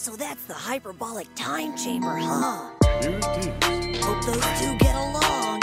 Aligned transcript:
So 0.00 0.16
that's 0.16 0.44
the 0.46 0.54
hyperbolic 0.54 1.26
time 1.34 1.76
chamber, 1.76 2.16
huh? 2.16 2.70
Here 3.02 3.18
it 3.22 3.92
is. 3.92 4.02
Hope 4.02 4.24
those 4.24 4.58
two 4.58 4.78
get 4.78 4.94
along. 4.94 5.60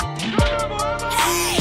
Hey! 1.10 1.58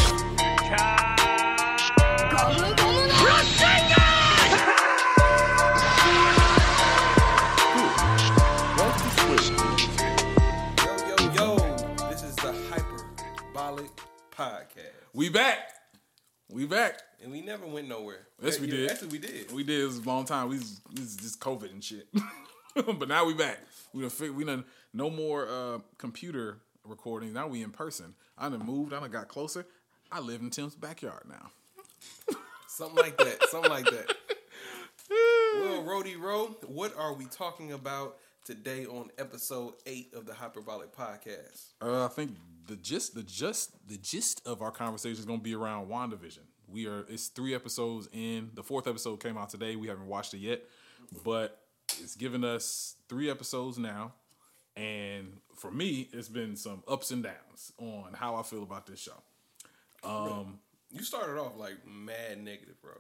Welcome 8.77 9.11
to 9.11 9.39
Switch. 9.39 9.49
Yo, 10.85 11.17
yo, 11.17 11.33
yo, 11.35 12.09
this 12.11 12.23
is 12.23 12.37
the 12.37 12.53
Hyperbolic 12.71 13.91
Podcast. 14.31 14.93
We 15.15 15.29
back. 15.31 15.59
We 16.51 16.67
back. 16.67 17.01
And 17.23 17.33
we 17.33 17.41
never 17.41 17.67
went 17.67 17.89
nowhere. 17.89 18.27
Yes, 18.43 18.61
we 18.61 18.67
Yeah, 18.69 18.75
did. 18.77 18.91
Actually, 18.91 19.09
we 19.09 19.19
did. 19.19 19.53
We 19.53 19.65
did. 19.65 19.81
It 19.83 19.87
was 19.87 19.99
a 19.99 20.03
long 20.03 20.27
time. 20.27 20.49
We 20.51 20.59
was, 20.59 20.81
we 20.95 21.01
was 21.01 21.17
just 21.17 21.41
COVID 21.41 21.71
and 21.73 21.83
shit. 21.83 22.07
but 22.99 23.09
now 23.09 23.25
we 23.25 23.35
back. 23.35 23.59
We 23.93 24.07
done, 24.07 24.37
we 24.37 24.45
done 24.45 24.65
no 24.93 25.09
more 25.09 25.49
uh, 25.49 25.79
computer 25.99 26.59
recordings. 26.85 27.33
Now 27.33 27.49
we 27.49 27.63
in 27.63 27.71
person. 27.71 28.15
I 28.37 28.49
done 28.49 28.65
moved. 28.65 28.93
I 28.93 29.01
done 29.01 29.11
got 29.11 29.29
closer. 29.29 29.67
I 30.13 30.21
live 30.21 30.41
in 30.41 30.51
Tim's 30.51 30.75
backyard 30.75 31.25
now. 31.29 31.51
Something 32.69 32.97
like 32.97 33.17
that. 33.19 33.49
Something 33.49 33.71
like 33.71 33.87
that. 33.87 34.15
well, 35.61 35.83
Rody 35.85 36.17
Row, 36.17 36.57
what 36.67 36.97
are 36.99 37.15
we 37.15 37.25
talking 37.27 37.73
about 37.73 38.19
today 38.45 38.85
on 38.85 39.11
episode 39.17 39.75
eight 39.87 40.13
of 40.15 40.27
the 40.27 40.35
Hyperbolic 40.35 40.95
Podcast? 40.95 41.73
Uh, 41.81 42.05
I 42.05 42.09
think 42.09 42.33
the 42.67 42.77
gist, 42.77 43.15
the 43.15 43.23
just, 43.23 43.89
the 43.89 43.97
gist 43.97 44.47
of 44.47 44.61
our 44.61 44.71
conversation 44.71 45.19
is 45.19 45.25
going 45.25 45.39
to 45.39 45.45
be 45.45 45.55
around 45.55 45.89
WandaVision. 45.89 46.41
We 46.69 46.87
are. 46.87 47.07
It's 47.09 47.29
three 47.29 47.55
episodes 47.55 48.09
in. 48.13 48.51
The 48.55 48.63
fourth 48.63 48.87
episode 48.87 49.21
came 49.21 49.39
out 49.39 49.49
today. 49.49 49.77
We 49.77 49.87
haven't 49.89 50.09
watched 50.09 50.35
it 50.35 50.39
yet, 50.39 50.63
but 51.25 51.66
it's 52.03 52.17
given 52.17 52.45
us 52.45 52.97
three 53.09 53.31
episodes 53.31 53.79
now. 53.79 54.13
And 54.77 55.39
for 55.55 55.71
me, 55.71 56.09
it's 56.13 56.29
been 56.29 56.55
some 56.57 56.83
ups 56.87 57.11
and 57.11 57.23
downs 57.23 57.73
on 57.79 58.13
how 58.15 58.35
I 58.37 58.43
feel 58.43 58.63
about 58.63 58.87
this 58.87 59.01
show. 59.01 59.23
Um, 60.05 60.59
you 60.91 61.03
started 61.03 61.41
off 61.41 61.57
like 61.57 61.77
mad 61.87 62.43
negative, 62.43 62.81
bro. 62.83 62.93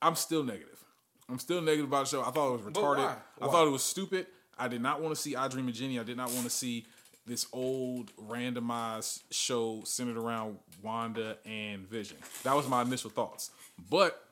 I'm 0.00 0.14
still 0.14 0.44
negative. 0.44 0.82
I'm 1.28 1.38
still 1.38 1.60
negative 1.60 1.86
about 1.86 2.04
the 2.04 2.10
show. 2.10 2.22
I 2.22 2.30
thought 2.30 2.54
it 2.54 2.64
was 2.64 2.72
retarded. 2.72 2.98
why? 2.98 3.16
I 3.40 3.46
thought 3.48 3.66
it 3.66 3.70
was 3.70 3.82
stupid. 3.82 4.26
I 4.58 4.68
did 4.68 4.80
not 4.80 5.02
want 5.02 5.14
to 5.14 5.20
see 5.20 5.34
I 5.34 5.48
Dream 5.48 5.68
of 5.68 5.74
Jeannie. 5.74 5.98
I 5.98 6.04
did 6.04 6.16
not 6.16 6.30
want 6.30 6.44
to 6.44 6.50
see 6.50 6.86
this 7.26 7.46
old 7.52 8.14
randomized 8.16 9.22
show 9.30 9.82
centered 9.84 10.16
around 10.18 10.58
Wanda 10.82 11.38
and 11.46 11.88
Vision. 11.88 12.18
That 12.42 12.54
was 12.54 12.68
my 12.68 12.82
initial 12.82 13.10
thoughts. 13.10 13.50
But 13.90 14.22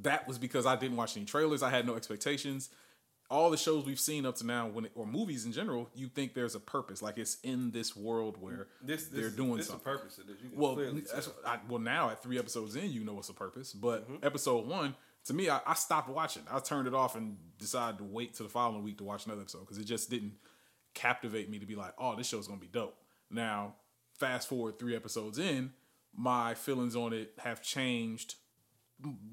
that 0.00 0.26
was 0.26 0.38
because 0.38 0.64
I 0.66 0.76
didn't 0.76 0.96
watch 0.96 1.16
any 1.16 1.26
trailers. 1.26 1.62
I 1.62 1.70
had 1.70 1.86
no 1.86 1.94
expectations. 1.94 2.70
All 3.32 3.50
the 3.50 3.56
shows 3.56 3.86
we've 3.86 3.98
seen 3.98 4.26
up 4.26 4.36
to 4.36 4.46
now, 4.46 4.68
when 4.68 4.84
it, 4.84 4.92
or 4.94 5.06
movies 5.06 5.46
in 5.46 5.52
general, 5.52 5.88
you 5.94 6.08
think 6.08 6.34
there's 6.34 6.54
a 6.54 6.60
purpose, 6.60 7.00
like 7.00 7.16
it's 7.16 7.38
in 7.42 7.70
this 7.70 7.96
world 7.96 8.36
where 8.38 8.66
This, 8.82 9.06
this 9.06 9.20
they're 9.20 9.30
doing 9.30 9.56
this 9.56 9.68
something. 9.68 9.84
purpose 9.84 10.18
of 10.18 10.26
this. 10.26 10.36
Well. 10.54 10.78
I, 11.46 11.58
well, 11.68 11.78
now 11.80 12.10
at 12.10 12.22
three 12.22 12.38
episodes 12.38 12.76
in, 12.76 12.92
you 12.92 13.04
know 13.04 13.14
what's 13.14 13.28
the 13.28 13.34
purpose. 13.34 13.72
But 13.72 14.02
Mm-hmm. 14.08 14.24
episode 14.26 14.66
one, 14.66 14.94
to 15.24 15.34
me, 15.34 15.48
I, 15.48 15.60
I 15.66 15.74
stopped 15.74 16.08
watching. 16.10 16.42
I 16.50 16.58
turned 16.58 16.86
it 16.86 16.94
off 16.94 17.16
and 17.16 17.36
decided 17.58 17.98
to 17.98 18.04
wait 18.04 18.34
till 18.34 18.44
the 18.46 18.52
following 18.52 18.82
week 18.84 18.98
to 18.98 19.04
watch 19.04 19.24
another 19.26 19.40
episode 19.42 19.60
because 19.60 19.78
it 19.78 19.84
just 19.84 20.10
didn't 20.10 20.34
captivate 20.94 21.48
me 21.48 21.58
to 21.58 21.66
be 21.66 21.74
like, 21.74 21.94
oh, 21.98 22.14
this 22.16 22.26
show's 22.28 22.46
gonna 22.46 22.60
be 22.60 22.66
dope. 22.66 22.96
Now, 23.30 23.76
fast 24.18 24.46
forward 24.48 24.78
three 24.78 24.94
episodes 24.94 25.38
in, 25.38 25.72
my 26.14 26.52
feelings 26.54 26.94
on 26.94 27.14
it 27.14 27.32
have 27.38 27.62
changed. 27.62 28.34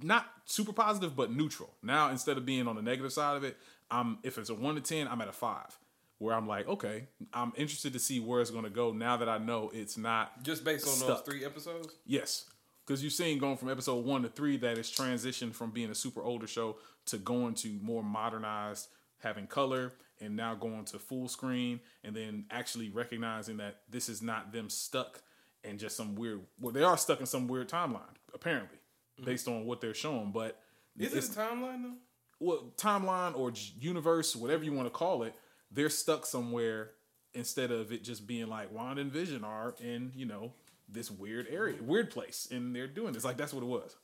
Not 0.02 0.26
super 0.46 0.74
positive, 0.74 1.16
but 1.16 1.32
neutral. 1.32 1.70
Now, 1.84 2.10
instead 2.10 2.38
of 2.38 2.46
being 2.46 2.68
on 2.68 2.76
the 2.76 2.82
negative 2.82 3.14
side 3.14 3.38
of 3.38 3.44
it, 3.44 3.56
I'm 3.92 4.20
if 4.24 4.38
it's 4.38 4.50
a 4.50 4.54
one 4.54 4.76
to 4.76 4.82
ten, 4.82 5.08
I'm 5.08 5.22
at 5.22 5.28
a 5.28 5.34
five. 5.34 5.78
Where 6.18 6.36
I'm 6.36 6.48
like, 6.48 6.68
okay, 6.68 7.08
I'm 7.32 7.54
interested 7.56 7.94
to 7.94 8.00
see 8.00 8.20
where 8.20 8.42
it's 8.42 8.52
gonna 8.52 8.70
go 8.70 8.92
now 8.92 9.16
that 9.18 9.30
I 9.30 9.38
know 9.38 9.72
it's 9.74 9.98
not 9.98 10.44
Just 10.44 10.66
based 10.66 10.86
on 10.86 10.94
stuck. 10.94 11.08
those 11.08 11.22
three 11.22 11.46
episodes? 11.46 11.96
Yes, 12.06 12.46
because 12.86 13.02
you've 13.02 13.14
seen 13.14 13.40
going 13.40 13.56
from 13.56 13.70
episode 13.70 14.04
one 14.04 14.24
to 14.24 14.28
three 14.28 14.58
that 14.58 14.78
it's 14.78 14.92
transitioned 14.92 15.54
from 15.54 15.72
being 15.72 15.90
a 15.90 15.96
super 15.96 16.22
older 16.22 16.46
show 16.46 16.76
to 17.06 17.18
going 17.18 17.54
to 17.56 17.80
more 17.82 18.04
modernized, 18.04 18.90
having 19.20 19.48
color, 19.48 19.94
and 20.20 20.36
now 20.36 20.56
going 20.56 20.84
to 20.86 21.00
full 21.00 21.30
screen, 21.30 21.80
and 22.04 22.14
then 22.14 22.44
actually 22.52 22.90
recognizing 22.90 23.56
that 23.58 23.78
this 23.90 24.10
is 24.10 24.22
not 24.22 24.52
them 24.52 24.70
stuck 24.70 25.22
in 25.64 25.78
just 25.78 25.96
some 25.96 26.16
weird. 26.16 26.42
Well, 26.60 26.74
they 26.74 26.84
are 26.84 26.98
stuck 26.98 27.22
in 27.22 27.28
some 27.28 27.48
weird 27.48 27.70
timeline 27.70 28.02
apparently, 28.34 28.78
mm-hmm. 29.18 29.26
based 29.26 29.48
on 29.48 29.66
what 29.66 29.82
they're 29.82 29.94
showing, 29.94 30.32
but 30.32 30.60
Is 30.98 31.14
it 31.14 31.36
a 31.36 31.40
timeline 31.40 31.84
though? 31.84 31.94
Well, 32.40 32.72
timeline 32.78 33.38
or 33.38 33.52
universe, 33.80 34.36
whatever 34.36 34.64
you 34.64 34.74
want 34.74 34.88
to 34.88 34.92
call 34.92 35.24
it, 35.24 35.34
they're 35.72 35.90
stuck 35.90 36.26
somewhere 36.26 36.92
instead 37.34 37.72
of 37.72 37.92
it 37.92 38.04
just 38.04 38.26
being 38.26 38.48
like 38.48 38.72
Wanda 38.74 39.02
and 39.02 39.12
Vision 39.12 39.44
are 39.44 39.76
in, 39.80 40.12
you 40.16 40.26
know, 40.26 40.54
this 40.88 41.12
weird 41.12 41.48
area, 41.50 41.78
weird 41.82 42.10
place, 42.10 42.48
and 42.52 42.76
they're 42.76 42.88
doing 42.88 43.14
this. 43.14 43.24
Like 43.24 43.38
that's 43.38 43.54
what 43.54 43.64
it 43.64 43.68
was. 43.68 43.96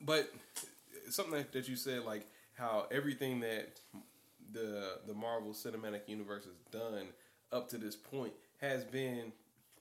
But 0.00 0.30
something 1.08 1.34
that, 1.34 1.52
that 1.52 1.68
you 1.68 1.76
said, 1.76 2.04
like 2.04 2.26
how 2.54 2.86
everything 2.90 3.40
that 3.40 3.78
the 4.52 4.98
the 5.06 5.14
Marvel 5.14 5.52
Cinematic 5.52 6.08
Universe 6.08 6.44
has 6.44 6.54
done 6.70 7.06
up 7.52 7.68
to 7.68 7.78
this 7.78 7.94
point 7.94 8.32
has 8.60 8.84
been 8.84 9.32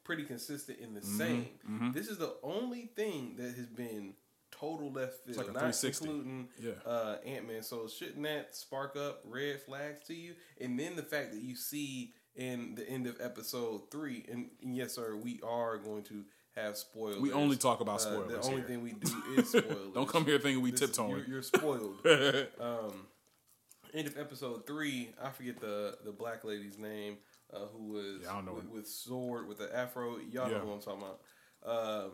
pretty 0.03 0.23
consistent 0.23 0.79
in 0.79 0.93
the 0.93 0.99
mm-hmm. 0.99 1.17
same. 1.17 1.47
Mm-hmm. 1.69 1.91
This 1.91 2.07
is 2.07 2.17
the 2.17 2.33
only 2.43 2.89
thing 2.95 3.35
that 3.37 3.55
has 3.55 3.67
been 3.67 4.13
total 4.51 4.91
left 4.91 5.25
field, 5.25 5.37
like 5.37 5.47
a 5.47 5.51
not 5.51 5.59
360. 5.73 6.05
including 6.05 6.49
Yeah. 6.59 6.71
uh, 6.85 7.17
Ant 7.25 7.47
Man. 7.47 7.63
So 7.63 7.87
shouldn't 7.87 8.23
that 8.23 8.55
spark 8.55 8.95
up 8.95 9.21
red 9.25 9.61
flags 9.61 10.01
to 10.07 10.13
you? 10.13 10.35
And 10.59 10.79
then 10.79 10.95
the 10.95 11.03
fact 11.03 11.31
that 11.33 11.41
you 11.41 11.55
see 11.55 12.13
in 12.35 12.75
the 12.75 12.87
end 12.87 13.07
of 13.07 13.19
episode 13.19 13.91
three, 13.91 14.25
and, 14.31 14.49
and 14.63 14.75
yes, 14.75 14.93
sir, 14.93 15.15
we 15.15 15.39
are 15.43 15.77
going 15.77 16.03
to 16.03 16.23
have 16.55 16.77
spoilers. 16.77 17.19
We 17.19 17.31
only 17.33 17.57
talk 17.57 17.81
about 17.81 17.95
Uh, 17.95 17.99
spoilers 17.99 18.29
the 18.29 18.41
only 18.41 18.57
here. 18.57 18.67
thing 18.67 18.83
we 18.83 18.91
do 18.93 19.11
is 19.37 19.49
spoilers. 19.49 19.93
Don't 19.93 20.07
come 20.07 20.25
here 20.25 20.37
thinking 20.39 20.61
we 20.63 20.71
This- 20.71 20.79
tiptoeing. 20.81 21.11
You're, 21.17 21.27
you're 21.27 21.41
spoiled. 21.41 21.97
um, 22.59 23.07
end 23.93 24.07
of 24.07 24.17
episode 24.17 24.65
three, 24.67 25.13
I 25.21 25.29
forget 25.31 25.59
the 25.59 25.97
the 26.05 26.11
black 26.11 26.43
lady's 26.45 26.77
name, 26.77 27.17
uh, 27.53 27.65
who 27.73 27.87
was 27.93 28.21
Yeah, 28.23 28.31
I 28.31 28.35
don't 28.35 28.45
know 28.45 28.53
with, 28.53 28.69
with 28.69 28.87
sword 28.87 29.47
with 29.47 29.57
the 29.59 29.73
afro. 29.75 30.17
Y'all 30.29 30.49
Yeah. 30.49 30.59
know 30.59 30.65
what 30.65 30.73
I'm 30.75 30.81
talking 30.81 31.01
about. 31.03 31.21
Um, 32.05 32.11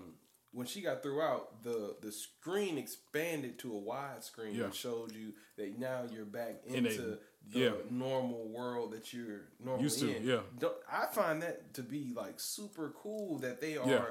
when 0.51 0.65
she 0.65 0.81
got 0.81 1.03
through 1.03 1.21
out, 1.21 1.61
the 1.63 1.95
the 2.01 2.11
screen 2.11 2.77
expanded 2.77 3.59
to 3.59 3.73
a 3.73 3.77
wide 3.77 4.23
screen 4.23 4.55
Yeah. 4.55 4.65
and 4.65 4.73
showed 4.73 5.11
you 5.13 5.33
that 5.57 5.77
now 5.77 6.03
you're 6.11 6.25
back 6.25 6.61
In 6.65 6.85
a- 6.85 6.89
into 6.89 7.19
the 7.49 7.59
yeah. 7.59 7.71
normal 7.89 8.49
world 8.49 8.91
that 8.91 9.13
you're 9.13 9.49
normally 9.63 9.83
Used 9.83 9.99
to, 9.99 10.15
in. 10.15 10.25
yeah. 10.25 10.39
Don't, 10.59 10.75
I 10.91 11.05
find 11.07 11.41
that 11.43 11.73
to 11.75 11.81
be 11.83 12.11
like 12.15 12.39
super 12.39 12.93
cool 13.01 13.37
that 13.39 13.61
they 13.61 13.77
are 13.77 13.87
Yeah. 13.89 14.05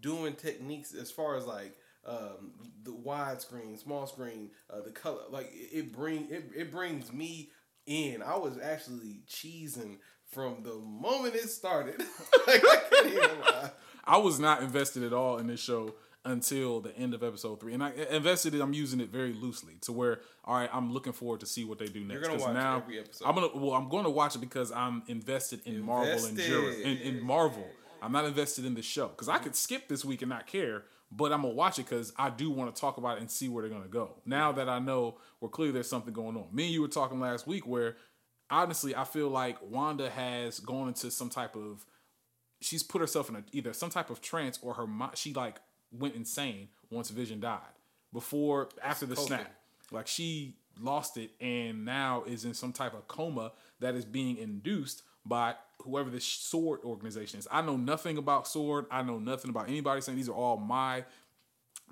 doing 0.00 0.34
techniques 0.34 0.92
as 0.94 1.10
far 1.10 1.36
as 1.36 1.46
like 1.46 1.76
um, 2.04 2.52
the 2.82 2.92
widescreen, 2.92 3.78
small 3.78 4.06
screen, 4.06 4.50
uh, 4.70 4.80
the 4.80 4.90
color. 4.90 5.22
Like 5.28 5.50
it, 5.52 5.92
bring 5.92 6.28
it, 6.30 6.50
it 6.56 6.70
brings 6.72 7.12
me 7.12 7.50
in. 7.86 8.22
I 8.22 8.36
was 8.38 8.58
actually 8.58 9.20
cheesing 9.28 9.98
from 10.32 10.62
the 10.62 10.74
moment 10.76 11.34
it 11.34 11.48
started. 11.50 11.98
like, 12.46 12.62
I 12.64 12.80
can't 12.90 13.06
even 13.06 13.40
lie. 13.40 13.70
I 14.04 14.18
was 14.18 14.38
not 14.38 14.62
invested 14.62 15.02
at 15.02 15.12
all 15.12 15.38
in 15.38 15.46
this 15.46 15.60
show 15.60 15.94
until 16.24 16.80
the 16.80 16.94
end 16.96 17.14
of 17.14 17.22
episode 17.22 17.60
three, 17.60 17.72
and 17.72 17.82
I 17.82 17.92
invested 18.10 18.54
it. 18.54 18.60
I'm 18.60 18.74
using 18.74 19.00
it 19.00 19.08
very 19.10 19.32
loosely 19.32 19.74
to 19.82 19.92
where, 19.92 20.20
all 20.44 20.54
right, 20.56 20.68
I'm 20.72 20.92
looking 20.92 21.12
forward 21.14 21.40
to 21.40 21.46
see 21.46 21.64
what 21.64 21.78
they 21.78 21.86
do 21.86 22.00
next. 22.04 22.20
gonna 22.26 22.34
'Cause 22.38 22.46
watch 22.46 22.54
now 22.54 22.76
every 22.78 22.98
episode. 22.98 23.24
I'm 23.26 23.34
gonna, 23.34 23.48
well, 23.54 23.72
I'm 23.72 23.88
going 23.88 24.04
to 24.04 24.10
watch 24.10 24.34
it 24.36 24.40
because 24.40 24.70
I'm 24.70 25.02
invested 25.06 25.60
in 25.64 25.80
Marvel 25.80 26.26
and 26.26 26.38
Jura, 26.38 26.74
in, 26.74 26.98
in 26.98 27.22
Marvel. 27.22 27.66
I'm 28.02 28.12
not 28.12 28.24
invested 28.26 28.64
in 28.66 28.74
the 28.74 28.82
show 28.82 29.08
because 29.08 29.28
I 29.28 29.38
could 29.38 29.54
skip 29.56 29.88
this 29.88 30.04
week 30.04 30.20
and 30.22 30.28
not 30.30 30.46
care, 30.46 30.84
but 31.12 31.32
I'm 31.32 31.42
gonna 31.42 31.54
watch 31.54 31.78
it 31.78 31.84
because 31.88 32.12
I 32.16 32.30
do 32.30 32.50
want 32.50 32.74
to 32.74 32.78
talk 32.80 32.96
about 32.98 33.16
it 33.18 33.20
and 33.20 33.30
see 33.30 33.48
where 33.48 33.62
they're 33.62 33.70
gonna 33.76 33.88
go. 33.88 34.16
Now 34.24 34.52
that 34.52 34.68
I 34.68 34.78
know, 34.78 35.16
well, 35.40 35.50
clearly 35.50 35.72
there's 35.72 35.88
something 35.88 36.12
going 36.14 36.36
on. 36.36 36.48
Me 36.52 36.64
and 36.64 36.72
you 36.72 36.80
were 36.82 36.88
talking 36.88 37.18
last 37.20 37.46
week 37.46 37.66
where, 37.66 37.96
honestly, 38.50 38.94
I 38.94 39.04
feel 39.04 39.28
like 39.28 39.58
Wanda 39.62 40.08
has 40.10 40.60
gone 40.60 40.88
into 40.88 41.10
some 41.10 41.28
type 41.28 41.56
of 41.56 41.84
she's 42.60 42.82
put 42.82 43.00
herself 43.00 43.28
in 43.28 43.36
a, 43.36 43.44
either 43.52 43.72
some 43.72 43.90
type 43.90 44.10
of 44.10 44.20
trance 44.20 44.58
or 44.62 44.74
her 44.74 44.86
mind 44.86 45.16
she 45.16 45.32
like 45.32 45.60
went 45.92 46.14
insane 46.14 46.68
once 46.90 47.10
vision 47.10 47.40
died 47.40 47.60
before 48.12 48.68
after 48.82 49.06
the 49.06 49.16
snap. 49.16 49.52
Like 49.90 50.06
she 50.06 50.56
lost 50.80 51.16
it 51.16 51.30
and 51.40 51.84
now 51.84 52.24
is 52.26 52.44
in 52.44 52.54
some 52.54 52.72
type 52.72 52.94
of 52.94 53.06
coma 53.08 53.52
that 53.80 53.94
is 53.94 54.04
being 54.04 54.36
induced 54.36 55.02
by 55.24 55.54
whoever 55.82 56.10
this 56.10 56.24
sword 56.24 56.80
organization 56.84 57.38
is. 57.38 57.48
I 57.50 57.62
know 57.62 57.76
nothing 57.76 58.18
about 58.18 58.46
sword. 58.46 58.86
I 58.90 59.02
know 59.02 59.18
nothing 59.18 59.50
about 59.50 59.68
anybody 59.68 60.00
saying 60.00 60.16
these 60.16 60.28
are 60.28 60.34
all 60.34 60.56
my 60.56 61.04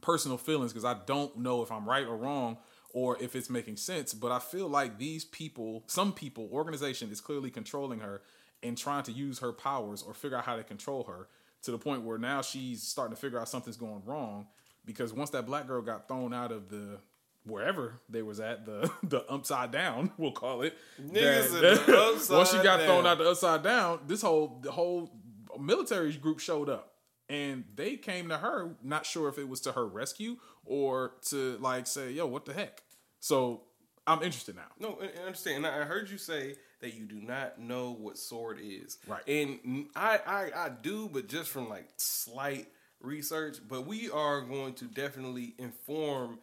personal 0.01 0.39
feelings 0.39 0.73
because 0.73 0.85
I 0.85 0.97
don't 1.07 1.39
know 1.39 1.63
if 1.63 1.73
I'm 1.73 1.89
right 1.89 2.07
or 2.07 2.17
wrong 2.17 2.59
or 2.91 3.21
if 3.21 3.37
it's 3.37 3.51
making 3.51 3.77
sense. 3.77 4.15
But 4.15 4.33
I 4.33 4.39
feel 4.39 4.69
like 4.69 4.99
these 4.99 5.25
people, 5.25 5.85
some 5.87 6.13
people, 6.13 6.49
organization 6.53 7.11
is 7.11 7.21
clearly 7.21 7.51
controlling 7.51 8.01
her 8.01 8.23
and 8.63 8.77
trying 8.77 9.03
to 9.05 9.13
use 9.13 9.39
her 9.41 9.53
powers 9.53 10.03
or 10.03 10.15
figure 10.15 10.37
out 10.37 10.45
how 10.45 10.57
to 10.57 10.65
control 10.65 11.05
her 11.05 11.29
to 11.63 11.71
the 11.71 11.79
point 11.79 12.03
where 12.03 12.19
now 12.19 12.43
she's 12.43 12.83
starting 12.83 13.15
to 13.15 13.21
figure 13.21 13.39
out 13.39 13.49
something's 13.49 13.77
going 13.77 14.03
wrong 14.05 14.47
because 14.85 15.13
once 15.13 15.31
that 15.31 15.47
black 15.47 15.67
girl 15.67 15.83
got 15.83 16.09
thrown 16.09 16.33
out 16.33 16.53
of 16.53 16.69
the 16.69 16.99
wherever 17.45 17.95
they 18.09 18.21
was 18.23 18.41
at 18.41 18.67
the 18.67 18.91
the 19.03 19.25
upside 19.31 19.71
down 19.71 20.11
we'll 20.19 20.33
call 20.33 20.63
it 20.63 20.77
Niggas 21.01 21.61
that- 21.61 21.89
upside 21.89 22.37
once 22.37 22.51
she 22.51 22.63
got 22.63 22.81
thrown 22.83 23.07
out 23.07 23.19
the 23.19 23.29
upside 23.31 23.63
down 23.63 24.01
this 24.07 24.23
whole 24.23 24.59
the 24.63 24.71
whole 24.73 25.11
military 25.59 26.13
group 26.13 26.39
showed 26.41 26.69
up. 26.69 26.93
And 27.31 27.65
they 27.75 27.97
came 27.97 28.29
to 28.31 28.39
her 28.39 28.77
not 28.83 29.05
sure 29.05 29.29
if 29.29 29.37
it 29.39 29.49
was 29.49 29.61
to 29.63 29.73
her 29.73 29.87
rescue 29.87 30.37
or 30.65 31.13
to 31.29 31.59
like 31.59 31.87
say 31.87 32.11
yo 32.13 32.27
what 32.27 32.45
the 32.47 32.53
heck? 32.55 32.83
So 33.21 33.63
i'm 34.07 34.23
interested 34.23 34.57
now. 34.57 34.69
No, 34.79 34.99
I 35.03 35.27
understand. 35.27 35.67
And 35.67 35.75
I 35.75 35.85
heard 35.85 36.09
you 36.09 36.17
say 36.19 36.55
that 36.81 36.95
you 36.95 37.05
do 37.05 37.21
not 37.21 37.59
know 37.59 37.93
what 37.93 38.19
sword 38.19 38.59
is. 38.63 38.99
Right. 39.07 39.27
And 39.27 39.87
I, 39.97 40.21
I, 40.27 40.51
I 40.55 40.69
do, 40.69 41.09
but 41.13 41.29
just 41.29 41.51
from 41.51 41.69
like 41.69 41.89
slight 41.97 42.69
research. 43.01 43.59
But 43.69 43.87
we 43.87 44.11
are 44.11 44.41
going 44.41 44.75
to 44.75 44.85
definitely 44.85 45.55
inform 45.59 46.39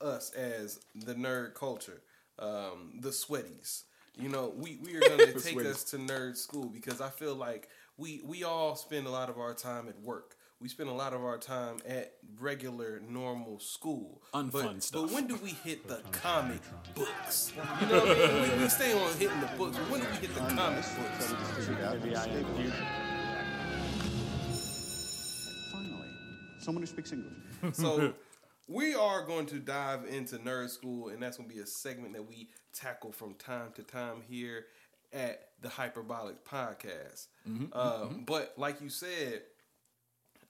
us 0.00 0.32
as 0.34 0.80
the 0.94 1.14
nerd 1.14 1.54
culture, 1.54 2.02
um, 2.38 2.98
the 3.00 3.12
sweaties. 3.12 3.84
You 4.18 4.28
know, 4.28 4.52
we, 4.56 4.78
we 4.82 4.96
are 4.96 5.00
going 5.00 5.18
to 5.32 5.40
take 5.40 5.64
us 5.64 5.84
to 5.84 5.98
nerd 5.98 6.36
school 6.36 6.66
because 6.66 7.00
I 7.00 7.08
feel 7.08 7.34
like 7.34 7.68
we 7.96 8.20
we 8.24 8.44
all 8.44 8.76
spend 8.76 9.06
a 9.06 9.10
lot 9.10 9.28
of 9.28 9.38
our 9.38 9.54
time 9.54 9.88
at 9.88 10.00
work. 10.00 10.36
We 10.62 10.68
spend 10.68 10.88
a 10.88 10.92
lot 10.92 11.12
of 11.12 11.24
our 11.24 11.38
time 11.38 11.78
at 11.84 12.12
regular, 12.38 13.02
normal 13.08 13.58
school. 13.58 14.22
Unfun 14.32 14.52
but, 14.52 14.82
stuff. 14.84 15.02
But 15.02 15.10
when 15.10 15.26
do 15.26 15.34
we 15.42 15.50
hit 15.50 15.88
the 15.88 16.02
comic 16.12 16.60
books? 16.94 17.52
You 17.80 17.88
know, 17.88 17.98
what 17.98 18.16
I 18.16 18.32
mean? 18.42 18.58
we, 18.58 18.62
we 18.62 18.68
stay 18.68 18.92
on 18.92 19.12
hitting 19.14 19.40
the 19.40 19.50
books. 19.58 19.76
But 19.76 19.90
when 19.90 20.00
do 20.02 20.06
we 20.06 20.16
hit 20.18 20.32
the 20.36 20.40
comic 20.54 20.84
books? 20.96 21.34
Finally, 25.72 26.08
someone 26.60 26.82
who 26.82 26.86
speaks 26.86 27.12
English. 27.12 27.32
So 27.72 28.14
we 28.68 28.94
are 28.94 29.26
going 29.26 29.46
to 29.46 29.58
dive 29.58 30.04
into 30.04 30.36
nerd 30.38 30.70
school, 30.70 31.08
and 31.08 31.20
that's 31.20 31.38
going 31.38 31.48
to 31.48 31.54
be 31.56 31.60
a 31.60 31.66
segment 31.66 32.14
that 32.14 32.28
we 32.28 32.50
tackle 32.72 33.10
from 33.10 33.34
time 33.34 33.72
to 33.74 33.82
time 33.82 34.22
here 34.28 34.66
at 35.12 35.48
the 35.60 35.68
Hyperbolic 35.68 36.44
Podcast. 36.44 37.26
Um, 37.72 38.22
But 38.26 38.54
like 38.56 38.80
you 38.80 38.88
said, 38.88 39.42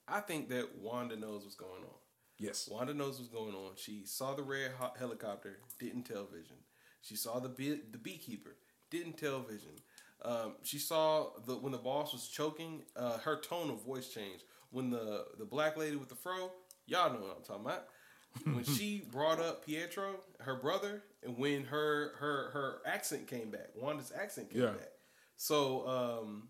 I 0.08 0.20
think 0.20 0.49
that 0.50 0.78
Wanda 0.78 1.16
knows 1.16 1.43
what's 1.44 1.54
going 1.56 1.82
on. 1.82 1.99
yes 2.38 2.69
Wanda 2.70 2.93
knows 2.94 3.19
what's 3.19 3.31
going 3.32 3.54
on. 3.54 3.72
She 3.76 4.02
saw 4.04 4.34
the 4.34 4.43
red 4.43 4.72
hot 4.78 4.96
helicopter, 4.99 5.58
didn't 5.78 6.04
tell 6.04 6.25
Vision. 6.26 6.56
She 7.00 7.16
saw 7.16 7.38
the 7.40 7.49
bee, 7.49 7.81
the 7.90 7.99
beekeeper, 7.99 8.56
didn't 8.90 9.16
tell 9.19 9.40
Vision. 9.40 9.72
Um, 10.25 10.54
she 10.62 10.78
saw 10.78 11.31
the 11.46 11.56
when 11.56 11.72
the 11.72 11.78
boss 11.78 12.12
was 12.12 12.28
choking, 12.28 12.82
uh, 12.96 13.19
her 13.19 13.40
tone 13.40 13.70
of 13.70 13.82
voice 13.84 14.08
changed. 14.08 14.44
When 14.70 14.90
the 14.90 15.26
the 15.38 15.44
black 15.44 15.76
lady 15.76 15.96
with 15.96 16.08
the 16.08 16.14
fro, 16.14 16.52
y'all 16.87 17.12
know 17.12 17.20
what 17.20 17.37
I'm 17.38 17.44
talking 17.44 17.64
about. 17.66 17.87
When 18.44 18.64
she 18.64 19.02
brought 19.10 19.40
up 19.40 19.66
Pietro, 19.66 20.20
her 20.40 20.55
brother, 20.55 21.02
and 21.25 21.37
when 21.37 21.64
her 21.64 22.12
her 22.19 22.50
her 22.52 22.82
accent 22.87 23.26
came 23.26 23.50
back, 23.50 23.69
Wanda's 23.76 24.12
accent 24.19 24.50
came 24.50 24.62
Yeah. 24.62 24.70
back. 24.70 24.93
So 25.37 25.87
um, 25.88 26.48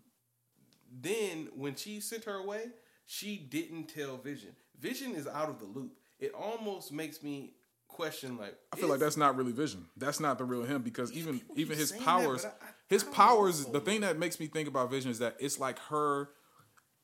then 0.91 1.49
when 1.55 1.75
she 1.75 1.99
sent 1.99 2.25
her 2.25 2.35
away, 2.35 2.65
she 3.05 3.37
didn't 3.37 3.87
tell 3.87 4.17
Vision. 4.17 4.55
Vision 4.79 5.13
is 5.15 5.27
out 5.27 5.49
of 5.49 5.59
the 5.59 5.65
loop. 5.65 5.93
It 6.19 6.33
almost 6.33 6.91
makes 6.91 7.21
me 7.23 7.53
question 7.87 8.37
like 8.37 8.55
I 8.71 8.75
feel 8.77 8.89
like 8.89 8.99
that's 8.99 9.17
not 9.17 9.35
really 9.35 9.51
Vision. 9.51 9.85
That's 9.97 10.19
not 10.19 10.37
the 10.37 10.45
real 10.45 10.63
him 10.63 10.81
because 10.81 11.11
even 11.11 11.41
even 11.55 11.77
his 11.77 11.89
saying 11.89 12.01
that, 12.01 12.05
powers, 12.07 12.45
I- 12.45 12.49
I- 12.49 12.53
his 12.89 13.03
I 13.03 13.07
powers. 13.11 13.65
know. 13.67 13.73
The 13.73 13.81
thing 13.81 14.01
that 14.01 14.17
makes 14.17 14.39
me 14.39 14.47
think 14.47 14.67
about 14.67 14.89
Vision 14.89 15.11
is 15.11 15.19
that 15.19 15.35
it's 15.39 15.59
like 15.59 15.79
her, 15.89 16.29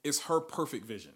it's 0.04 0.22
her 0.24 0.40
perfect 0.40 0.86
vision 0.86 1.14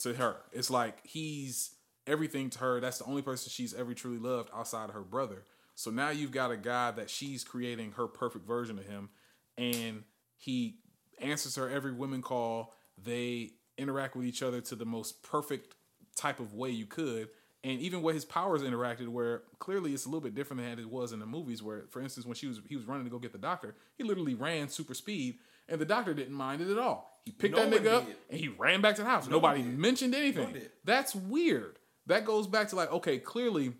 to 0.00 0.14
her. 0.14 0.36
It's 0.52 0.70
like 0.70 0.98
he's 1.06 1.74
everything 2.06 2.50
to 2.50 2.58
her. 2.60 2.80
That's 2.80 2.98
the 2.98 3.04
only 3.04 3.22
person 3.22 3.50
she's 3.50 3.72
ever 3.74 3.94
truly 3.94 4.18
loved 4.18 4.50
outside 4.54 4.88
of 4.88 4.94
her 4.94 5.02
brother. 5.02 5.44
So 5.74 5.90
now 5.90 6.10
you've 6.10 6.32
got 6.32 6.50
a 6.50 6.56
guy 6.56 6.90
that 6.92 7.08
she's 7.08 7.44
creating 7.44 7.92
her 7.92 8.08
perfect 8.08 8.46
version 8.46 8.78
of 8.78 8.86
him, 8.86 9.10
and 9.56 10.02
he 10.36 10.80
answers 11.20 11.54
her 11.56 11.68
every 11.68 11.92
woman 11.92 12.20
call. 12.22 12.74
They 13.00 13.52
interact 13.78 14.16
with 14.16 14.26
each 14.26 14.42
other 14.42 14.60
to 14.62 14.74
the 14.76 14.84
most 14.84 15.22
perfect 15.22 15.74
type 16.16 16.40
of 16.40 16.54
way 16.54 16.70
you 16.70 16.86
could. 16.86 17.28
And 17.64 17.80
even 17.80 18.02
where 18.02 18.14
his 18.14 18.24
powers 18.24 18.62
interacted, 18.62 19.08
where 19.08 19.42
clearly 19.58 19.92
it's 19.92 20.04
a 20.06 20.08
little 20.08 20.20
bit 20.20 20.34
different 20.34 20.62
than 20.62 20.78
it 20.78 20.88
was 20.90 21.12
in 21.12 21.18
the 21.18 21.26
movies. 21.26 21.62
Where, 21.62 21.86
for 21.90 22.00
instance, 22.00 22.24
when 22.24 22.36
she 22.36 22.46
was 22.46 22.60
he 22.68 22.76
was 22.76 22.84
running 22.86 23.04
to 23.04 23.10
go 23.10 23.18
get 23.18 23.32
the 23.32 23.38
doctor, 23.38 23.74
he 23.96 24.04
literally 24.04 24.34
ran 24.34 24.68
super 24.68 24.94
speed, 24.94 25.38
and 25.68 25.80
the 25.80 25.84
doctor 25.84 26.14
didn't 26.14 26.34
mind 26.34 26.60
it 26.62 26.70
at 26.70 26.78
all. 26.78 27.10
He 27.24 27.32
picked 27.32 27.56
No 27.56 27.68
that 27.68 27.82
nigga 27.82 27.92
up 27.94 28.04
and 28.30 28.38
he 28.40 28.48
ran 28.48 28.80
back 28.80 28.94
to 28.96 29.02
the 29.02 29.08
house. 29.08 29.24
one 29.24 29.32
Nobody 29.32 29.62
did. 29.62 29.76
mentioned 29.78 30.14
anything. 30.14 30.52
did. 30.52 30.70
That's 30.84 31.14
weird. 31.14 31.78
That 32.06 32.24
goes 32.24 32.46
back 32.46 32.68
to 32.68 32.76
like, 32.76 32.90
okay, 32.92 33.18
clearly 33.18 33.74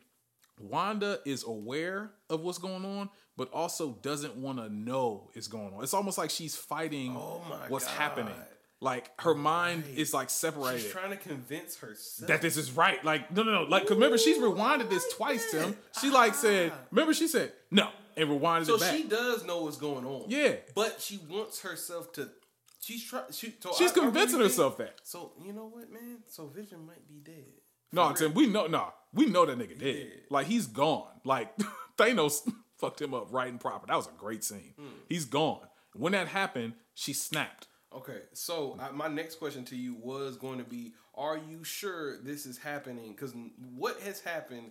Wanda 0.61 1.21
is 1.25 1.45
aware 1.45 2.11
of 2.29 2.41
what's 2.43 2.59
going 2.59 2.85
on, 2.85 3.09
but 3.37 3.51
also 3.53 3.93
doesn't 4.03 4.37
want 4.37 4.59
to 4.59 4.69
know 4.69 5.31
it's 5.35 5.47
going 5.47 5.73
on. 5.73 5.83
It's 5.83 5.95
almost 5.95 6.19
like 6.19 6.31
she's 6.31 6.57
fighting 6.57 7.15
Oh 7.17 7.43
what's 7.69 7.87
God. 7.87 7.95
happening. 7.95 8.35
Like 8.81 9.11
her 9.21 9.35
mind 9.35 9.85
is 9.97 10.15
like 10.15 10.31
separated. 10.31 10.83
she's 10.83 10.93
trying 10.93 11.11
to 11.11 11.17
convince 11.17 11.77
herself 11.79 12.29
that 12.29 12.43
this 12.43 12.57
is 12.57 12.71
right. 12.73 13.05
Like, 13.05 13.35
no, 13.35 13.43
no, 13.43 13.53
no. 13.53 13.63
Like, 13.63 13.83
cause 13.83 13.97
remember, 13.97 14.19
she's 14.19 14.39
rewinded 14.39 14.89
this 14.89 15.05
twice, 15.17 15.51
Tim. 15.51 15.77
She 16.01 16.11
like 16.11 16.35
said, 16.35 16.73
remember, 16.93 17.13
she 17.13 17.27
said 17.27 17.53
no 17.73 17.89
and 18.17 18.29
rewinded 18.29 18.67
So 18.67 18.75
it 18.77 18.81
back. 18.81 18.91
So 18.91 18.97
she 18.97 19.03
does 19.05 19.45
know 19.45 19.63
what's 19.65 19.77
going 19.79 20.05
on. 20.07 20.25
Yeah. 20.29 20.55
but 20.75 21.01
she 21.01 21.19
wants 21.29 21.61
herself 21.63 22.13
to. 22.13 22.29
She's 22.81 23.05
trying. 23.05 23.25
She, 23.33 23.55
so 23.61 23.73
She's 23.77 23.91
I- 23.91 23.95
I 23.95 23.95
really 23.97 24.07
convincing 24.13 24.39
think- 24.39 24.51
herself 24.51 24.77
that. 24.79 25.01
So 25.03 25.33
you 25.45 25.53
know 25.53 25.67
what, 25.67 25.91
man? 25.93 26.19
So 26.29 26.47
Vision 26.47 26.87
might 26.87 27.07
be 27.09 27.17
dead. 27.25 27.45
No, 27.93 28.11
For 28.11 28.17
Tim, 28.19 28.35
we 28.35 28.47
know, 28.47 28.67
no, 28.69 28.93
we 29.13 29.27
know 29.27 29.45
that 29.47 29.59
nigga 29.59 29.71
dead. 29.79 29.81
dead. 29.81 30.13
Like 30.31 30.47
he's 30.47 30.67
gone. 30.67 31.09
Like 31.25 31.51
Thanos 31.99 32.49
fucked 32.79 33.01
him 33.03 33.13
up 33.15 33.29
right 33.33 33.49
and 33.49 33.59
proper. 33.61 33.87
That 33.89 33.97
was 33.97 34.07
a 34.07 34.11
great 34.17 34.45
scene. 34.45 34.75
Hmm. 34.79 34.87
He's 35.09 35.25
gone. 35.25 35.61
When 35.95 36.13
that 36.13 36.29
happened, 36.29 36.75
she 36.95 37.13
snapped. 37.13 37.67
Okay, 37.95 38.21
so 38.35 38.77
I, 38.81 38.91
my 38.91 39.09
next 39.09 39.37
question 39.37 39.65
to 39.67 39.77
you 39.77 39.95
was 39.95 40.37
going 40.37 40.59
to 40.59 40.65
be: 40.65 40.93
Are 41.15 41.39
you 41.39 41.65
sure 41.65 42.21
this 42.23 42.45
is 42.47 42.59
happening? 42.59 43.13
Because 43.13 43.35
what 43.75 43.99
has 44.01 44.21
happened 44.21 44.71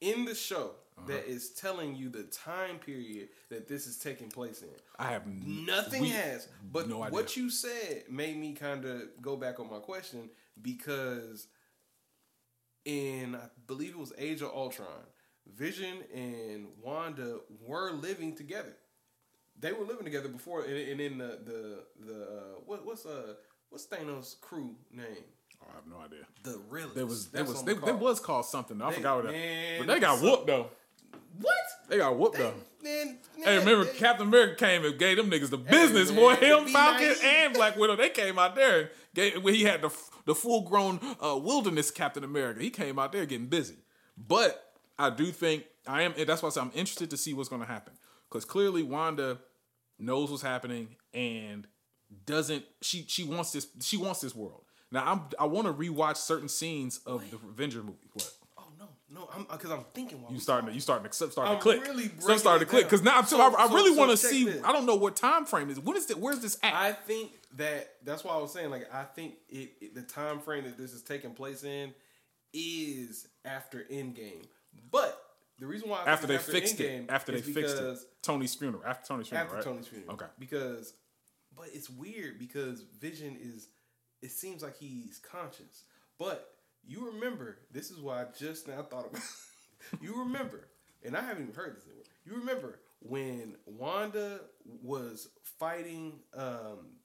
in 0.00 0.24
the 0.24 0.34
show 0.34 0.72
Uh-huh. 0.98 1.06
that 1.08 1.26
is 1.26 1.50
telling 1.50 1.94
you 1.94 2.08
the 2.08 2.22
time 2.24 2.78
period 2.78 3.28
that 3.50 3.68
this 3.68 3.86
is 3.86 3.98
taking 3.98 4.30
place 4.30 4.62
in? 4.62 4.68
I 4.98 5.10
have 5.10 5.26
n- 5.26 5.64
Nothing 5.66 6.02
we- 6.02 6.08
has. 6.10 6.48
But 6.72 6.88
no 6.88 6.98
what 6.98 7.36
you 7.36 7.50
said 7.50 8.04
made 8.10 8.36
me 8.38 8.54
kind 8.54 8.84
of 8.86 9.02
go 9.20 9.36
back 9.36 9.60
on 9.60 9.70
my 9.70 9.78
question 9.78 10.30
because 10.62 11.46
in 12.86 13.34
I 13.34 13.48
believe 13.66 13.90
it 13.90 13.98
was 13.98 14.12
Age 14.16 14.40
of 14.42 14.50
Ultron, 14.50 15.04
Vision 15.46 15.98
and 16.14 16.68
Wanda 16.82 17.40
were 17.60 17.92
living 17.92 18.34
together. 18.34 18.76
They 19.60 19.72
were 19.72 19.84
living 19.84 20.04
together 20.04 20.28
before, 20.28 20.62
and, 20.64 20.76
and 20.76 21.00
in 21.00 21.18
the 21.18 21.38
the 21.44 21.84
the 22.06 22.22
uh, 22.22 22.60
what 22.66 22.84
what's 22.84 23.06
uh 23.06 23.34
what's 23.70 23.86
Thanos' 23.86 24.40
crew 24.40 24.74
name? 24.92 25.24
Oh, 25.62 25.66
I 25.72 25.74
have 25.76 25.86
no 25.86 25.98
idea. 26.04 26.26
The 26.42 26.60
realist. 26.68 26.94
There 26.94 27.06
was 27.06 27.28
there 27.28 27.44
was 27.44 27.56
what 27.56 27.66
they, 27.66 27.72
I'm 27.72 27.80
there 27.80 27.88
called. 27.90 28.00
was 28.02 28.20
called 28.20 28.44
something. 28.46 28.80
I 28.82 28.90
They- 28.90 28.96
forgot 28.96 29.16
what 29.24 29.32
that. 29.32 29.78
But 29.78 29.86
they 29.86 30.00
got 30.00 30.18
so- 30.18 30.24
whooped 30.24 30.46
though. 30.46 30.70
what? 31.40 31.54
They 31.88 31.98
got 31.98 32.16
whooped 32.16 32.36
though. 32.38 32.54
Man, 32.82 33.18
Hey, 33.42 33.58
remember 33.58 33.84
they- 33.84 33.92
Captain 33.98 34.28
America 34.28 34.54
came 34.64 34.84
and 34.84 34.98
gave 34.98 35.16
them 35.16 35.30
niggas 35.30 35.50
the 35.50 35.56
business, 35.58 36.10
man, 36.10 36.16
boy. 36.20 36.34
Him, 36.36 36.66
Falcon, 36.68 37.02
naive. 37.08 37.24
and 37.24 37.54
Black 37.54 37.76
Widow. 37.76 37.96
They 37.96 38.10
came 38.10 38.38
out 38.38 38.54
there 38.54 38.80
and 38.80 38.88
gave, 39.14 39.42
when 39.42 39.54
he 39.54 39.64
had 39.64 39.80
the 39.82 39.90
the 40.26 40.34
full 40.34 40.62
grown 40.62 41.00
uh, 41.24 41.36
wilderness 41.36 41.90
Captain 41.90 42.22
America. 42.24 42.60
He 42.60 42.70
came 42.70 42.98
out 42.98 43.12
there 43.12 43.24
getting 43.26 43.46
busy. 43.46 43.76
But 44.18 44.74
I 44.98 45.10
do 45.10 45.26
think 45.32 45.64
I 45.86 46.02
am. 46.02 46.14
That's 46.26 46.42
why 46.42 46.48
I 46.48 46.50
say 46.52 46.60
I'm 46.60 46.72
interested 46.74 47.10
to 47.10 47.16
see 47.16 47.32
what's 47.32 47.48
going 47.48 47.62
to 47.62 47.66
happen 47.68 47.94
because 48.30 48.44
clearly 48.44 48.82
Wanda 48.82 49.38
knows 49.98 50.30
what's 50.30 50.42
happening 50.42 50.96
and 51.14 51.66
doesn't. 52.24 52.64
She 52.82 53.04
she 53.08 53.24
wants 53.24 53.52
this. 53.52 53.66
She 53.80 53.96
wants 53.96 54.20
this 54.20 54.34
world. 54.34 54.62
Now 54.92 55.04
I'm. 55.04 55.20
I 55.38 55.46
want 55.46 55.66
to 55.66 55.72
rewatch 55.72 56.16
certain 56.16 56.48
scenes 56.48 56.98
of 57.06 57.28
the 57.30 57.36
Avenger 57.36 57.82
movie. 57.82 58.08
What? 58.12 58.30
Oh 58.58 58.64
no, 58.78 58.86
no, 59.10 59.28
I'm 59.34 59.44
because 59.50 59.70
I'm 59.70 59.84
thinking. 59.92 60.22
You 60.30 60.38
starting 60.38 60.68
to 60.68 60.74
you 60.74 60.80
starting 60.80 61.08
to 61.10 61.12
starting 61.12 61.34
to 61.36 61.50
I'm 61.56 61.58
click. 61.60 61.82
really 61.82 62.08
breaking 62.08 62.38
starting 62.38 62.66
to 62.66 62.70
click 62.70 62.84
because 62.84 63.02
now 63.02 63.18
I'm 63.18 63.24
So- 63.26 63.40
I, 63.40 63.64
I 63.64 63.68
so- 63.68 63.74
really 63.74 63.92
so 63.94 63.98
want 63.98 64.10
to 64.12 64.16
see. 64.16 64.44
this. 64.44 64.62
I 64.64 64.72
don't 64.72 64.86
know 64.86 64.94
what 64.96 65.16
time 65.16 65.44
frame 65.46 65.70
is. 65.70 65.80
When 65.80 65.96
is 65.96 66.08
it? 66.10 66.18
Where's 66.18 66.38
this 66.40 66.58
at? 66.62 66.72
I 66.74 66.92
think 66.92 67.32
that 67.56 67.88
that's 68.04 68.22
why 68.22 68.34
I 68.34 68.38
was 68.38 68.52
saying 68.52 68.70
like 68.70 68.92
I 68.94 69.02
think 69.04 69.34
it, 69.48 69.70
it 69.80 69.94
the 69.94 70.02
time 70.02 70.38
frame 70.40 70.64
that 70.64 70.78
this 70.78 70.92
is 70.92 71.02
taking 71.02 71.32
place 71.32 71.64
in 71.64 71.92
is 72.52 73.26
after 73.44 73.80
Endgame. 73.90 74.44
But 74.90 75.20
the 75.58 75.66
reason 75.66 75.88
why 75.88 75.98
I 75.98 76.04
think 76.04 76.08
after 76.08 76.26
they 76.26 76.34
it's 76.36 76.44
fixed 76.44 76.78
Endgame 76.78 77.04
it. 77.04 77.10
After 77.10 77.32
they 77.32 77.40
fixed 77.40 77.76
it. 77.78 77.98
Tony's 78.22 78.54
funeral. 78.54 78.82
After 78.86 79.08
Tony's 79.08 79.28
funeral. 79.28 79.46
after 79.46 79.56
right? 79.56 79.64
Tony's 79.64 79.86
funeral. 79.88 80.12
Okay. 80.14 80.26
Because, 80.38 80.94
but 81.56 81.66
it's 81.72 81.88
weird 81.90 82.38
because 82.38 82.84
Vision 83.00 83.36
is. 83.40 83.68
It 84.22 84.30
seems 84.30 84.62
like 84.62 84.76
he's 84.76 85.18
conscious, 85.18 85.84
but 86.18 86.54
you 86.86 87.06
remember 87.12 87.58
this 87.70 87.90
is 87.90 88.00
why 88.00 88.22
I 88.22 88.26
just 88.38 88.66
now 88.66 88.82
thought 88.82 89.06
about. 89.06 89.22
you 90.00 90.18
remember, 90.18 90.68
and 91.04 91.16
I 91.16 91.20
haven't 91.20 91.44
even 91.44 91.54
heard 91.54 91.76
this. 91.76 91.84
Anywhere. 91.84 92.04
You 92.24 92.36
remember 92.36 92.80
when 93.00 93.56
Wanda 93.66 94.40
was 94.82 95.28
fighting. 95.58 96.20
um 96.34 96.96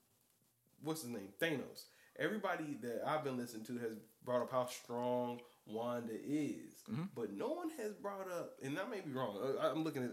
what's 0.84 1.01
his 1.01 1.12
name? 1.12 1.29
Thanos. 1.39 1.86
Everybody 2.20 2.77
that 2.81 3.03
I've 3.08 3.24
been 3.24 3.38
listening 3.38 3.65
to 3.65 3.77
has 3.79 3.98
brought 4.24 4.41
up 4.41 4.51
how 4.51 4.65
strong 4.65 5.39
Wanda 5.65 6.13
is, 6.13 6.70
Mm-hmm. 6.89 7.03
but 7.15 7.31
no 7.31 7.50
one 7.50 7.69
has 7.77 7.93
brought 7.93 8.27
up, 8.31 8.53
and 8.63 8.77
I 8.79 8.88
may 8.89 9.01
be 9.01 9.11
wrong. 9.11 9.38
I'm 9.61 9.83
looking 9.83 10.03
at 10.03 10.11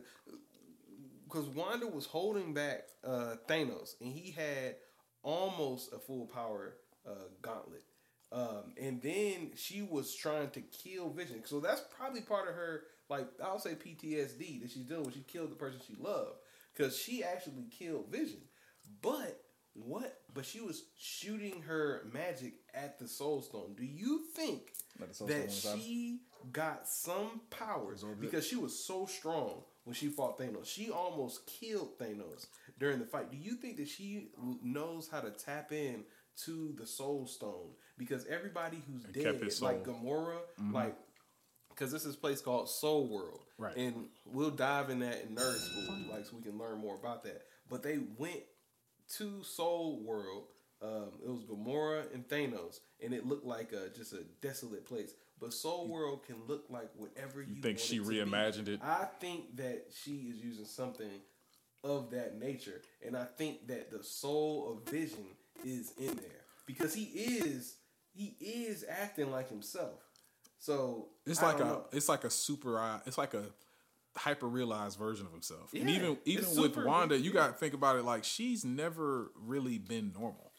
because 1.24 1.48
Wanda 1.48 1.86
was 1.86 2.06
holding 2.06 2.54
back 2.54 2.84
uh, 3.04 3.34
Thanos, 3.48 3.94
and 4.00 4.12
he 4.12 4.30
had 4.30 4.76
almost 5.22 5.92
a 5.92 5.98
full 5.98 6.26
power 6.26 6.76
uh, 7.06 7.28
gauntlet. 7.42 7.82
Um, 8.30 8.74
and 8.80 9.00
then 9.00 9.52
she 9.56 9.82
was 9.82 10.14
trying 10.14 10.50
to 10.50 10.60
kill 10.60 11.10
Vision, 11.10 11.42
so 11.44 11.60
that's 11.60 11.82
probably 11.96 12.20
part 12.20 12.48
of 12.48 12.54
her, 12.54 12.82
like 13.08 13.26
I'll 13.42 13.58
say 13.58 13.70
PTSD 13.70 14.60
that 14.60 14.70
she's 14.70 14.84
dealing 14.84 15.04
with. 15.04 15.14
She 15.14 15.20
killed 15.22 15.50
the 15.50 15.56
person 15.56 15.80
she 15.86 15.96
loved 15.98 16.36
because 16.74 16.98
she 16.98 17.24
actually 17.24 17.66
killed 17.70 18.10
Vision. 18.10 18.40
But 19.00 19.40
what? 19.84 20.20
But 20.34 20.44
she 20.44 20.60
was 20.60 20.84
shooting 20.96 21.62
her 21.62 22.02
magic 22.12 22.54
at 22.74 22.98
the 22.98 23.08
Soul 23.08 23.42
Stone. 23.42 23.74
Do 23.76 23.84
you 23.84 24.22
think 24.34 24.72
Let 24.98 25.08
the 25.10 25.14
Soul 25.14 25.28
that 25.28 25.52
she 25.52 26.20
got 26.52 26.86
some 26.86 27.40
powers 27.50 28.04
because 28.20 28.46
she 28.46 28.56
was 28.56 28.78
so 28.84 29.06
strong 29.06 29.62
when 29.84 29.94
she 29.94 30.08
fought 30.08 30.38
Thanos? 30.38 30.66
She 30.66 30.90
almost 30.90 31.46
killed 31.46 31.98
Thanos 31.98 32.46
during 32.78 32.98
the 32.98 33.06
fight. 33.06 33.30
Do 33.30 33.36
you 33.36 33.54
think 33.54 33.76
that 33.78 33.88
she 33.88 34.28
knows 34.62 35.08
how 35.10 35.20
to 35.20 35.30
tap 35.30 35.72
in 35.72 36.04
to 36.44 36.74
the 36.78 36.86
Soul 36.86 37.26
Stone? 37.26 37.70
Because 37.96 38.26
everybody 38.26 38.82
who's 38.86 39.04
And 39.04 39.14
dead, 39.14 39.24
kept 39.24 39.44
his 39.44 39.60
like 39.60 39.84
soul. 39.84 39.94
Gamora, 39.94 40.72
like 40.72 40.96
because 41.70 41.92
this 41.92 42.04
is 42.04 42.14
a 42.14 42.18
place 42.18 42.40
called 42.40 42.68
Soul 42.68 43.06
World, 43.08 43.44
Right. 43.58 43.76
And 43.76 44.06
we'll 44.24 44.50
dive 44.50 44.88
in 44.88 45.00
that 45.00 45.24
in 45.24 45.34
nerd 45.34 45.56
school, 45.58 45.96
like 46.12 46.24
so 46.26 46.36
we 46.36 46.42
can 46.42 46.58
learn 46.58 46.78
more 46.78 46.94
about 46.94 47.24
that. 47.24 47.42
But 47.68 47.82
they 47.82 47.98
went 48.16 48.42
to 49.16 49.42
Soul 49.42 50.00
World. 50.04 50.44
Um, 50.80 51.08
it 51.24 51.28
was 51.28 51.42
Gamora 51.42 52.12
and 52.14 52.28
Thanos, 52.28 52.78
and 53.02 53.12
it 53.12 53.26
looked 53.26 53.44
like 53.44 53.72
a, 53.72 53.88
just 53.96 54.12
a 54.12 54.22
desolate 54.40 54.86
place. 54.86 55.12
But 55.40 55.52
Soul 55.52 55.88
World 55.88 56.24
can 56.24 56.36
look 56.46 56.64
like 56.68 56.90
whatever 56.96 57.42
you, 57.42 57.54
think 57.60 57.78
want 57.78 57.80
she 57.80 57.96
it 57.96 58.04
to 58.04 58.08
be. 58.08 58.16
reimagined 58.16 58.68
it? 58.68 58.80
I 58.82 59.06
think 59.20 59.56
that 59.56 59.86
she 60.02 60.12
is 60.32 60.36
using 60.44 60.64
something 60.66 61.10
of 61.84 62.10
that 62.10 62.38
nature, 62.38 62.80
and 63.04 63.16
I 63.16 63.24
think 63.24 63.66
that 63.68 63.90
the 63.90 64.02
soul 64.04 64.72
of 64.84 64.90
Vision 64.92 65.24
is 65.64 65.92
in 65.98 66.14
there 66.16 66.44
because 66.66 66.94
he 66.94 67.04
is 67.04 67.76
he 68.14 68.36
is 68.40 68.84
acting 68.88 69.30
like 69.32 69.48
himself. 69.48 70.00
So 70.58 71.08
It's 71.26 71.40
I 71.42 71.46
like 71.52 71.60
a 71.60 71.64
know. 71.64 71.84
it's 71.92 72.08
like 72.08 72.24
a 72.24 72.30
super 72.30 73.00
it's 73.06 73.18
like 73.18 73.34
a 73.34 73.44
hyper 74.18 74.46
realized 74.46 74.98
version 74.98 75.26
of 75.26 75.32
himself. 75.32 75.72
and 75.72 75.88
even 75.88 76.18
even 76.24 76.44
with 76.56 76.76
Wanda, 76.76 77.18
you 77.18 77.32
got 77.32 77.48
to 77.48 77.52
think 77.54 77.74
about 77.74 77.96
it 77.96 78.04
like 78.04 78.24
she's 78.24 78.64
never 78.64 79.30
really 79.34 79.78
been 79.78 80.12
normal. 80.12 80.52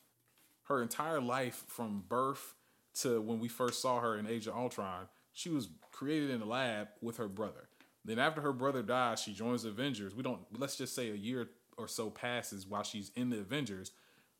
Her 0.63 0.81
entire 0.81 1.21
life 1.21 1.63
from 1.67 2.03
birth 2.07 2.53
to 3.01 3.21
when 3.21 3.39
we 3.39 3.47
first 3.47 3.81
saw 3.81 3.99
her 3.99 4.17
in 4.17 4.27
Age 4.27 4.47
of 4.47 4.55
Ultron, 4.55 5.07
she 5.33 5.49
was 5.49 5.69
created 5.91 6.29
in 6.29 6.41
a 6.41 6.45
lab 6.45 6.89
with 7.01 7.17
her 7.17 7.27
brother. 7.27 7.69
Then 8.05 8.19
after 8.19 8.41
her 8.41 8.53
brother 8.53 8.81
dies, 8.81 9.21
she 9.21 9.33
joins 9.33 9.63
the 9.63 9.69
Avengers. 9.69 10.15
We 10.15 10.23
don't 10.23 10.41
let's 10.57 10.75
just 10.75 10.95
say 10.95 11.09
a 11.09 11.15
year 11.15 11.49
or 11.77 11.87
so 11.87 12.09
passes 12.09 12.67
while 12.67 12.83
she's 12.83 13.11
in 13.15 13.29
the 13.29 13.39
Avengers. 13.39 13.91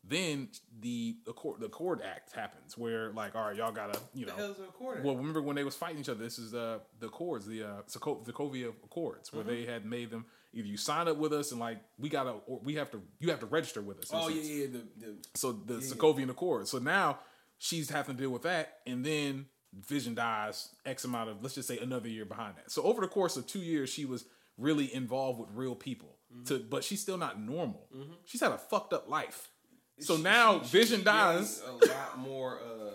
Then 0.04 0.48
the 0.80 1.18
Accord, 1.28 1.60
the 1.60 1.66
Accord 1.68 2.02
Act 2.02 2.34
happens, 2.34 2.78
where 2.78 3.12
like, 3.12 3.36
all 3.36 3.48
right, 3.48 3.56
y'all 3.56 3.72
gotta, 3.72 4.00
you 4.14 4.26
know, 4.26 4.36
the 4.36 4.42
hell's 4.42 4.58
the 4.58 4.64
Accord 4.64 5.04
well, 5.04 5.16
remember 5.16 5.42
when 5.42 5.56
they 5.56 5.64
was 5.64 5.76
fighting 5.76 6.00
each 6.00 6.10
other? 6.10 6.24
This 6.24 6.40
is 6.40 6.54
uh, 6.54 6.80
the 7.00 7.08
Accords, 7.08 7.46
the 7.46 7.64
uh, 7.64 7.68
Sokovia 7.88 8.70
Accords, 8.84 9.32
where 9.34 9.44
Mm-hmm. 9.44 9.52
they 9.52 9.66
had 9.66 9.86
made 9.86 10.10
them 10.10 10.26
either 10.54 10.68
you 10.68 10.78
sign 10.78 11.08
up 11.08 11.18
with 11.18 11.32
us 11.34 11.52
and 11.52 11.60
like 11.60 11.80
we 11.98 12.10
gotta, 12.10 12.32
or 12.48 12.60
we 12.64 12.76
have 12.76 12.90
to, 12.92 13.02
you 13.20 13.30
have 13.30 13.40
to 13.42 13.46
register 13.46 13.82
with 13.82 14.00
us. 14.00 14.10
oh 14.14 14.30
yeah, 14.30 14.42
yeah, 14.42 14.66
the, 14.68 15.06
the 15.06 15.16
So 15.36 15.52
the 15.52 15.76
Sokovian 15.76 16.30
Accord. 16.30 16.68
So 16.68 16.80
now 16.80 17.20
she's 17.58 17.90
having 17.90 18.16
to 18.16 18.22
deal 18.22 18.32
with 18.32 18.44
that, 18.44 18.78
and 18.88 19.06
then 19.06 19.46
Vision 19.74 20.16
dies 20.16 20.70
X 20.86 21.04
amount 21.06 21.30
of 21.30 21.44
let's 21.44 21.56
just 21.56 21.68
say 21.68 21.78
another 21.78 22.08
year 22.10 22.26
behind 22.26 22.56
that. 22.58 22.72
So 22.72 22.82
over 22.84 23.02
the 23.02 23.08
course 23.08 23.38
of 23.38 23.46
two 23.46 23.60
years, 23.60 23.90
she 23.90 24.06
was 24.06 24.26
really 24.58 24.92
involved 24.94 25.40
with 25.40 25.50
real 25.54 25.76
people. 25.76 26.16
Mm-hmm. 26.34 26.44
To 26.46 26.60
but 26.68 26.84
she's 26.84 27.02
still 27.02 27.18
not 27.18 27.40
normal. 27.40 27.88
She's 28.26 28.42
had 28.42 28.52
a 28.52 28.58
fucked 28.58 28.94
up 28.94 29.08
life. 29.10 29.50
So 30.00 30.18
she- 30.18 30.24
now 30.24 30.60
she- 30.62 30.66
she 30.68 30.72
Vision 30.78 30.96
gained 30.98 31.06
dies. 31.06 31.62
A 31.68 31.72
lot 31.88 32.18
more 32.18 32.60
uh, 32.60 32.92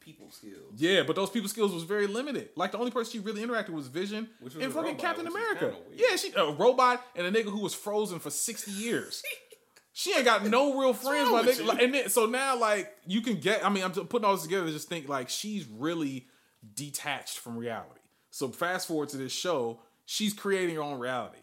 people 0.00 0.30
skills. 0.30 0.74
Yeah, 0.76 1.02
but 1.04 1.16
those 1.16 1.30
people 1.30 1.48
skills 1.48 1.72
was 1.72 1.82
very 1.84 2.06
limited. 2.06 2.50
Like 2.56 2.72
the 2.72 2.78
only 2.78 2.90
person 2.90 3.12
she 3.12 3.18
really 3.20 3.42
interacted 3.42 3.68
with 3.68 3.76
was 3.76 3.86
Vision 3.88 4.28
Which 4.40 4.54
was 4.54 4.64
and 4.64 4.72
fucking 4.72 4.92
robot, 4.92 5.00
Captain 5.00 5.26
America. 5.26 5.74
Yeah, 5.94 6.16
she 6.16 6.32
a 6.36 6.52
robot 6.52 7.04
and 7.16 7.26
a 7.26 7.30
nigga 7.32 7.50
who 7.50 7.60
was 7.60 7.74
frozen 7.74 8.18
for 8.18 8.30
sixty 8.30 8.70
years. 8.72 9.22
she 9.92 10.14
ain't 10.14 10.24
got 10.24 10.46
no 10.46 10.78
real 10.80 10.92
friends, 10.94 11.30
my 11.30 11.42
nigga. 11.42 11.66
Like, 11.66 11.82
and 11.82 11.94
then, 11.94 12.08
so 12.08 12.26
now, 12.26 12.56
like, 12.58 12.92
you 13.06 13.20
can 13.20 13.36
get. 13.36 13.64
I 13.64 13.68
mean, 13.68 13.82
I'm 13.84 13.92
putting 13.92 14.24
all 14.24 14.34
this 14.34 14.42
together 14.44 14.66
to 14.66 14.72
just 14.72 14.88
think 14.88 15.08
like 15.08 15.28
she's 15.28 15.66
really 15.66 16.26
detached 16.74 17.38
from 17.38 17.56
reality. 17.56 18.00
So 18.30 18.48
fast 18.48 18.88
forward 18.88 19.08
to 19.10 19.16
this 19.16 19.32
show, 19.32 19.80
she's 20.04 20.32
creating 20.34 20.76
her 20.76 20.82
own 20.82 20.98
reality 20.98 21.38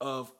of 0.00 0.32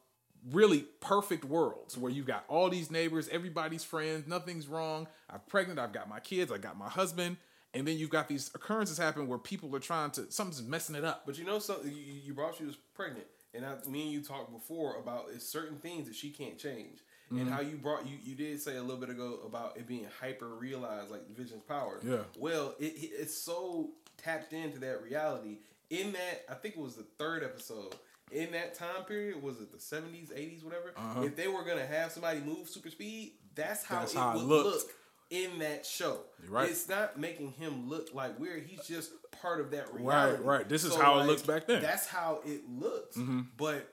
really 0.51 0.85
perfect 1.01 1.45
worlds 1.45 1.97
where 1.97 2.11
you've 2.11 2.27
got 2.27 2.45
all 2.49 2.69
these 2.69 2.91
neighbors, 2.91 3.29
everybody's 3.31 3.85
friends, 3.85 4.27
nothing's 4.27 4.67
wrong. 4.67 5.07
I'm 5.31 5.41
pregnant, 5.49 5.79
I've 5.79 5.93
got 5.93 6.09
my 6.09 6.21
kids, 6.21 6.51
I 6.51 6.59
got 6.59 6.77
my 6.77 6.89
husband, 6.89 7.37
and 7.75 7.87
then 7.87 7.97
you've 7.97 8.11
got 8.11 8.29
these 8.29 8.51
occurrences 8.55 8.99
happen 8.99 9.29
where 9.29 9.39
people 9.39 9.75
are 9.77 9.81
trying 9.81 10.11
to 10.13 10.31
something's 10.31 10.63
messing 10.63 10.97
it 10.97 11.05
up. 11.05 11.23
But 11.27 11.39
you 11.39 11.45
know 11.45 11.59
something? 11.59 11.91
You, 11.91 11.97
you 12.25 12.35
brought 12.35 12.57
she 12.57 12.65
was 12.65 12.77
pregnant, 12.95 13.27
and 13.55 13.65
I, 13.65 13.77
me 13.89 14.03
and 14.03 14.11
you 14.11 14.21
talked 14.23 14.53
before 14.53 14.97
about 14.97 15.27
it's 15.35 15.47
certain 15.49 15.77
things 15.79 16.07
that 16.09 16.17
she 16.17 16.31
can't 16.31 16.59
change, 16.59 16.99
and 17.31 17.39
Mm-hmm. 17.41 17.49
how 17.51 17.61
you 17.63 17.77
brought 17.77 18.07
you 18.07 18.17
you 18.23 18.35
did 18.35 18.61
say 18.61 18.77
a 18.77 18.83
little 18.83 18.99
bit 19.01 19.09
ago 19.09 19.39
about 19.47 19.77
it 19.79 19.87
being 19.87 20.07
hyper 20.21 20.49
realized, 20.49 21.11
like 21.11 21.27
Vision's 21.35 21.63
power. 21.63 21.99
Yeah. 22.05 22.19
Well, 22.39 22.75
it, 22.79 22.93
it- 22.97 23.11
it's 23.21 23.35
so 23.35 23.91
tapped 24.19 24.53
into 24.53 24.79
that 24.81 25.03
reality. 25.03 25.59
In 25.89 26.13
that, 26.13 26.45
I 26.51 26.55
think 26.55 26.75
it 26.77 26.81
was 26.81 26.95
the 26.97 27.07
third 27.19 27.43
episode. 27.45 27.95
In 28.33 28.53
that 28.53 28.75
time 28.75 29.05
period, 29.07 29.43
was 29.43 29.61
it 29.61 29.73
the 29.73 29.79
seventies, 29.79 30.33
eighties, 30.35 30.65
whatever? 30.65 30.93
If 31.25 31.37
they 31.37 31.49
were 31.49 31.65
gonna 31.65 31.87
have 31.87 32.13
somebody 32.13 32.41
move 32.41 32.69
super 32.69 32.91
speed, 32.91 33.33
that's 33.55 33.85
how 33.85 33.97
Uh-huh. 33.97 34.03
That's 34.05 34.15
it 34.15 34.19
how 34.19 34.35
would 34.35 34.43
looked. 34.45 34.67
look 34.67 34.91
in 35.31 35.59
that 35.61 35.85
show. 35.87 36.21
Right. 36.49 36.69
It's 36.71 36.89
not 36.89 37.19
making 37.19 37.53
him 37.53 37.89
look 37.89 38.15
like 38.15 38.39
weird. 38.39 38.65
He's 38.67 38.87
just 38.87 39.13
part 39.41 39.61
of 39.61 39.71
that 39.73 39.93
reality. 39.95 40.37
right. 40.37 40.45
Right. 40.45 40.69
This 40.69 40.85
is 40.85 40.95
how 40.95 41.21
it 41.21 41.27
looks 41.27 41.43
back 41.43 41.67
then. 41.67 41.77
Mm-hmm. 41.77 41.87
That's 41.87 42.07
how 42.07 42.41
it 42.45 42.63
looks. 42.69 43.19
But 43.57 43.89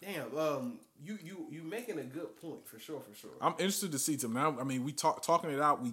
damn, 0.00 0.36
um, 0.36 0.78
you 1.02 1.18
you 1.22 1.46
you 1.50 1.62
making 1.62 1.98
a 1.98 2.04
good 2.04 2.36
point 2.40 2.66
for 2.66 2.78
sure, 2.78 3.00
for 3.00 3.14
sure. 3.14 3.30
I'm 3.40 3.52
interested 3.52 3.92
to 3.92 3.98
see 3.98 4.16
Tim. 4.16 4.32
Now, 4.32 4.56
I 4.60 4.64
mean, 4.64 4.84
we 4.84 4.92
talk 4.92 5.22
talking 5.22 5.50
it 5.50 5.60
out, 5.60 5.82
we 5.82 5.92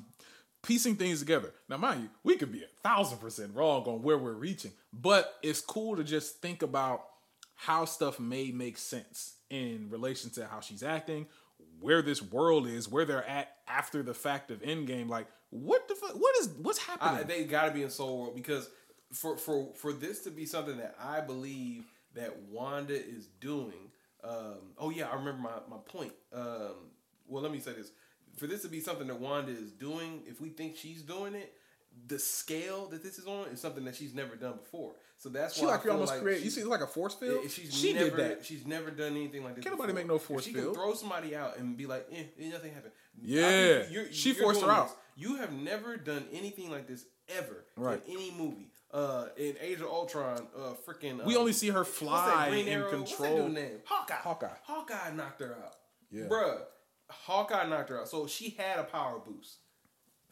piecing 0.64 0.96
things 0.96 1.20
together. 1.20 1.54
Now, 1.70 1.78
mind 1.78 2.04
you, 2.04 2.10
we 2.24 2.36
could 2.38 2.52
be 2.52 2.64
a 2.64 2.68
thousand 2.84 3.20
percent 3.20 3.52
wrong 3.56 3.84
on 3.86 4.02
where 4.02 4.18
we're 4.18 4.34
reaching, 4.34 4.72
but 4.94 5.36
it's 5.44 5.62
cool 5.62 5.96
to 5.96 6.04
just 6.04 6.42
think 6.42 6.62
about 6.64 7.04
how 7.56 7.86
stuff 7.86 8.20
may 8.20 8.52
make 8.52 8.78
sense 8.78 9.36
in 9.50 9.88
relation 9.90 10.30
to 10.32 10.46
how 10.46 10.60
she's 10.60 10.84
acting, 10.84 11.28
where 11.80 12.02
this 12.02 12.22
world 12.22 12.68
is, 12.68 12.90
where 12.90 13.06
they're 13.06 13.28
at 13.28 13.56
after 13.68 14.04
the 14.04 14.14
fact 14.14 14.52
of 14.52 14.62
Endgame. 14.62 15.10
Like, 15.10 15.28
what 15.50 15.88
the 15.88 15.96
fuck? 15.96 16.12
What 16.16 16.36
is 16.42 16.50
what's 16.62 16.80
happening? 16.80 17.20
I, 17.20 17.24
they 17.24 17.44
got 17.46 17.66
to 17.66 17.72
be 17.72 17.84
in 17.84 17.90
Soul 17.90 18.22
World 18.22 18.36
because 18.36 18.70
for 19.12 19.38
for 19.38 19.74
for 19.76 19.94
this 19.94 20.24
to 20.24 20.32
be 20.32 20.46
something 20.46 20.78
that 20.78 20.96
I 21.02 21.22
believe 21.22 21.86
that 22.14 22.38
Wanda 22.50 22.96
is 22.96 23.28
doing. 23.40 23.92
Um, 24.24 24.74
oh 24.78 24.90
yeah, 24.90 25.10
I 25.10 25.16
remember 25.16 25.42
my 25.42 25.52
my 25.70 25.82
point. 25.86 26.14
Um, 26.34 26.92
well, 27.28 27.42
let 27.42 27.52
me 27.52 27.60
say 27.60 27.74
this: 27.74 27.92
for 28.38 28.48
this 28.48 28.64
to 28.64 28.68
be 28.68 28.80
something 28.80 29.08
that 29.08 29.20
Wanda 29.20 29.52
is 29.52 29.72
doing, 29.72 30.24
if 30.28 30.42
we 30.42 30.50
think 30.50 30.76
she's 30.76 31.02
doing 31.02 31.36
it, 31.36 31.54
the 32.08 32.20
scale 32.20 32.88
that 32.88 33.04
this 33.04 33.18
is 33.18 33.28
on 33.28 33.48
is 33.48 33.62
something 33.62 33.86
that 33.86 33.96
she's 33.96 34.14
never 34.14 34.36
done 34.36 34.58
before. 34.58 34.94
So 35.18 35.30
that's 35.30 35.56
she 35.56 35.66
why 35.66 35.70
I 35.70 35.76
like 35.76 35.80
you 35.82 35.84
feel 35.86 35.94
almost 35.94 36.12
like 36.14 36.22
create. 36.22 36.38
You 36.40 36.44
she- 36.46 36.50
see, 36.50 36.64
like 36.64 36.82
a 36.82 36.88
force 36.88 37.14
field. 37.16 37.40
Yeah, 37.44 37.50
she's 37.50 37.74
she 37.74 37.94
never, 37.94 38.10
did 38.18 38.20
that. 38.40 38.46
She's 38.46 38.66
never 38.66 38.92
done 38.92 39.14
anything 39.16 39.44
like 39.44 39.56
this. 39.56 39.64
Can't 39.64 39.76
nobody 39.76 39.94
make 39.94 40.08
no 40.08 40.18
force 40.20 40.44
she 40.44 40.54
field. 40.54 40.74
can 40.76 40.84
throw 40.84 40.94
somebody 40.94 41.36
out 41.36 41.58
and 41.58 41.76
be 41.78 41.86
like, 41.86 42.06
eh, 42.12 42.24
eh, 42.40 42.50
nothing 42.50 42.74
happened. 42.74 42.94
Yeah, 43.22 43.48
I 43.48 43.50
think 43.84 43.92
you're- 43.94 44.12
she 44.14 44.34
you're 44.34 44.44
forced 44.44 44.62
her 44.62 44.70
out. 44.72 44.88
this. 44.90 44.98
You 45.16 45.36
have 45.38 45.54
never 45.54 45.96
done 45.98 46.26
anything 46.34 46.70
like 46.70 46.88
this 46.88 47.06
ever 47.30 47.66
Right. 47.78 48.02
in 48.06 48.14
any 48.18 48.32
movie. 48.32 48.72
Uh, 48.92 49.28
in 49.38 49.56
Age 49.62 49.80
of 49.80 49.88
Ultron, 49.88 50.48
uh, 50.56 50.74
freaking. 50.86 51.24
We 51.26 51.36
um, 51.36 51.42
only 51.42 51.54
see 51.54 51.70
her 51.70 51.84
fly 51.84 52.48
and 52.48 52.70
Arrow? 52.70 53.00
What's 53.00 53.12
that 53.18 53.18
control- 53.28 53.50
name? 53.50 53.80
Hawkeye. 53.86 54.14
Hawkeye. 54.16 54.50
Hawkeye 54.64 55.12
knocked 55.16 55.42
her 55.42 55.56
out. 55.64 55.76
Yeah. 56.12 56.26
Bruh. 56.26 56.62
Hawkeye 57.10 57.68
knocked 57.68 57.90
her 57.90 58.02
out. 58.02 58.10
So 58.10 58.28
she 58.28 58.52
had 58.52 58.80
a 58.80 58.84
power 58.84 59.20
boost. 59.20 59.58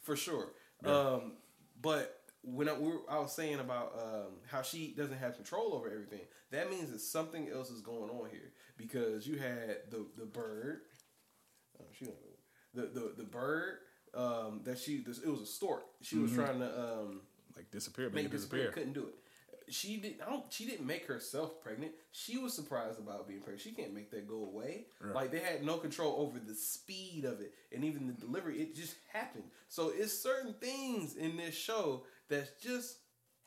For 0.01 0.15
sure. 0.15 0.49
Um, 0.85 1.33
but 1.81 2.21
when 2.43 2.67
I, 2.67 2.73
we 2.73 2.89
were, 2.89 2.99
I 3.09 3.19
was 3.19 3.31
saying 3.31 3.59
about 3.59 3.93
um, 4.01 4.33
how 4.51 4.61
she 4.61 4.93
doesn't 4.95 5.17
have 5.17 5.35
control 5.35 5.73
over 5.73 5.89
everything, 5.89 6.21
that 6.51 6.69
means 6.69 6.91
that 6.91 6.99
something 6.99 7.49
else 7.49 7.69
is 7.69 7.81
going 7.81 8.09
on 8.09 8.29
here 8.29 8.51
because 8.77 9.25
you 9.25 9.37
had 9.37 9.77
the 9.89 10.05
the 10.17 10.25
bird, 10.25 10.81
oh, 11.79 11.85
she 11.97 12.05
the 12.73 12.83
the 12.83 13.13
the 13.17 13.23
bird 13.23 13.77
um, 14.13 14.61
that 14.65 14.77
she 14.77 14.97
this, 14.99 15.19
it 15.19 15.29
was 15.29 15.41
a 15.41 15.45
stork. 15.45 15.85
She 16.01 16.17
was 16.17 16.33
trying 16.33 16.59
to 16.59 16.79
um, 16.79 17.21
like 17.55 17.71
disappear, 17.71 18.05
make 18.07 18.15
make 18.15 18.31
disappear. 18.31 18.65
disappear. 18.65 18.71
Couldn't 18.71 18.93
do 18.93 19.07
it. 19.07 19.15
She 19.69 19.97
did. 19.97 20.15
I 20.25 20.29
don't. 20.29 20.43
She 20.51 20.65
didn't 20.65 20.85
make 20.85 21.07
herself 21.07 21.61
pregnant. 21.63 21.93
She 22.11 22.37
was 22.37 22.53
surprised 22.53 22.99
about 22.99 23.27
being 23.27 23.39
pregnant. 23.39 23.61
She 23.61 23.71
can't 23.71 23.93
make 23.93 24.11
that 24.11 24.27
go 24.27 24.43
away. 24.43 24.87
Like 25.15 25.31
they 25.31 25.39
had 25.39 25.63
no 25.63 25.77
control 25.77 26.15
over 26.19 26.37
the 26.37 26.53
speed 26.53 27.23
of 27.23 27.39
it, 27.39 27.53
and 27.71 27.85
even 27.85 28.07
the 28.07 28.13
delivery. 28.13 28.59
It 28.59 28.75
just 28.75 28.95
happened. 29.11 29.45
So 29.69 29.93
it's 29.95 30.13
certain 30.13 30.53
things 30.53 31.15
in 31.15 31.37
this 31.37 31.55
show 31.55 32.03
that's 32.29 32.51
just 32.61 32.97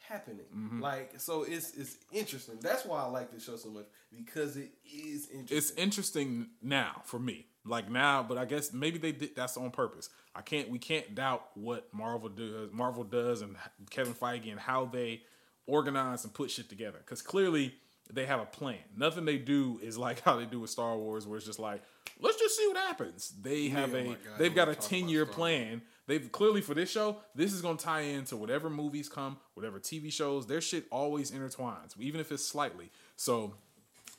happening. 0.09 0.47
Mm-hmm. 0.54 0.80
Like 0.80 1.14
so, 1.18 1.42
it's 1.42 1.75
it's 1.75 1.97
interesting. 2.12 2.56
That's 2.61 2.85
why 2.85 3.02
I 3.02 3.06
like 3.06 3.30
this 3.33 3.45
show 3.45 3.56
so 3.56 3.71
much 3.71 3.87
because 4.16 4.56
it 4.56 4.71
is 4.85 5.28
interesting. 5.28 5.56
it's 5.56 5.71
interesting 5.73 6.49
now 6.62 7.02
for 7.04 7.18
me. 7.18 7.47
Like 7.64 7.90
now, 7.90 8.23
but 8.23 8.38
I 8.38 8.45
guess 8.45 8.73
maybe 8.73 8.99
they 8.99 9.12
did 9.12 9.35
that's 9.35 9.56
on 9.56 9.71
purpose. 9.71 10.09
I 10.35 10.42
can't 10.42 10.68
we 10.68 10.78
can't 10.78 11.14
doubt 11.14 11.49
what 11.54 11.88
Marvel 11.92 12.28
does 12.28 12.71
Marvel 12.73 13.02
does 13.02 13.42
and 13.42 13.56
Kevin 13.90 14.14
Feige 14.14 14.50
and 14.50 14.61
how 14.61 14.85
they 14.85 15.23
organize 15.66 16.25
and 16.25 16.33
put 16.33 16.50
shit 16.50 16.68
together. 16.68 16.99
Cause 17.06 17.23
clearly 17.23 17.75
they 18.12 18.26
have 18.26 18.40
a 18.40 18.47
plan. 18.47 18.78
Nothing 18.97 19.25
they 19.25 19.38
do 19.38 19.80
is 19.83 19.99
like 19.99 20.21
how 20.25 20.37
they 20.37 20.45
do 20.45 20.61
with 20.61 20.71
Star 20.71 20.97
Wars, 20.97 21.26
where 21.26 21.38
it's 21.38 21.47
just 21.47 21.59
like, 21.59 21.83
let's 22.21 22.38
just 22.38 22.56
see 22.56 22.66
what 22.68 22.76
happens. 22.76 23.33
They 23.42 23.68
have 23.68 23.95
oh 23.95 23.99
a 23.99 24.04
my 24.04 24.11
God, 24.11 24.38
they've 24.38 24.54
got 24.54 24.68
a 24.68 24.71
wanna 24.71 24.75
talk 24.76 24.90
about 24.90 24.99
10 24.99 25.09
year 25.09 25.25
Star 25.25 25.35
plan. 25.35 25.83
They've 26.06 26.30
clearly 26.30 26.60
for 26.60 26.75
this 26.75 26.90
show, 26.90 27.16
this 27.34 27.52
is 27.52 27.62
gonna 27.62 27.78
tie 27.78 28.02
into 28.02 28.36
whatever 28.36 28.70
movies 28.70 29.08
come, 29.08 29.38
whatever 29.54 29.80
TV 29.80 30.12
shows, 30.12 30.46
their 30.46 30.60
shit 30.60 30.86
always 30.90 31.30
intertwines, 31.32 31.98
even 31.98 32.20
if 32.20 32.30
it's 32.30 32.46
slightly. 32.46 32.90
So 33.16 33.54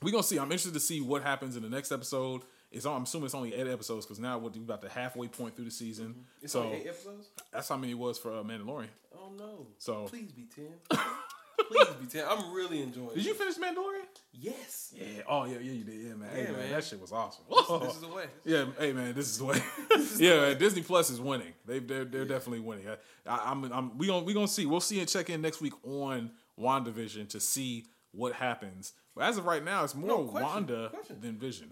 we're 0.01 0.11
gonna 0.11 0.23
see. 0.23 0.37
I'm 0.37 0.45
interested 0.45 0.73
to 0.73 0.79
see 0.79 1.01
what 1.01 1.23
happens 1.23 1.55
in 1.55 1.63
the 1.63 1.69
next 1.69 1.91
episode. 1.91 2.41
It's 2.69 2.85
on, 2.85 2.97
I'm 2.97 3.03
assuming 3.03 3.27
it's 3.27 3.35
only 3.35 3.53
eight 3.53 3.67
episodes 3.67 4.05
because 4.05 4.19
now 4.19 4.37
we're 4.37 4.49
about 4.49 4.81
the 4.81 4.89
halfway 4.89 5.29
point 5.29 5.55
through 5.55 5.65
the 5.65 5.71
season. 5.71 6.25
It's 6.41 6.51
so 6.53 6.63
only 6.63 6.79
eight 6.79 6.87
episodes. 6.87 7.29
that's 7.51 7.69
how 7.69 7.77
many 7.77 7.93
it 7.93 7.97
was 7.97 8.17
for 8.17 8.31
uh, 8.33 8.43
Mandalorian. 8.43 8.89
Oh 9.15 9.31
no! 9.37 9.67
So- 9.77 10.05
please 10.07 10.31
be 10.33 10.47
ten. 10.53 10.99
please 11.67 11.87
be 12.01 12.05
ten. 12.07 12.25
I'm 12.29 12.53
really 12.53 12.81
enjoying. 12.81 13.15
Did 13.15 13.25
you 13.25 13.33
finish 13.33 13.55
Mandalorian? 13.55 14.05
Yes. 14.33 14.93
Yeah. 14.95 15.03
Oh 15.27 15.45
yeah, 15.45 15.53
yeah, 15.59 15.71
you 15.71 15.83
did. 15.83 15.95
Yeah, 15.95 16.13
man. 16.15 16.29
hey, 16.31 16.41
Yeah, 16.43 16.51
man, 16.51 16.59
man. 16.59 16.71
that 16.71 16.83
shit 16.83 16.99
was 17.01 17.11
awesome. 17.11 17.43
This 17.81 17.95
is 17.95 18.01
the 18.01 18.07
way. 18.07 18.25
Yeah, 18.45 18.65
hey 18.79 18.93
man, 18.93 19.13
this 19.13 19.27
is 19.27 19.37
the 19.39 19.45
way. 19.45 19.59
yeah, 20.17 20.41
man, 20.41 20.57
Disney 20.57 20.81
Plus 20.83 21.09
is 21.09 21.19
winning. 21.19 21.53
They 21.65 21.79
they're, 21.79 22.05
they're 22.05 22.25
definitely 22.25 22.59
winning. 22.61 22.85
I, 22.87 22.97
I, 23.29 23.51
I'm 23.51 23.63
I'm 23.71 23.97
we 23.97 24.07
gonna 24.07 24.23
we 24.25 24.33
gonna 24.33 24.47
see. 24.47 24.65
We'll 24.65 24.79
see 24.79 24.99
and 24.99 25.09
check 25.09 25.29
in 25.29 25.41
next 25.41 25.59
week 25.61 25.73
on 25.85 26.31
WandaVision 26.59 27.29
to 27.29 27.39
see 27.39 27.85
what 28.11 28.33
happens. 28.33 28.93
But 29.15 29.25
as 29.25 29.37
of 29.37 29.45
right 29.45 29.63
now, 29.63 29.83
it's 29.83 29.95
more 29.95 30.07
No, 30.09 30.23
question, 30.25 30.49
Wanda 30.51 30.89
question. 30.89 31.21
than 31.21 31.37
Vision. 31.37 31.71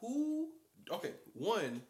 Who? 0.00 0.48
Okay, 0.90 1.12
one, 1.34 1.82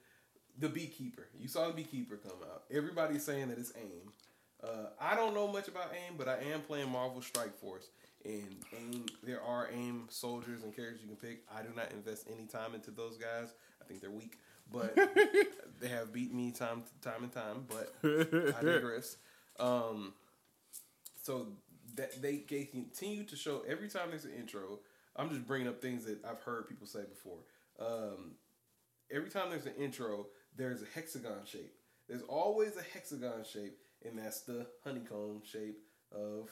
the 0.59 0.69
Beekeeper. 0.69 1.29
You 1.39 1.49
saw 1.49 1.69
the 1.69 1.75
Beekeeper 1.75 2.17
come 2.17 2.39
out. 2.51 2.65
Everybody's 2.71 3.23
saying 3.25 3.49
that 3.49 3.59
it's 3.59 3.73
AIM. 3.77 4.13
Uh, 4.63 4.89
I 5.01 5.15
don't 5.15 5.35
know 5.35 5.47
much 5.47 5.69
about 5.69 5.93
AIM, 5.93 6.17
but 6.19 6.29
I 6.29 6.39
am 6.53 6.63
playing 6.63 6.91
Marvel 6.91 7.23
Strike 7.23 7.57
Force. 7.59 7.91
And 8.25 8.57
AIM, 8.77 9.07
there 9.23 9.41
are 9.41 9.69
AIM 9.73 10.07
soldiers 10.11 10.65
and 10.65 10.75
characters 10.75 11.01
you 11.03 11.09
can 11.09 11.17
pick. 11.17 11.45
I 11.55 11.63
do 11.63 11.69
not 11.77 11.93
invest 11.93 12.27
any 12.33 12.47
time 12.47 12.75
into 12.75 12.91
those 12.91 13.17
guys. 13.17 13.55
I 13.81 13.85
think 13.85 14.01
they're 14.01 14.11
weak, 14.11 14.39
but 14.73 14.95
they 15.81 15.89
have 15.89 16.13
beat 16.13 16.35
me 16.35 16.51
time 16.51 16.83
time 17.01 17.23
and 17.23 17.33
time. 17.33 17.67
But 17.69 17.95
I 18.03 18.63
digress. 18.65 19.17
Um, 19.61 20.13
so 21.23 21.47
that 21.95 22.21
they, 22.23 22.45
they 22.49 22.65
continue 22.65 23.25
to 23.25 23.37
show 23.37 23.63
every 23.69 23.89
time 23.89 24.11
there's 24.11 24.25
an 24.25 24.33
intro. 24.39 24.81
I'm 25.17 25.31
just 25.31 25.47
bringing 25.47 25.69
up 25.69 25.83
things 25.83 26.05
that 26.05 26.25
I've 26.25 26.41
heard 26.43 26.69
people 26.69 26.87
say 26.87 27.01
before. 27.09 27.39
Um, 27.81 28.33
every 29.11 29.31
time 29.31 29.51
there's 29.51 29.67
an 29.67 29.75
intro, 29.79 30.27
there's 30.57 30.83
a 30.83 30.87
hexagon 30.95 31.45
shape. 31.45 31.75
There's 32.09 32.23
always 32.23 32.77
a 32.77 32.83
hexagon 32.83 33.45
shape, 33.51 33.79
and 34.05 34.19
that's 34.19 34.43
the 34.43 34.67
honeycomb 34.85 35.43
shape 35.45 35.79
of 36.13 36.49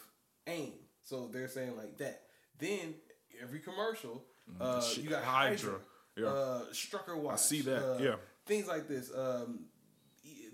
AIM. 0.47 0.73
So 1.03 1.29
they're 1.33 1.49
saying 1.49 1.77
like 1.77 1.97
that. 1.99 2.23
Then 2.59 2.95
every 3.43 3.61
commercial, 3.61 4.25
uh, 4.61 4.81
shit- 4.81 5.05
you 5.05 5.11
got 5.11 5.25
Hydra. 5.25 5.73
Hydra, 5.73 5.81
Yeah. 6.17 6.27
uh, 6.29 6.65
Strucker 6.73 7.17
Watch. 7.19 7.35
I 7.35 7.37
see 7.37 7.61
that, 7.63 7.83
uh, 7.95 7.99
yeah. 7.99 8.17
things 8.47 8.67
like 8.67 8.89
this. 8.89 9.13
Um, 9.15 9.67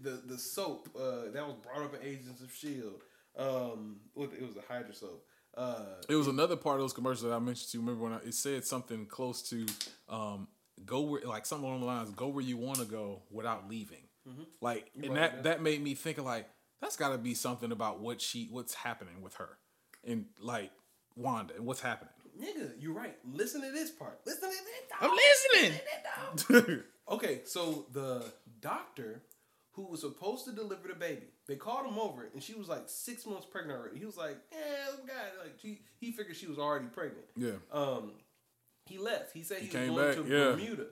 the 0.02 0.20
the 0.26 0.36
soap 0.38 0.88
uh, 0.96 1.30
that 1.32 1.46
was 1.46 1.56
brought 1.62 1.82
up 1.82 1.94
in 1.94 2.02
Agents 2.02 2.42
of 2.42 2.52
Shield. 2.52 3.02
Um, 3.36 4.00
it 4.16 4.42
was 4.42 4.56
a 4.56 4.62
Hydra 4.72 4.94
soap. 4.94 5.24
Uh, 5.56 6.00
It 6.08 6.14
was 6.16 6.26
another 6.28 6.56
part 6.56 6.76
of 6.76 6.80
those 6.82 6.92
commercials 6.92 7.22
that 7.22 7.32
I 7.32 7.38
mentioned 7.38 7.70
to 7.70 7.78
you. 7.78 7.82
Remember 7.82 8.02
when 8.04 8.12
I, 8.14 8.16
it 8.26 8.34
said 8.34 8.64
something 8.64 9.06
close 9.06 9.42
to 9.50 9.66
um, 10.08 10.48
go 10.84 11.02
where, 11.02 11.20
like 11.22 11.46
something 11.46 11.66
along 11.68 11.80
the 11.80 11.86
lines, 11.86 12.10
go 12.10 12.28
where 12.28 12.42
you 12.44 12.56
want 12.56 12.78
to 12.78 12.84
go 12.84 13.22
without 13.30 13.68
leaving. 13.68 14.02
Like, 14.60 14.90
and 14.94 15.10
right, 15.10 15.14
that 15.14 15.42
that 15.44 15.62
made 15.62 15.82
me 15.82 15.94
think 15.94 16.18
of 16.18 16.24
like 16.24 16.48
that's 16.82 16.96
got 16.96 17.10
to 17.10 17.18
be 17.18 17.32
something 17.32 17.72
about 17.72 18.00
what 18.00 18.20
she 18.20 18.48
what's 18.50 18.74
happening 18.74 19.22
with 19.22 19.34
her, 19.36 19.56
and 20.04 20.26
like 20.40 20.70
Wanda 21.16 21.54
and 21.54 21.64
what's 21.64 21.80
happening. 21.80 22.12
nigga, 22.38 22.72
you're 22.78 22.92
right. 22.94 23.16
Listen 23.32 23.62
to 23.62 23.70
this 23.70 23.90
part. 23.90 24.20
Listen 24.26 24.50
to 24.50 24.56
this. 24.56 24.60
I'm 25.00 25.10
listening. 25.10 25.80
Listen 26.50 26.64
dog. 26.66 26.82
okay, 27.16 27.40
so 27.44 27.86
the 27.92 28.24
doctor 28.60 29.22
who 29.72 29.86
was 29.86 30.00
supposed 30.00 30.44
to 30.44 30.52
deliver 30.52 30.88
the 30.88 30.94
baby, 30.94 31.28
they 31.48 31.56
called 31.56 31.86
him 31.86 31.98
over, 31.98 32.28
and 32.34 32.42
she 32.42 32.52
was 32.54 32.68
like 32.68 32.82
six 32.86 33.24
months 33.26 33.46
pregnant 33.46 33.78
already. 33.78 33.98
He 33.98 34.04
was 34.04 34.16
like, 34.18 34.36
"Yeah, 34.52 34.96
God," 35.06 35.44
like 35.44 35.54
she, 35.62 35.80
he 35.98 36.12
figured 36.12 36.36
she 36.36 36.46
was 36.46 36.58
already 36.58 36.86
pregnant. 36.86 37.24
yeah, 37.36 37.52
Um, 37.72 38.12
he 38.86 38.98
left. 38.98 39.32
He 39.32 39.42
said 39.42 39.58
he, 39.58 39.66
was 39.68 39.74
came 39.74 39.94
going 39.94 40.14
back, 40.14 40.16
to 40.24 40.30
yeah. 40.30 40.50
Bermuda, 40.50 40.86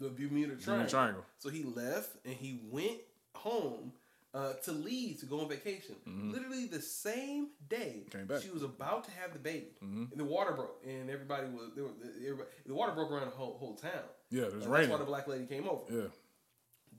the 0.00 0.08
Bermuda 0.08 0.56
Triangle. 0.56 0.88
Triangle. 0.88 1.24
So 1.38 1.48
he 1.50 1.62
left 1.62 2.16
and 2.24 2.34
he 2.34 2.60
went 2.70 2.98
home 3.36 3.92
uh, 4.34 4.54
to 4.64 4.72
leave 4.72 5.20
to 5.20 5.26
go 5.26 5.40
on 5.40 5.48
vacation. 5.48 5.94
Literally 6.06 6.66
the 6.66 6.82
same 6.82 7.48
day 7.68 8.02
Mm-hmm. 8.10 8.32
Mm-hmm. 8.32 8.42
she 8.44 8.50
was 8.50 8.62
about 8.64 9.04
to 9.04 9.10
have 9.12 9.32
the 9.32 9.38
baby, 9.38 9.68
and 9.80 10.10
the 10.16 10.24
water 10.24 10.52
broke, 10.52 10.82
and 10.86 11.08
everybody 11.08 11.46
was 11.48 11.70
there. 11.76 11.84
Everybody, 12.22 12.48
the 12.66 12.74
water 12.74 12.92
broke 12.92 13.10
around 13.12 13.26
the 13.30 13.36
whole, 13.36 13.56
whole 13.58 13.76
town. 13.76 13.92
yeah. 14.30 14.42
It 14.42 14.54
was 14.56 14.66
raining. 14.66 14.88
That's 14.90 14.98
why 15.00 15.04
the 15.04 15.10
black 15.10 15.28
lady 15.28 15.46
came 15.46 15.68
over. 15.68 15.84
yeah, 15.90 16.08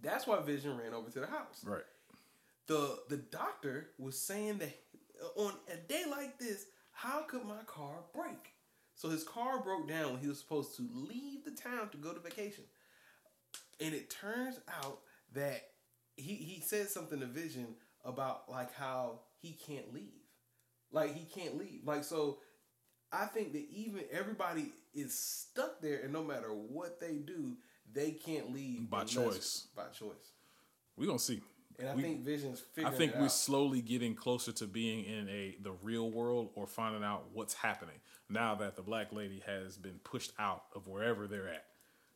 That's 0.01 0.25
why 0.25 0.39
Vision 0.41 0.77
ran 0.77 0.93
over 0.93 1.09
to 1.11 1.19
the 1.19 1.27
house 1.27 1.63
right. 1.65 1.83
the 2.67 2.99
the 3.09 3.17
doctor 3.17 3.89
was 3.99 4.17
saying 4.19 4.59
that 4.59 4.73
on 5.35 5.53
a 5.71 5.77
day 5.77 6.03
like 6.09 6.39
this, 6.39 6.65
how 6.91 7.23
could 7.23 7.43
my 7.45 7.63
car 7.65 7.95
break? 8.13 8.53
So 8.95 9.09
his 9.09 9.23
car 9.25 9.61
broke 9.61 9.89
down 9.89 10.13
when 10.13 10.21
he 10.21 10.27
was 10.29 10.39
supposed 10.39 10.75
to 10.77 10.87
leave 10.93 11.43
the 11.43 11.51
town 11.51 11.89
to 11.89 11.97
go 11.97 12.13
to 12.13 12.19
vacation, 12.21 12.63
and 13.81 13.93
it 13.93 14.09
turns 14.09 14.59
out 14.81 14.99
that 15.33 15.61
he 16.17 16.35
he 16.35 16.61
said 16.61 16.89
something 16.89 17.19
to 17.19 17.25
Vision 17.25 17.67
about 18.03 18.49
like 18.49 18.73
how 18.73 19.19
he 19.41 19.51
can't 19.53 19.93
leave, 19.93 20.23
like 20.91 21.15
he 21.15 21.25
can't 21.25 21.57
leave, 21.57 21.81
like 21.85 22.03
so. 22.03 22.39
I 23.11 23.27
think 23.27 23.53
that 23.53 23.65
even 23.71 24.01
everybody 24.11 24.71
is 24.93 25.17
stuck 25.17 25.79
there, 25.79 25.99
and 26.03 26.11
no 26.11 26.23
matter 26.23 26.49
what 26.49 26.99
they 26.99 27.13
do, 27.17 27.55
they 27.93 28.11
can't 28.11 28.51
leave 28.53 28.89
By 28.89 29.03
choice. 29.05 29.67
By 29.75 29.85
choice. 29.87 30.33
We 30.97 31.05
gonna 31.05 31.19
see. 31.19 31.41
And 31.77 31.89
I 31.89 31.95
We- 31.95 32.01
think 32.01 32.21
Vision's 32.25 32.63
I 32.77 32.89
think 32.91 33.13
we're 33.15 33.25
out. 33.25 33.31
slowly 33.31 33.81
getting 33.81 34.15
closer 34.15 34.51
to 34.53 34.65
being 34.67 35.05
in 35.05 35.29
a 35.29 35.55
the 35.61 35.71
real 35.71 36.09
world 36.09 36.51
or 36.55 36.67
finding 36.67 37.03
out 37.03 37.29
what's 37.31 37.53
happening 37.53 37.99
now 38.29 38.55
that 38.55 38.75
the 38.75 38.81
black 38.81 39.11
lady 39.13 39.39
has 39.45 39.77
been 39.77 39.99
pushed 39.99 40.33
out 40.39 40.65
of 40.73 40.87
wherever 40.87 41.27
they're 41.27 41.47
at. 41.49 41.65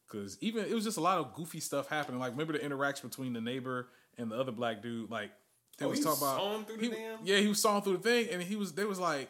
Because 0.09 0.37
even 0.41 0.65
it 0.65 0.73
was 0.73 0.83
just 0.83 0.97
a 0.97 1.01
lot 1.01 1.19
of 1.19 1.33
goofy 1.33 1.59
stuff 1.59 1.87
happening. 1.87 2.19
Like 2.19 2.31
remember 2.31 2.53
the 2.53 2.63
interaction 2.63 3.09
between 3.09 3.33
the 3.33 3.41
neighbor 3.41 3.87
and 4.17 4.31
the 4.31 4.35
other 4.39 4.51
black 4.51 4.81
dude. 4.81 5.09
Like 5.11 5.31
they 5.77 5.85
Oh, 5.85 5.89
was 5.89 5.99
talking 5.99 6.23
about 6.23 6.37
sawing 6.39 6.65
through 6.65 6.77
the 6.77 6.83
he- 6.83 6.89
damn- 6.91 7.19
yeah 7.23 7.37
he 7.37 7.47
was 7.47 7.61
sawing 7.61 7.81
through 7.83 7.97
the 7.97 8.03
thing 8.03 8.27
and 8.31 8.41
he 8.41 8.55
was 8.55 8.73
they 8.73 8.85
was 8.85 8.99
like 8.99 9.29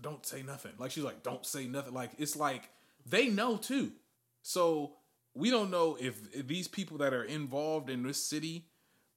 don't 0.00 0.24
say 0.24 0.42
nothing. 0.42 0.72
Like 0.78 0.90
she's 0.90 1.04
like 1.04 1.22
don't 1.22 1.44
say 1.44 1.66
nothing. 1.66 1.92
Like 1.94 2.12
it's 2.18 2.34
like 2.36 2.70
they 3.06 3.28
know 3.28 3.56
too. 3.56 3.92
So 4.42 4.94
we 5.34 5.50
don't 5.50 5.70
know 5.70 5.96
if, 6.00 6.18
if 6.34 6.46
these 6.48 6.66
people 6.66 6.98
that 6.98 7.12
are 7.14 7.22
involved 7.24 7.90
in 7.90 8.02
this 8.02 8.22
city 8.22 8.66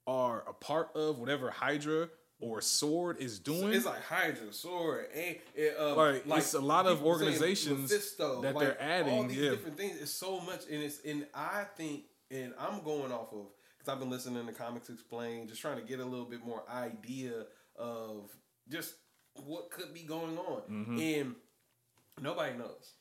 are 0.06 0.44
a 0.48 0.54
part 0.54 0.90
of 0.96 1.18
whatever 1.18 1.50
Hydra 1.50 2.10
or 2.44 2.62
Sword 2.62 3.20
is 3.20 3.40
doing. 3.40 3.74
It's 3.74 3.86
like 3.86 4.04
Hydra, 4.04 4.52
Sword, 4.52 5.06
and 5.16 5.36
it, 5.56 5.76
uh, 5.80 5.96
Like, 5.96 6.40
it's 6.40 6.54
a 6.54 6.60
lot 6.62 6.86
of 6.86 7.04
organizations 7.04 7.92
Mephisto, 7.92 8.42
that 8.42 8.56
like, 8.56 8.66
they're 8.66 8.82
adding, 8.82 9.14
All 9.14 9.24
these 9.24 9.38
yeah. 9.38 9.50
different 9.52 9.78
things. 9.78 10.02
It's 10.02 10.12
so 10.12 10.40
much, 10.42 10.62
and 10.72 10.84
it's 10.84 11.00
and 11.06 11.26
I 11.34 11.66
think, 11.78 12.04
and 12.30 12.54
I'm 12.60 12.84
going 12.84 13.12
off 13.12 13.32
of 13.34 13.48
because 13.78 13.92
I've 13.92 14.00
been 14.00 14.10
listening 14.10 14.46
to 14.46 14.54
Comics 14.54 14.90
Explain, 14.90 15.48
just 15.48 15.62
trying 15.62 15.78
to 15.78 15.84
get 15.84 16.00
a 16.00 16.06
little 16.06 16.26
bit 16.26 16.46
more 16.46 16.64
idea 16.70 17.46
of 17.78 18.30
just 18.70 18.94
what 19.46 19.72
could 19.72 19.94
be 19.94 20.04
going 20.04 20.38
on, 20.38 20.62
Mm-hmm. 20.70 21.00
and 21.00 21.36
nobody 22.22 22.58
knows. 22.58 22.94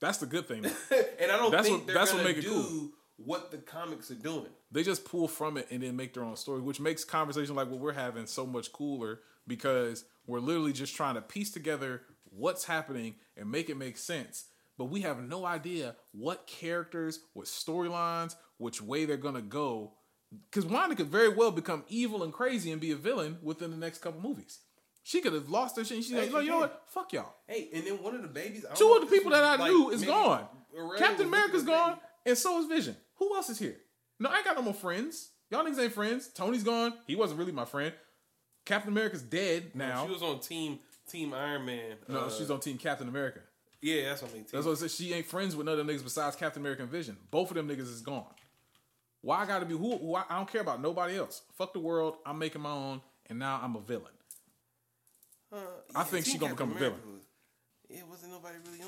That's 0.00 0.18
the 0.18 0.26
good 0.26 0.46
thing. 0.48 0.64
and 1.20 1.30
I 1.32 1.36
don't 1.38 1.50
That's 1.50 1.66
think 1.68 1.78
what- 1.78 1.86
they're 1.86 1.94
that's 1.94 2.12
what 2.12 2.24
make 2.24 2.36
it 2.38 2.42
do 2.42 2.50
cool. 2.50 2.90
What 3.16 3.50
the 3.50 3.58
comics 3.58 4.10
are 4.10 4.14
doing. 4.14 4.46
they 4.70 4.82
just 4.82 5.04
pull 5.04 5.26
from 5.28 5.56
it 5.56 5.66
and 5.70 5.82
then 5.82 5.96
make 5.96 6.12
their 6.14 6.24
own 6.24 6.36
story, 6.36 6.60
which 6.60 6.80
makes 6.80 7.04
conversation 7.04 7.54
like 7.54 7.70
what 7.70 7.80
we're 7.80 7.92
having 7.92 8.26
so 8.26 8.44
much 8.46 8.72
cooler 8.72 9.20
because 9.46 10.04
we're 10.26 10.40
literally 10.40 10.72
just 10.72 10.94
trying 10.94 11.14
to 11.14 11.22
piece 11.22 11.50
together 11.50 12.02
what's 12.30 12.64
happening 12.64 13.14
and 13.36 13.50
make 13.50 13.70
it 13.70 13.76
make 13.76 13.96
sense. 13.96 14.46
But 14.76 14.86
we 14.86 15.00
have 15.02 15.22
no 15.22 15.46
idea 15.46 15.96
what 16.12 16.46
characters, 16.46 17.20
what 17.32 17.46
storylines, 17.46 18.36
which 18.58 18.82
way 18.82 19.06
they're 19.06 19.16
gonna 19.16 19.40
go. 19.40 19.92
Because 20.50 20.66
Wanda 20.66 20.94
could 20.96 21.06
very 21.06 21.28
well 21.30 21.50
become 21.52 21.84
evil 21.88 22.22
and 22.22 22.32
crazy 22.32 22.70
and 22.72 22.80
be 22.80 22.90
a 22.90 22.96
villain 22.96 23.38
within 23.42 23.70
the 23.70 23.76
next 23.76 23.98
couple 23.98 24.20
movies. 24.20 24.58
She 25.02 25.20
could 25.20 25.32
have 25.32 25.48
lost 25.48 25.76
her 25.76 25.84
shit. 25.84 25.96
And 25.98 26.04
she's 26.04 26.12
like, 26.14 26.26
Hey, 26.26 26.32
"No, 26.32 26.40
you 26.40 26.50
know 26.50 26.58
what? 26.58 26.82
Fuck 26.88 27.12
y'all." 27.12 27.32
Hey, 27.46 27.68
and 27.72 27.86
then 27.86 28.02
one 28.02 28.16
of 28.16 28.22
the 28.22 28.28
babies. 28.28 28.66
Two 28.74 28.92
of 28.94 29.02
the 29.02 29.06
people 29.06 29.30
that 29.30 29.44
I 29.44 29.54
like, 29.54 29.70
knew 29.70 29.90
is 29.90 30.04
gone. 30.04 30.46
Captain 30.98 31.26
America's 31.26 31.62
gone, 31.62 31.98
and 32.26 32.36
so 32.36 32.58
is 32.60 32.66
Vision. 32.66 32.96
Who 33.16 33.34
else 33.34 33.48
is 33.50 33.58
here? 33.58 33.76
No, 34.20 34.30
I 34.30 34.36
ain't 34.36 34.44
got 34.44 34.56
no 34.56 34.62
more 34.62 34.74
friends. 34.74 35.30
Y'all 35.50 35.64
niggas 35.64 35.78
ain't 35.78 35.92
friends. 35.92 36.28
Tony's 36.28 36.64
gone. 36.64 36.92
He 37.06 37.14
wasn't 37.16 37.38
really 37.38 37.52
my 37.52 37.64
friend. 37.64 37.92
Captain 38.64 38.90
America's 38.92 39.22
dead 39.22 39.74
now. 39.74 40.06
She 40.06 40.12
was 40.12 40.22
on 40.22 40.40
Team 40.40 40.78
Team 41.08 41.32
Iron 41.34 41.64
Man. 41.64 41.96
no, 42.08 42.20
uh, 42.20 42.30
she's 42.30 42.50
on 42.50 42.58
Team 42.60 42.78
Captain 42.78 43.08
America. 43.08 43.40
Yeah, 43.80 44.08
that's 44.08 44.22
what 44.22 44.32
I 44.32 44.34
mean. 44.34 44.42
Team. 44.44 44.50
That's 44.54 44.66
what 44.66 44.72
I 44.72 44.74
said. 44.80 44.90
She 44.90 45.12
ain't 45.12 45.26
friends 45.26 45.54
with 45.54 45.66
none 45.66 45.78
of 45.78 45.86
them 45.86 45.94
niggas 45.96 46.02
besides 46.02 46.34
Captain 46.34 46.60
America 46.62 46.82
and 46.82 46.90
Vision. 46.90 47.16
Both 47.30 47.50
of 47.50 47.56
them 47.56 47.68
niggas 47.68 47.80
is 47.92 48.00
gone. 48.00 48.24
Why 49.20 49.38
I 49.42 49.46
gotta 49.46 49.66
be 49.66 49.74
who? 49.76 49.96
who 49.98 50.14
I, 50.16 50.24
I 50.28 50.36
don't 50.36 50.50
care 50.50 50.60
about 50.62 50.80
nobody 50.82 51.16
else. 51.16 51.42
Fuck 51.56 51.72
the 51.74 51.78
world. 51.78 52.16
I'm 52.26 52.38
making 52.38 52.60
my 52.62 52.70
own, 52.72 53.00
and 53.30 53.38
now 53.38 53.60
I'm 53.62 53.76
a 53.76 53.80
villain. 53.80 54.12
Uh, 55.52 55.58
I 55.94 56.02
think 56.02 56.26
she 56.26 56.38
gonna 56.38 56.54
become 56.54 56.72
a 56.72 56.78
villain. 56.78 57.00
Was- 57.12 57.22
It 57.88 58.04
wasn't 58.08 58.32
nobody 58.32 58.56
really. 58.66 58.78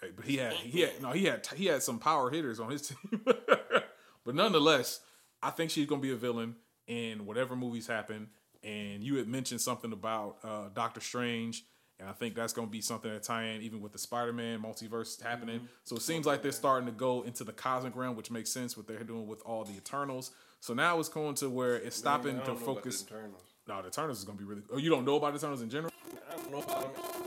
Hey, 0.00 0.08
but 0.14 0.24
he 0.24 0.36
had 0.36 0.52
he 0.52 0.80
had 0.82 1.02
no 1.02 1.10
he 1.12 1.24
had 1.24 1.46
he 1.56 1.66
had 1.66 1.82
some 1.82 1.98
power 1.98 2.30
hitters 2.30 2.60
on 2.60 2.70
his 2.70 2.82
team. 2.88 3.22
but 3.24 4.34
nonetheless, 4.34 5.00
I 5.42 5.50
think 5.50 5.70
she's 5.70 5.86
gonna 5.86 6.00
be 6.00 6.12
a 6.12 6.16
villain 6.16 6.56
in 6.86 7.26
whatever 7.26 7.56
movies 7.56 7.86
happen. 7.86 8.28
And 8.64 9.02
you 9.04 9.16
had 9.16 9.28
mentioned 9.28 9.60
something 9.60 9.92
about 9.92 10.38
uh, 10.42 10.68
Doctor 10.74 11.00
Strange, 11.00 11.64
and 12.00 12.08
I 12.08 12.12
think 12.12 12.34
that's 12.34 12.52
gonna 12.52 12.66
be 12.66 12.80
something 12.80 13.10
that 13.12 13.22
tie 13.22 13.44
in 13.44 13.62
even 13.62 13.80
with 13.80 13.92
the 13.92 13.98
Spider-Man 13.98 14.60
multiverse 14.60 15.20
happening. 15.22 15.68
So 15.84 15.96
it 15.96 16.02
seems 16.02 16.26
like 16.26 16.42
they're 16.42 16.50
starting 16.52 16.86
to 16.86 16.92
go 16.92 17.22
into 17.22 17.44
the 17.44 17.52
cosmic 17.52 17.94
realm, 17.96 18.16
which 18.16 18.30
makes 18.30 18.50
sense 18.50 18.76
what 18.76 18.86
they're 18.88 19.04
doing 19.04 19.26
with 19.28 19.42
all 19.42 19.64
the 19.64 19.74
Eternals. 19.76 20.32
So 20.60 20.74
now 20.74 20.98
it's 20.98 21.08
going 21.08 21.36
to 21.36 21.48
where 21.48 21.76
it's 21.76 21.96
stopping 21.96 22.32
Man, 22.34 22.42
I 22.42 22.44
to 22.46 22.46
don't 22.52 22.60
know 22.60 22.72
about 22.72 22.82
the 22.84 22.90
focus. 22.90 23.04
Eternals. 23.08 23.42
No, 23.68 23.82
the 23.82 23.88
Eternals 23.88 24.18
is 24.18 24.24
gonna 24.24 24.38
be 24.38 24.44
really. 24.44 24.62
Oh, 24.72 24.78
you 24.78 24.90
don't 24.90 25.04
know 25.04 25.16
about 25.16 25.32
the 25.34 25.38
Eternals 25.38 25.62
in 25.62 25.70
general? 25.70 25.92
I 26.28 26.34
don't 26.36 26.50
know 26.50 26.58
about 26.58 26.94
them. 26.94 27.17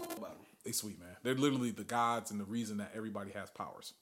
They 0.63 0.71
sweet 0.71 1.00
man. 1.00 1.15
They're 1.24 1.36
literally 1.36 1.71
the 1.71 1.84
gods 1.84 2.32
and 2.32 2.39
the 2.39 2.45
reason 2.45 2.78
that 2.78 2.91
everybody 2.95 3.32
has 3.32 3.50
powers. 3.50 3.93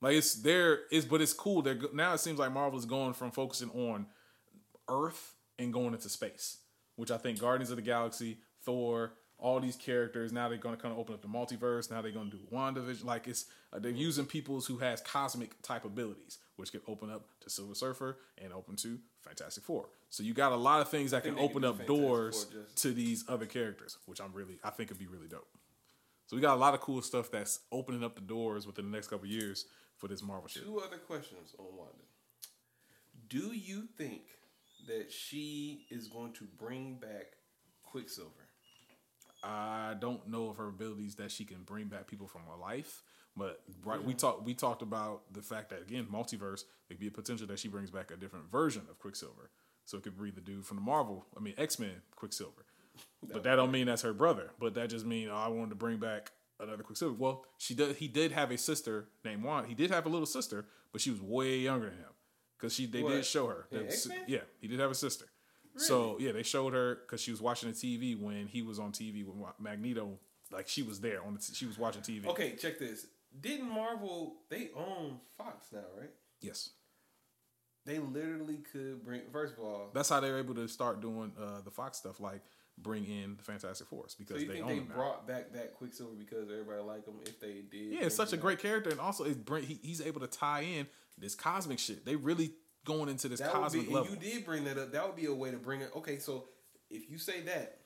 Like 0.00 0.14
it's 0.16 0.34
there 0.34 0.80
is, 0.92 1.04
but 1.04 1.20
it's 1.20 1.32
cool. 1.32 1.62
They're 1.62 1.78
now 1.92 2.14
it 2.14 2.20
seems 2.20 2.38
like 2.38 2.52
Marvel 2.52 2.78
is 2.78 2.84
going 2.84 3.14
from 3.14 3.30
focusing 3.32 3.70
on 3.70 4.06
Earth 4.88 5.34
and 5.58 5.72
going 5.72 5.92
into 5.94 6.08
space, 6.08 6.58
which 6.96 7.10
I 7.10 7.18
think 7.18 7.40
Guardians 7.40 7.70
of 7.70 7.76
the 7.76 7.82
Galaxy, 7.82 8.38
Thor, 8.64 9.12
all 9.38 9.58
these 9.60 9.76
characters. 9.76 10.32
Now 10.32 10.48
they're 10.48 10.58
going 10.58 10.76
to 10.76 10.80
kind 10.80 10.92
of 10.92 10.98
open 11.00 11.14
up 11.14 11.22
the 11.22 11.28
multiverse. 11.28 11.90
Now 11.90 12.00
they're 12.00 12.12
going 12.12 12.30
to 12.30 12.36
do 12.36 12.42
WandaVision. 12.52 13.04
Like 13.04 13.26
it's 13.28 13.46
uh, 13.72 13.78
they're 13.80 13.90
using 13.90 14.24
peoples 14.24 14.66
who 14.66 14.78
has 14.78 15.00
cosmic 15.00 15.60
type 15.62 15.84
abilities, 15.84 16.38
which 16.56 16.70
can 16.70 16.80
open 16.86 17.10
up 17.10 17.26
to 17.40 17.50
Silver 17.50 17.74
Surfer 17.74 18.18
and 18.42 18.52
open 18.52 18.76
to 18.76 18.98
Fantastic 19.22 19.64
Four. 19.64 19.88
So 20.10 20.22
you 20.22 20.32
got 20.32 20.52
a 20.52 20.56
lot 20.56 20.80
of 20.80 20.88
things 20.88 21.10
that 21.10 21.24
can 21.24 21.38
open 21.38 21.64
up 21.64 21.84
doors 21.86 22.44
just- 22.46 22.82
to 22.82 22.92
these 22.92 23.24
other 23.28 23.46
characters, 23.46 23.98
which 24.06 24.20
I'm 24.20 24.32
really 24.32 24.58
I 24.62 24.70
think 24.70 24.90
would 24.90 24.98
be 24.98 25.06
really 25.08 25.28
dope. 25.28 25.48
So 26.28 26.36
we 26.36 26.42
got 26.42 26.54
a 26.54 26.60
lot 26.60 26.74
of 26.74 26.80
cool 26.80 27.00
stuff 27.00 27.30
that's 27.30 27.60
opening 27.72 28.04
up 28.04 28.14
the 28.14 28.20
doors 28.20 28.66
within 28.66 28.90
the 28.90 28.94
next 28.94 29.08
couple 29.08 29.26
years 29.26 29.64
for 29.96 30.08
this 30.08 30.22
Marvel 30.22 30.46
shit. 30.46 30.62
Two 30.62 30.78
other 30.78 30.98
questions 30.98 31.54
on 31.58 31.64
Wanda. 31.74 32.04
Do 33.30 33.54
you 33.54 33.88
think 33.96 34.24
that 34.86 35.10
she 35.10 35.86
is 35.90 36.06
going 36.06 36.34
to 36.34 36.44
bring 36.58 36.96
back 36.96 37.32
Quicksilver? 37.82 38.30
I 39.42 39.94
don't 39.98 40.28
know 40.28 40.50
of 40.50 40.58
her 40.58 40.68
abilities 40.68 41.14
that 41.14 41.30
she 41.30 41.46
can 41.46 41.62
bring 41.64 41.86
back 41.86 42.06
people 42.06 42.26
from 42.26 42.42
her 42.42 42.60
life, 42.60 43.02
but 43.34 43.62
right 43.82 44.02
we 44.02 44.12
talked 44.12 44.44
we 44.44 44.52
talked 44.52 44.82
about 44.82 45.32
the 45.32 45.40
fact 45.40 45.70
that 45.70 45.80
again 45.80 46.08
multiverse 46.12 46.64
there 46.88 46.96
could 46.96 46.98
be 46.98 47.06
a 47.06 47.12
potential 47.12 47.46
that 47.46 47.58
she 47.58 47.68
brings 47.68 47.90
back 47.90 48.10
a 48.10 48.16
different 48.16 48.50
version 48.50 48.82
of 48.90 48.98
Quicksilver, 48.98 49.50
so 49.84 49.96
it 49.96 50.02
could 50.02 50.20
be 50.20 50.30
the 50.30 50.40
dude 50.40 50.66
from 50.66 50.76
the 50.76 50.82
Marvel, 50.82 51.24
I 51.36 51.40
mean 51.40 51.54
X 51.56 51.78
Men 51.78 52.02
Quicksilver, 52.16 52.66
but 53.22 53.42
that 53.42 53.56
don't 53.56 53.70
mean 53.70 53.86
that's 53.86 54.02
her 54.02 54.12
brother, 54.12 54.50
but 54.58 54.74
that 54.74 54.90
just 54.90 55.06
mean 55.06 55.28
oh, 55.30 55.34
I 55.36 55.48
wanted 55.48 55.70
to 55.70 55.76
bring 55.76 55.98
back 55.98 56.32
another 56.60 56.82
Quicksilver. 56.82 57.14
Well, 57.18 57.44
she 57.58 57.74
did 57.74 57.96
he 57.96 58.08
did 58.08 58.32
have 58.32 58.50
a 58.50 58.58
sister 58.58 59.08
named 59.24 59.42
Wanda. 59.44 59.68
He 59.68 59.74
did 59.74 59.90
have 59.90 60.06
a 60.06 60.08
little 60.08 60.26
sister, 60.26 60.66
but 60.92 61.00
she 61.00 61.10
was 61.10 61.20
way 61.20 61.58
younger 61.58 61.86
than 61.90 61.98
him 61.98 62.12
because 62.58 62.74
she 62.74 62.86
they 62.86 63.02
What? 63.02 63.12
did 63.12 63.24
show 63.26 63.46
her. 63.48 63.66
That- 63.70 63.84
X-Men? 63.86 64.24
yeah, 64.26 64.40
he 64.60 64.68
did 64.68 64.78
have 64.80 64.90
a 64.90 64.94
sister. 64.94 65.26
Really? 65.74 65.86
So 65.86 66.16
yeah, 66.20 66.32
they 66.32 66.42
showed 66.42 66.72
her 66.72 66.96
because 67.06 67.20
she 67.20 67.30
was 67.30 67.40
watching 67.40 67.70
the 67.70 67.76
TV 67.76 68.20
when 68.20 68.46
he 68.46 68.62
was 68.62 68.78
on 68.78 68.92
TV 68.92 69.24
with 69.24 69.36
Magneto. 69.60 70.18
Like 70.50 70.66
she 70.68 70.82
was 70.82 71.00
there 71.00 71.22
on 71.22 71.34
the 71.34 71.40
t- 71.40 71.52
she 71.54 71.66
was 71.66 71.78
watching 71.78 72.02
TV. 72.02 72.26
Okay, 72.26 72.56
check 72.56 72.78
this. 72.78 73.06
Didn't 73.40 73.68
Marvel 73.68 74.36
they 74.48 74.70
own 74.74 75.18
Fox 75.36 75.68
now, 75.72 75.80
right? 76.00 76.10
Yes, 76.40 76.70
They 77.84 77.98
literally 77.98 78.58
could 78.72 79.04
bring. 79.04 79.22
First 79.32 79.54
of 79.58 79.60
all, 79.64 79.90
that's 79.92 80.08
how 80.08 80.20
they're 80.20 80.38
able 80.38 80.54
to 80.54 80.66
start 80.68 81.00
doing 81.02 81.32
uh, 81.40 81.60
the 81.64 81.70
Fox 81.70 81.98
stuff, 81.98 82.18
like 82.20 82.42
bring 82.82 83.04
in 83.06 83.36
the 83.36 83.42
Fantastic 83.42 83.86
Four 83.88 84.04
so 84.08 84.16
because 84.18 84.42
you 84.42 84.48
they 84.52 84.60
own 84.60 84.68
they 84.68 84.78
them 84.78 84.88
now. 84.88 84.94
brought 84.94 85.26
back 85.26 85.52
that 85.52 85.74
Quicksilver 85.74 86.14
because 86.18 86.50
everybody 86.50 86.80
liked 86.82 87.06
him? 87.08 87.14
If 87.24 87.40
they 87.40 87.62
did, 87.70 87.92
Yeah, 87.92 88.04
it's 88.06 88.14
such 88.14 88.32
a 88.32 88.36
him 88.36 88.40
great 88.42 88.58
character, 88.60 88.90
and 88.90 89.00
also 89.00 89.24
it 89.24 89.44
bring 89.44 89.64
he, 89.64 89.78
he's 89.82 90.00
able 90.00 90.20
to 90.20 90.26
tie 90.26 90.60
in 90.62 90.86
this 91.18 91.34
cosmic 91.34 91.78
shit. 91.78 92.04
They 92.04 92.16
really 92.16 92.52
going 92.84 93.08
into 93.08 93.28
this 93.28 93.40
That 93.40 93.52
cosmic 93.52 93.88
be, 93.88 93.92
level. 93.94 94.12
and 94.12 94.22
you 94.22 94.32
did 94.32 94.44
bring 94.44 94.64
that 94.64 94.78
up. 94.78 94.92
That 94.92 95.06
would 95.06 95.16
be 95.16 95.26
a 95.26 95.34
way 95.34 95.50
to 95.50 95.56
bring 95.58 95.80
it. 95.80 95.90
Okay, 95.96 96.18
so 96.18 96.44
if 96.90 97.10
you 97.10 97.18
say 97.18 97.40
that, 97.42 97.78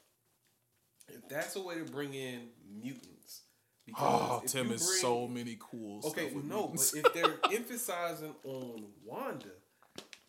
if 1.09 1.29
that's 1.29 1.57
a 1.57 1.61
way 1.63 1.77
to 1.77 1.85
bring 1.85 2.15
in 2.15 2.49
mutants, 2.81 3.43
because 3.87 3.99
Oh, 4.31 4.43
Tim 4.47 4.71
is 4.71 4.87
bring- 4.87 4.99
so 5.01 5.27
many 5.27 5.57
cool. 5.59 6.01
Okay, 6.07 6.31
no, 6.35 6.69
mutants. 6.69 6.93
but 6.93 7.07
if 7.07 7.15
they're 7.15 7.39
emphasizing 7.53 8.35
on 8.45 8.85
Wanda, 9.05 9.49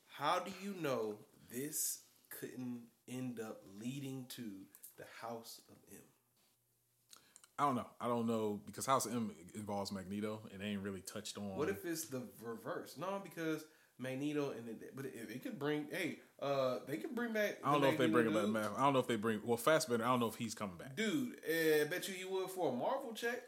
how 0.07 0.39
do 0.39 0.51
you 0.63 0.73
know 0.81 1.15
this 1.51 1.99
couldn't 2.39 2.81
end 3.13 3.39
up 3.39 3.61
leading 3.79 4.25
to 4.29 4.43
the 4.97 5.05
House 5.21 5.61
of 5.69 5.75
M? 5.91 5.99
I 7.59 7.65
don't 7.65 7.75
know. 7.75 7.87
I 8.01 8.07
don't 8.07 8.25
know 8.27 8.59
because 8.65 8.85
House 8.85 9.05
of 9.05 9.13
M 9.13 9.31
involves 9.55 9.91
Magneto, 9.91 10.41
and 10.51 10.61
they 10.61 10.67
ain't 10.67 10.81
really 10.81 11.01
touched 11.01 11.37
on. 11.37 11.55
What 11.55 11.69
if 11.69 11.85
it's 11.85 12.05
the 12.05 12.23
reverse? 12.41 12.95
No, 12.97 13.21
because 13.23 13.63
Magneto 13.99 14.51
and 14.57 14.67
the, 14.67 14.75
but 14.95 15.05
it, 15.05 15.13
it 15.29 15.43
could 15.43 15.59
bring. 15.59 15.85
Hey, 15.91 16.17
uh, 16.41 16.79
they 16.87 16.97
could 16.97 17.13
bring 17.13 17.31
back. 17.31 17.59
I 17.63 17.71
don't 17.71 17.81
know 17.81 17.89
if 17.89 17.97
they 17.97 18.07
bring 18.07 18.31
back. 18.53 18.71
I 18.77 18.81
don't 18.83 18.93
know 18.93 18.99
if 18.99 19.07
they 19.07 19.17
bring. 19.17 19.39
Well, 19.45 19.57
Fassbender. 19.57 20.03
I 20.03 20.07
don't 20.07 20.19
know 20.19 20.27
if 20.27 20.35
he's 20.35 20.55
coming 20.55 20.77
back. 20.77 20.95
Dude, 20.95 21.33
uh, 21.47 21.85
bet 21.89 22.07
you 22.07 22.15
he 22.15 22.25
would 22.25 22.49
for 22.49 22.69
a 22.73 22.75
Marvel 22.75 23.13
check. 23.13 23.39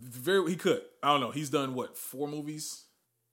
Very, 0.00 0.48
he 0.50 0.56
could. 0.56 0.80
I 1.02 1.08
don't 1.08 1.20
know. 1.20 1.30
He's 1.30 1.50
done 1.50 1.74
what 1.74 1.96
four 1.98 2.26
movies. 2.26 2.84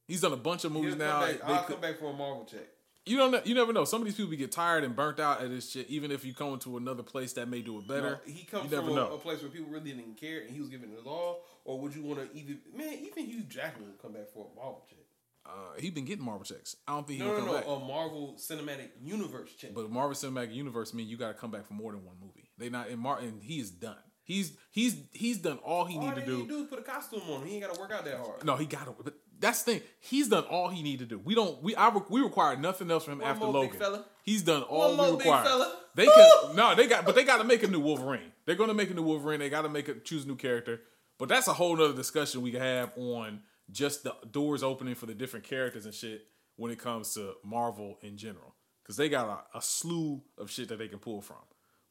He's 0.05 0.21
done 0.21 0.33
a 0.33 0.37
bunch 0.37 0.65
of 0.65 0.71
movies 0.73 0.95
He'll 0.95 0.99
now. 1.05 1.21
back, 1.21 1.37
They 1.37 1.43
I'll 1.43 1.63
could- 1.63 1.73
come 1.75 1.81
back 1.81 1.99
for 1.99 2.11
a 2.11 2.13
Marvel 2.13 2.45
check. 2.45 2.67
You 3.07 3.17
don't. 3.17 3.31
know- 3.31 3.41
You 3.45 3.55
never 3.55 3.73
know. 3.73 3.85
Some 3.85 4.01
of 4.01 4.05
these 4.05 4.15
people 4.15 4.35
get 4.35 4.51
tired 4.51 4.83
and 4.83 4.95
burnt 4.95 5.19
out 5.19 5.41
at 5.41 5.49
this 5.49 5.71
shit. 5.71 5.87
Even 5.89 6.11
if 6.11 6.23
you 6.25 6.33
come 6.33 6.57
to 6.59 6.77
another 6.77 7.03
place 7.03 7.33
that 7.33 7.47
may 7.47 7.61
do 7.61 7.77
it 7.79 7.87
better, 7.87 8.19
No, 8.25 8.33
he 8.33 8.43
comes 8.45 8.69
from 8.71 8.89
a, 8.97 9.01
a 9.01 9.17
place 9.17 9.41
where 9.41 9.49
people 9.51 9.69
really 9.71 9.91
didn't 9.93 10.15
care, 10.17 10.41
and 10.41 10.49
he 10.49 10.59
was 10.59 10.69
giving 10.69 10.91
it 10.91 11.05
all. 11.07 11.43
Or 11.65 11.79
would 11.81 11.95
you 11.95 12.03
want 12.03 12.19
to 12.19 12.37
either 12.37 12.55
man? 12.75 12.93
Even 12.93 13.25
Hugh 13.25 13.43
Jackman 13.43 13.87
will 13.89 13.95
come 14.01 14.13
back 14.13 14.29
for 14.33 14.47
a 14.51 14.55
Marvel 14.55 14.85
check. 14.89 14.99
uh, 15.45 15.79
he 15.79 15.89
been 15.89 16.05
getting 16.05 16.23
Marvel 16.25 16.43
checks. 16.45 16.75
I 16.87 16.93
don't 16.93 17.07
think 17.07 17.19
he 17.21 17.25
No, 17.25 17.31
no, 17.33 17.37
come 17.39 17.45
no, 17.47 17.53
back. 17.53 17.65
a 17.67 17.79
Marvel 17.79 18.35
Cinematic 18.37 18.89
Universe 19.01 19.53
check. 19.57 19.73
But 19.73 19.89
Marvel 19.91 20.15
Cinematic 20.15 20.53
Universe 20.53 20.93
mean 20.93 21.07
you 21.07 21.17
got 21.17 21.27
to 21.29 21.33
come 21.33 21.51
back 21.51 21.65
for 21.65 21.73
more 21.73 21.91
than 21.91 22.05
one 22.05 22.15
movie. 22.21 22.49
They 22.57 22.69
not 22.69 22.89
in 22.89 22.99
Martin. 22.99 23.39
He 23.41 23.59
is 23.59 23.71
done. 23.71 23.95
He's 24.23 24.57
he's 24.71 24.97
he's 25.13 25.37
done 25.37 25.57
all 25.59 25.85
he 25.85 25.97
all 25.97 26.03
need 26.07 26.15
to 26.15 26.25
do. 26.25 26.45
do 26.45 26.65
put 26.65 26.79
a 26.79 26.81
costume 26.81 27.21
on. 27.29 27.45
He 27.45 27.53
ain't 27.55 27.63
got 27.65 27.73
to 27.73 27.79
work 27.79 27.91
out 27.93 28.03
that 28.03 28.17
hard. 28.17 28.43
No, 28.43 28.57
he 28.57 28.65
got 28.65 28.85
to. 29.05 29.13
That's 29.39 29.63
the 29.63 29.73
thing. 29.73 29.81
He's 29.99 30.29
done 30.29 30.43
all 30.45 30.69
he 30.69 30.81
need 30.81 30.99
to 30.99 31.05
do. 31.05 31.19
We 31.19 31.35
don't. 31.35 31.61
We 31.61 31.75
I 31.75 31.89
we 32.09 32.21
require 32.21 32.57
nothing 32.57 32.89
else 32.89 33.05
from 33.05 33.13
him 33.13 33.19
One 33.19 33.29
after 33.29 33.45
Logan. 33.45 33.79
fella. 33.79 34.05
He's 34.23 34.41
done 34.41 34.63
all 34.63 34.95
more, 34.95 35.11
we 35.11 35.17
require. 35.17 35.65
They 35.95 36.05
can 36.05 36.55
no. 36.55 36.75
They 36.75 36.87
got 36.87 37.05
but 37.05 37.15
they 37.15 37.23
got 37.23 37.37
to 37.37 37.43
make 37.43 37.63
a 37.63 37.67
new 37.67 37.79
Wolverine. 37.79 38.31
They're 38.45 38.55
going 38.55 38.69
to 38.69 38.73
make 38.73 38.89
a 38.89 38.93
new 38.93 39.03
Wolverine. 39.03 39.39
They 39.39 39.49
got 39.49 39.61
to 39.63 39.69
make 39.69 39.87
a 39.87 39.95
choose 39.95 40.25
a 40.25 40.27
new 40.27 40.35
character. 40.35 40.81
But 41.17 41.29
that's 41.29 41.47
a 41.47 41.53
whole 41.53 41.75
nother 41.75 41.95
discussion 41.95 42.41
we 42.41 42.51
can 42.51 42.61
have 42.61 42.91
on 42.95 43.41
just 43.71 44.03
the 44.03 44.15
doors 44.31 44.63
opening 44.63 44.95
for 44.95 45.07
the 45.07 45.15
different 45.15 45.45
characters 45.45 45.85
and 45.85 45.93
shit 45.93 46.27
when 46.55 46.71
it 46.71 46.79
comes 46.79 47.13
to 47.15 47.33
Marvel 47.43 47.97
in 48.01 48.17
general. 48.17 48.55
Because 48.83 48.97
they 48.97 49.09
got 49.09 49.47
a, 49.53 49.57
a 49.57 49.61
slew 49.61 50.21
of 50.37 50.49
shit 50.49 50.69
that 50.69 50.77
they 50.77 50.87
can 50.87 50.99
pull 50.99 51.21
from. 51.21 51.37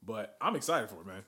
But 0.03 0.37
I'm 0.41 0.57
excited 0.57 0.89
for 0.89 1.01
it, 1.01 1.07
man. 1.07 1.23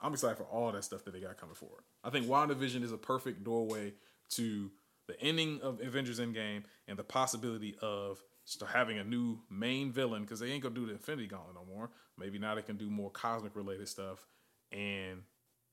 I'm 0.00 0.12
excited 0.12 0.36
for 0.36 0.44
all 0.44 0.70
that 0.72 0.84
stuff 0.84 1.04
that 1.04 1.12
they 1.12 1.20
got 1.20 1.36
coming 1.38 1.56
forward. 1.56 1.82
I 2.04 2.10
think 2.10 2.26
WandaVision 2.26 2.82
is 2.82 2.92
a 2.92 2.98
perfect 2.98 3.42
doorway 3.42 3.94
to 4.30 4.70
the 5.08 5.20
ending 5.20 5.60
of 5.62 5.80
Avengers 5.80 6.20
Endgame 6.20 6.62
and 6.86 6.96
the 6.98 7.02
possibility 7.02 7.76
of 7.82 8.22
st- 8.44 8.70
having 8.70 8.98
a 8.98 9.04
new 9.04 9.40
main 9.50 9.90
villain 9.90 10.22
because 10.22 10.38
they 10.38 10.50
ain't 10.50 10.62
gonna 10.62 10.74
do 10.74 10.86
the 10.86 10.92
Infinity 10.92 11.26
Gauntlet 11.26 11.56
no 11.56 11.64
more. 11.64 11.90
Maybe 12.16 12.38
now 12.38 12.54
they 12.54 12.62
can 12.62 12.76
do 12.76 12.88
more 12.88 13.10
cosmic 13.10 13.56
related 13.56 13.88
stuff 13.88 14.26
and 14.70 15.22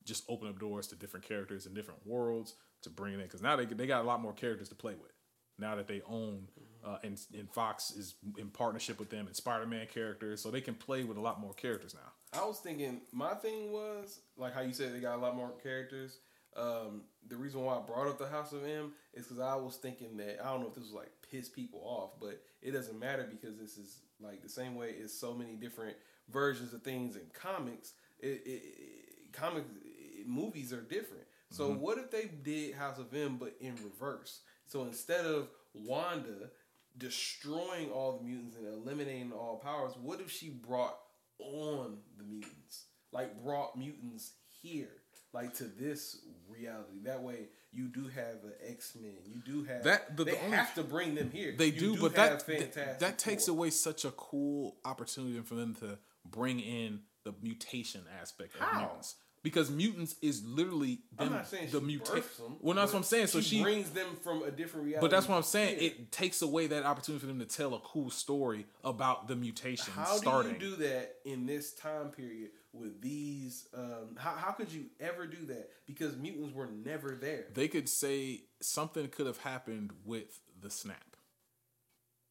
just 0.04 0.24
open 0.28 0.48
up 0.48 0.58
doors 0.58 0.86
to 0.88 0.96
different 0.96 1.26
characters 1.26 1.66
in 1.66 1.74
different 1.74 2.06
worlds 2.06 2.54
to 2.82 2.90
bring 2.90 3.12
it 3.12 3.18
in 3.18 3.24
because 3.24 3.42
now 3.42 3.56
they 3.56 3.66
they 3.66 3.86
got 3.86 4.02
a 4.02 4.06
lot 4.06 4.20
more 4.20 4.32
characters 4.32 4.70
to 4.70 4.74
play 4.74 4.94
with. 4.94 5.12
Now 5.58 5.76
that 5.76 5.86
they 5.86 6.02
own 6.08 6.48
uh, 6.84 6.98
and 7.02 7.18
and 7.36 7.50
Fox 7.50 7.90
is 7.90 8.14
in 8.38 8.48
partnership 8.48 8.98
with 8.98 9.10
them 9.10 9.26
and 9.26 9.36
Spider 9.36 9.66
Man 9.66 9.86
characters, 9.86 10.42
so 10.42 10.50
they 10.50 10.60
can 10.60 10.74
play 10.74 11.04
with 11.04 11.18
a 11.18 11.20
lot 11.20 11.40
more 11.40 11.52
characters 11.52 11.94
now. 11.94 12.40
I 12.40 12.44
was 12.46 12.58
thinking, 12.58 13.00
my 13.12 13.34
thing 13.34 13.72
was 13.72 14.20
like 14.36 14.54
how 14.54 14.60
you 14.62 14.72
said 14.72 14.94
they 14.94 15.00
got 15.00 15.16
a 15.16 15.20
lot 15.20 15.36
more 15.36 15.52
characters. 15.62 16.18
Um, 16.56 17.02
the 17.28 17.36
reason 17.36 17.62
why 17.62 17.76
I 17.76 17.80
brought 17.80 18.08
up 18.08 18.18
the 18.18 18.28
House 18.28 18.52
of 18.52 18.64
M 18.64 18.92
is 19.12 19.26
because 19.26 19.40
I 19.40 19.56
was 19.56 19.76
thinking 19.76 20.16
that 20.16 20.38
I 20.42 20.50
don't 20.50 20.60
know 20.60 20.68
if 20.68 20.74
this 20.74 20.84
was 20.84 20.92
like 20.92 21.10
piss 21.30 21.48
people 21.48 21.80
off, 21.84 22.12
but 22.20 22.40
it 22.62 22.70
doesn't 22.70 22.98
matter 22.98 23.28
because 23.28 23.58
this 23.58 23.76
is 23.76 23.98
like 24.20 24.42
the 24.42 24.48
same 24.48 24.74
way 24.74 24.94
as 25.02 25.12
so 25.12 25.34
many 25.34 25.54
different 25.54 25.96
versions 26.30 26.72
of 26.72 26.82
things 26.82 27.16
in 27.16 27.22
comics. 27.32 27.92
It, 28.20 28.42
it, 28.46 28.62
it 28.62 29.32
comic 29.32 29.64
it, 29.84 30.26
movies 30.26 30.72
are 30.72 30.80
different. 30.80 31.24
So 31.50 31.72
what 31.72 31.98
if 31.98 32.10
they 32.10 32.28
did 32.42 32.74
House 32.74 32.98
of 32.98 33.14
M 33.14 33.36
but 33.36 33.54
in 33.60 33.76
reverse? 33.76 34.40
So 34.66 34.82
instead 34.82 35.24
of 35.24 35.48
Wanda 35.74 36.50
destroying 36.98 37.90
all 37.90 38.18
the 38.18 38.24
mutants 38.24 38.56
and 38.56 38.66
eliminating 38.66 39.32
all 39.32 39.60
powers, 39.62 39.92
what 40.02 40.20
if 40.20 40.30
she 40.30 40.48
brought 40.48 40.98
on 41.38 41.98
the 42.18 42.24
mutants, 42.24 42.86
like 43.12 43.42
brought 43.42 43.76
mutants 43.76 44.32
here, 44.62 45.02
like 45.32 45.54
to 45.54 45.64
this 45.64 46.18
reality. 46.48 47.00
That 47.04 47.22
way, 47.22 47.48
you 47.72 47.88
do 47.88 48.08
have 48.08 48.42
an 48.44 48.54
X 48.66 48.94
Men. 49.00 49.12
You 49.26 49.40
do 49.44 49.64
have 49.64 49.82
That- 49.84 50.16
the- 50.16 50.24
they 50.24 50.30
the 50.32 50.44
only- 50.44 50.56
have 50.56 50.74
to 50.74 50.82
bring 50.82 51.14
them 51.14 51.30
here. 51.30 51.54
They 51.56 51.66
You 51.66 51.80
do, 51.94 52.00
but 52.00 52.14
that 52.14 52.46
that, 52.46 53.00
that 53.00 53.18
takes 53.18 53.48
away 53.48 53.70
such 53.70 54.04
a 54.04 54.10
cool 54.12 54.76
opportunity 54.84 55.40
for 55.42 55.54
them 55.54 55.74
to 55.76 55.98
bring 56.24 56.60
in 56.60 57.02
the 57.24 57.34
mutation 57.42 58.04
aspect 58.20 58.54
of 58.54 58.60
How? 58.60 58.78
mutants. 58.80 59.16
Because 59.42 59.70
mutants 59.70 60.16
is 60.22 60.44
literally 60.44 61.02
I'm 61.18 61.30
not 61.30 61.46
saying 61.46 61.70
the 61.70 61.80
mutation. 61.80 62.56
Well, 62.60 62.74
that's 62.74 62.92
what 62.92 62.98
I'm 62.98 63.04
saying. 63.04 63.28
So 63.28 63.40
she, 63.40 63.62
brings 63.62 63.90
them 63.90 64.16
from 64.16 64.42
a 64.42 64.50
different 64.50 64.86
reality. 64.86 65.00
but 65.04 65.10
that's 65.12 65.28
what 65.28 65.36
I'm 65.36 65.44
saying. 65.44 65.78
It 65.80 66.10
takes 66.10 66.42
away 66.42 66.66
that 66.68 66.82
opportunity 66.84 67.20
for 67.20 67.26
them 67.26 67.38
to 67.38 67.44
tell 67.44 67.74
a 67.74 67.78
cool 67.80 68.10
story 68.10 68.66
about 68.82 69.28
the 69.28 69.36
mutation 69.36 69.92
How 69.92 70.16
starting. 70.16 70.58
do 70.58 70.64
you 70.64 70.70
do 70.76 70.82
that 70.82 71.16
in 71.24 71.46
this 71.46 71.74
time 71.74 72.08
period 72.10 72.50
with 72.78 73.00
these? 73.00 73.68
Um, 73.74 74.16
how, 74.16 74.30
how 74.36 74.52
could 74.52 74.70
you 74.72 74.86
ever 75.00 75.26
do 75.26 75.46
that? 75.46 75.70
Because 75.86 76.16
mutants 76.16 76.54
were 76.54 76.66
never 76.68 77.16
there. 77.20 77.46
they 77.54 77.68
could 77.68 77.88
say 77.88 78.42
something 78.60 79.08
could 79.08 79.26
have 79.26 79.38
happened 79.38 79.90
with 80.04 80.40
the 80.60 80.70
snap. 80.70 81.16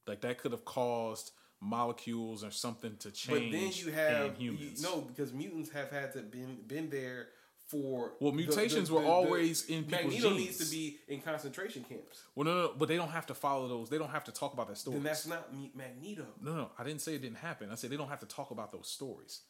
Like 0.08 0.22
that 0.22 0.38
could 0.38 0.52
have 0.52 0.66
caused 0.66 1.32
molecules 1.62 2.44
or 2.44 2.52
something 2.52 2.96
to 2.98 3.12
change 3.12 3.52
But 3.52 3.58
then 3.60 3.72
you 3.74 3.92
have 3.92 4.38
humans. 4.38 4.82
You, 4.82 4.88
no, 4.88 5.02
because 5.02 5.34
mutants 5.34 5.72
have 5.72 5.90
had 5.90 6.14
to 6.14 6.20
been 6.22 6.60
been 6.68 6.90
there 6.90 7.30
for. 7.68 8.14
Well, 8.20 8.32
mutations 8.32 8.90
the- 8.90 8.96
were 8.96 9.02
the- 9.02 9.08
the- 9.08 9.12
always 9.12 9.66
in 9.66 9.86
people's 9.86 10.04
Magneto 10.04 10.30
genes. 10.30 10.46
needs 10.46 10.58
to 10.70 10.76
be 10.76 10.98
in 11.08 11.22
concentration 11.22 11.84
camps. 11.84 12.22
Well, 12.36 12.46
no, 12.46 12.54
no, 12.54 12.62
no, 12.68 12.74
but 12.78 12.88
they 12.88 12.98
don't 12.98 13.10
have 13.10 13.26
to 13.28 13.34
follow 13.34 13.68
those. 13.68 13.90
They 13.90 13.98
don't 13.98 14.12
have 14.12 14.26
to 14.26 14.32
talk 14.32 14.54
about 14.54 14.68
that 14.68 14.78
story. 14.78 14.98
Then 14.98 15.04
that's 15.06 15.26
not 15.26 15.50
Magneto. 15.76 16.28
no, 16.40 16.56
no, 16.56 16.72
I 16.78 16.84
didn't 16.84 17.02
say 17.02 17.16
it 17.16 17.22
didn't 17.24 17.38
happen. 17.38 17.72
I 17.72 17.76
said 17.76 17.90
they 17.90 17.98
don't 17.98 18.10
have 18.10 18.20
to 18.20 18.28
talk 18.28 18.52
about 18.52 18.72
those 18.72 18.88
stories. 18.88 19.42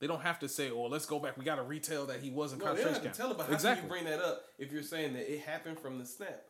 They 0.00 0.06
don't 0.06 0.20
have 0.22 0.38
to 0.40 0.48
say, 0.48 0.70
"Oh, 0.70 0.82
let's 0.86 1.06
go 1.06 1.18
back. 1.18 1.36
We 1.38 1.44
got 1.44 1.56
to 1.56 1.62
retell 1.62 2.06
that 2.06 2.20
he 2.20 2.30
was 2.30 2.52
in 2.52 2.58
No, 2.58 2.66
concentration 2.66 3.02
camp." 3.02 3.14
tell 3.14 3.30
about 3.30 3.46
how 3.48 3.54
exactly. 3.54 3.88
can 3.88 3.96
you 3.96 4.04
bring 4.04 4.18
that 4.18 4.24
up 4.24 4.42
if 4.58 4.72
you're 4.72 4.82
saying 4.82 5.14
that 5.14 5.32
it 5.32 5.40
happened 5.40 5.78
from 5.78 5.98
the 5.98 6.04
snap. 6.04 6.42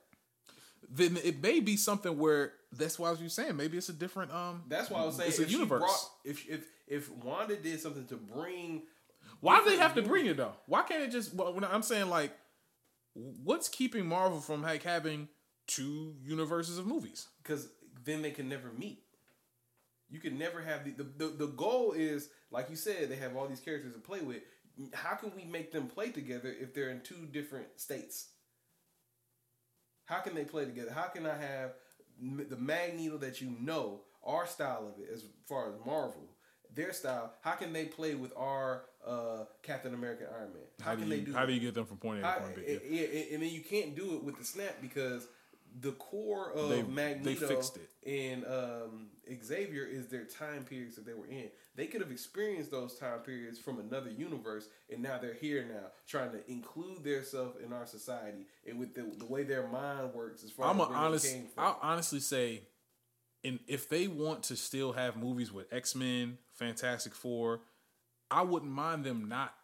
then 0.91 1.17
it 1.25 1.43
may 1.43 1.61
be 1.61 1.77
something 1.77 2.19
where 2.19 2.53
that's 2.73 2.99
why 2.99 3.09
I 3.09 3.11
was 3.13 3.21
you 3.21 3.29
saying 3.29 3.57
maybe 3.57 3.77
it's 3.79 3.89
a 3.89 3.93
different 3.93 4.33
um. 4.33 4.65
That's 4.69 4.91
why 4.91 5.01
I 5.01 5.05
was 5.07 5.17
saying 5.17 5.31
it's 5.31 5.39
a 5.39 5.45
universe. 5.45 5.81
brought- 5.81 6.11
if 6.25 6.49
if 6.49 6.67
if 6.87 7.11
Wanda 7.11 7.57
did 7.57 7.81
something 7.81 8.07
to 8.09 8.17
bring 8.17 8.83
Why 9.41 9.63
do 9.63 9.71
they 9.71 9.77
have 9.77 9.95
to 9.95 10.03
bring 10.03 10.27
it 10.27 10.37
though? 10.37 10.53
Why 10.67 10.83
can't 10.83 11.03
it 11.03 11.11
just? 11.11 11.35
Well, 11.35 11.53
when 11.55 11.65
I'm 11.65 11.83
saying 11.83 12.09
like, 12.11 12.33
what's 13.15 13.69
keeping 13.69 14.07
Marvel 14.07 14.41
from 14.41 14.63
like 14.63 14.83
having 14.83 15.29
two 15.67 16.15
universes 16.23 16.77
of 16.79 16.87
movies? 16.87 17.29
because 17.43 17.69
then 18.05 18.21
they 18.23 18.31
can 18.33 18.49
never 18.49 18.71
meet. 18.73 19.04
You 20.15 20.21
can 20.21 20.39
never 20.39 20.63
have 20.63 20.85
the, 20.85 20.93
the 20.93 21.03
the 21.17 21.27
the 21.45 21.47
goal 21.49 21.91
is 21.93 22.29
like 22.53 22.71
you 22.71 22.77
said 22.77 23.09
they 23.11 23.17
have 23.17 23.35
all 23.37 23.49
these 23.49 23.59
characters 23.59 23.95
to 23.95 23.99
play 23.99 24.21
with. 24.21 24.43
How 24.93 25.17
can 25.17 25.33
we 25.35 25.45
make 25.45 25.73
them 25.73 25.89
play 25.89 26.11
together 26.11 26.55
if 26.61 26.73
they're 26.73 26.91
in 26.91 27.01
two 27.01 27.27
different 27.33 27.67
states? 27.81 28.29
How 30.05 30.21
can 30.21 30.37
they 30.37 30.45
play 30.45 30.67
together? 30.67 30.93
How 30.93 31.09
can 31.09 31.27
I 31.27 31.37
have 31.37 31.73
the 32.49 32.57
Magneto 32.57 33.17
that 33.19 33.41
you 33.41 33.53
know, 33.61 34.03
our 34.25 34.47
style 34.47 34.87
of 34.95 35.03
it 35.03 35.09
as 35.13 35.25
far 35.49 35.69
as 35.69 35.75
Marvel, 35.85 36.29
their 36.73 36.93
style? 36.93 37.33
How 37.41 37.53
can 37.53 37.73
they 37.73 37.87
play 37.87 38.15
with 38.15 38.33
our 38.37 38.85
uh, 39.07 39.45
Captain 39.63 39.95
America, 39.95 40.27
Iron 40.39 40.53
Man? 40.53 40.63
How, 40.81 40.91
How, 40.91 40.95
can 40.97 41.05
do 41.05 41.11
they 41.11 41.17
you 41.21 41.27
do? 41.27 41.33
how 41.33 41.41
that? 41.41 41.47
do 41.49 41.53
you 41.55 41.61
get 41.61 41.75
them 41.75 41.87
from 41.87 41.97
point 41.97 42.21
A 42.21 42.23
to 42.23 42.41
point 42.41 42.55
B? 42.57 42.63
and, 42.69 42.81
Yeah. 42.85 43.03
and- 43.05 43.29
and 43.35 43.43
then 43.43 43.51
you 43.51 43.63
can't 43.63 43.97
do 43.97 44.15
it 44.17 44.23
with 44.23 44.39
the 44.39 44.45
snap 44.45 44.77
because 44.81 45.27
the 45.81 45.93
core 45.93 46.53
of 46.53 46.69
They- 46.71 46.83
they 46.83 46.89
Magneto 46.89 47.49
fixed 47.49 47.77
it. 47.79 47.91
and 48.07 48.45
um, 48.47 49.11
Xavier 49.43 49.85
is 49.85 50.07
their 50.09 50.25
time 50.25 50.65
periods 50.65 50.95
that 50.97 51.05
they 51.05 51.15
were 51.15 51.27
in. 51.27 51.51
They 51.75 51.87
could 51.89 52.01
have 52.01 52.13
experienced 52.13 52.71
those 52.71 52.95
time 52.97 53.21
periods 53.21 53.59
from 53.59 53.81
another 53.81 54.11
universe, 54.11 54.69
and 54.89 55.03
now 55.03 55.19
they're 55.19 55.35
here 55.35 55.65
now, 55.69 55.89
trying 56.07 56.31
to 56.33 56.49
include 56.51 57.03
themselves 57.03 57.57
in 57.65 57.73
our 57.73 57.87
society 57.87 58.47
and 58.69 58.79
with 58.79 58.95
the, 58.95 59.03
the 59.19 59.25
way 59.25 59.43
their 59.43 59.67
mind 59.67 60.15
works. 60.15 60.45
As 60.45 60.51
far 60.53 60.67
I'm 60.67 60.81
as 60.81 60.89
where 60.89 60.97
they 60.99 61.05
honest. 61.05 61.27
came 61.33 61.47
from. 61.49 61.65
I'll 61.65 61.79
honestly 61.83 62.21
say, 62.21 62.63
and 63.43 63.59
if 63.67 63.89
they 63.89 64.07
want 64.07 64.45
to 64.45 64.57
still 64.57 64.93
have 64.93 65.17
movies 65.17 65.51
with 65.53 65.73
X 65.73 65.95
Men, 65.97 66.39
Fantastic 66.53 67.15
Four, 67.15 67.63
I 68.31 68.43
wouldn't 68.43 68.71
mind 68.73 69.05
them 69.05 69.29
not 69.29 69.55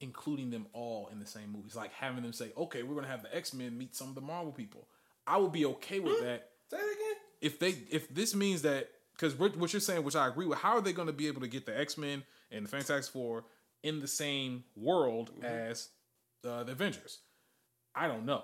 including 0.00 0.50
them 0.50 0.66
all 0.74 1.08
in 1.10 1.18
the 1.18 1.26
same 1.26 1.50
movies. 1.50 1.74
Like 1.74 1.92
having 1.92 2.22
them 2.22 2.32
say, 2.32 2.52
"Okay, 2.56 2.82
we're 2.82 2.94
gonna 2.94 3.08
have 3.08 3.22
the 3.22 3.34
X 3.34 3.52
Men 3.54 3.76
meet 3.76 3.96
some 3.96 4.08
of 4.10 4.14
the 4.14 4.20
Marvel 4.20 4.52
people." 4.52 4.86
I 5.26 5.38
would 5.38 5.52
be 5.52 5.66
okay 5.66 6.00
with 6.00 6.20
that 6.22 6.50
Say 6.70 6.76
it 6.78 6.80
again. 6.82 7.16
if 7.40 7.58
they 7.58 7.70
if 7.90 8.12
this 8.14 8.34
means 8.34 8.62
that 8.62 8.88
because 9.12 9.34
what 9.34 9.72
you're 9.72 9.80
saying, 9.80 10.04
which 10.04 10.16
I 10.16 10.28
agree 10.28 10.46
with, 10.46 10.58
how 10.58 10.72
are 10.76 10.80
they 10.82 10.92
going 10.92 11.06
to 11.06 11.12
be 11.12 11.26
able 11.26 11.40
to 11.40 11.48
get 11.48 11.64
the 11.66 11.78
X 11.78 11.96
Men 11.96 12.22
and 12.50 12.64
the 12.66 12.68
Fantastic 12.68 13.12
Four 13.12 13.44
in 13.82 14.00
the 14.00 14.06
same 14.08 14.64
world 14.76 15.30
as 15.42 15.88
uh, 16.46 16.64
the 16.64 16.72
Avengers? 16.72 17.20
I 17.94 18.08
don't 18.08 18.26
know, 18.26 18.42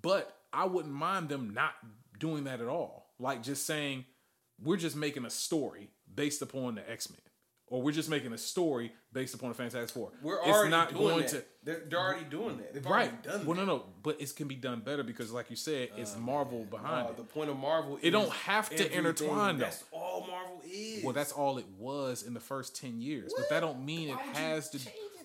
but 0.00 0.34
I 0.52 0.64
wouldn't 0.64 0.94
mind 0.94 1.28
them 1.28 1.52
not 1.52 1.72
doing 2.18 2.44
that 2.44 2.60
at 2.60 2.68
all. 2.68 3.10
Like 3.18 3.42
just 3.42 3.66
saying 3.66 4.06
we're 4.62 4.76
just 4.76 4.96
making 4.96 5.24
a 5.24 5.30
story 5.30 5.90
based 6.12 6.40
upon 6.40 6.76
the 6.76 6.90
X 6.90 7.10
Men, 7.10 7.20
or 7.68 7.80
we're 7.82 7.92
just 7.92 8.10
making 8.10 8.32
a 8.32 8.38
story 8.38 8.92
based 9.12 9.34
upon 9.34 9.48
the 9.48 9.54
Fantastic 9.54 9.90
Four. 9.90 10.10
We're 10.22 10.38
It's 10.38 10.46
already 10.48 10.70
not 10.70 10.90
doing 10.90 11.00
going 11.02 11.18
that. 11.20 11.28
to 11.30 11.44
They're, 11.64 11.82
they're 11.88 11.98
already 11.98 12.24
doing 12.26 12.58
that. 12.58 12.74
They've 12.74 12.84
right. 12.84 13.08
already 13.10 13.16
done 13.22 13.46
well, 13.46 13.56
that. 13.56 13.66
no, 13.66 13.76
no, 13.78 13.84
but 14.02 14.20
it 14.20 14.36
can 14.36 14.48
be 14.48 14.54
done 14.54 14.80
better 14.80 15.02
because, 15.02 15.32
like 15.32 15.48
you 15.50 15.56
said, 15.56 15.88
it's 15.96 16.16
Marvel 16.18 16.64
behind 16.64 17.06
Uh, 17.06 17.10
it. 17.10 17.16
the 17.16 17.22
point 17.24 17.48
of 17.50 17.56
Marvel, 17.58 17.98
It 18.02 18.10
don't 18.10 18.30
have 18.30 18.68
to 18.70 18.74
everything. 18.76 18.98
intertwine, 18.98 19.56
though. 19.58 19.64
That's 19.64 19.84
all 19.92 20.26
Marvel 20.28 20.60
is. 20.70 21.02
Well, 21.02 21.14
that's 21.14 21.32
all 21.32 21.56
it 21.58 21.66
was 21.78 22.22
in 22.22 22.34
the 22.34 22.40
first 22.40 22.76
ten 22.76 23.00
years, 23.00 23.32
but 23.36 23.48
that 23.48 23.60
don't 23.60 23.84
mean 23.84 24.10
it 24.10 24.16
Why 24.16 24.24
you 24.26 24.32
has 24.34 24.68
to. 24.70 24.78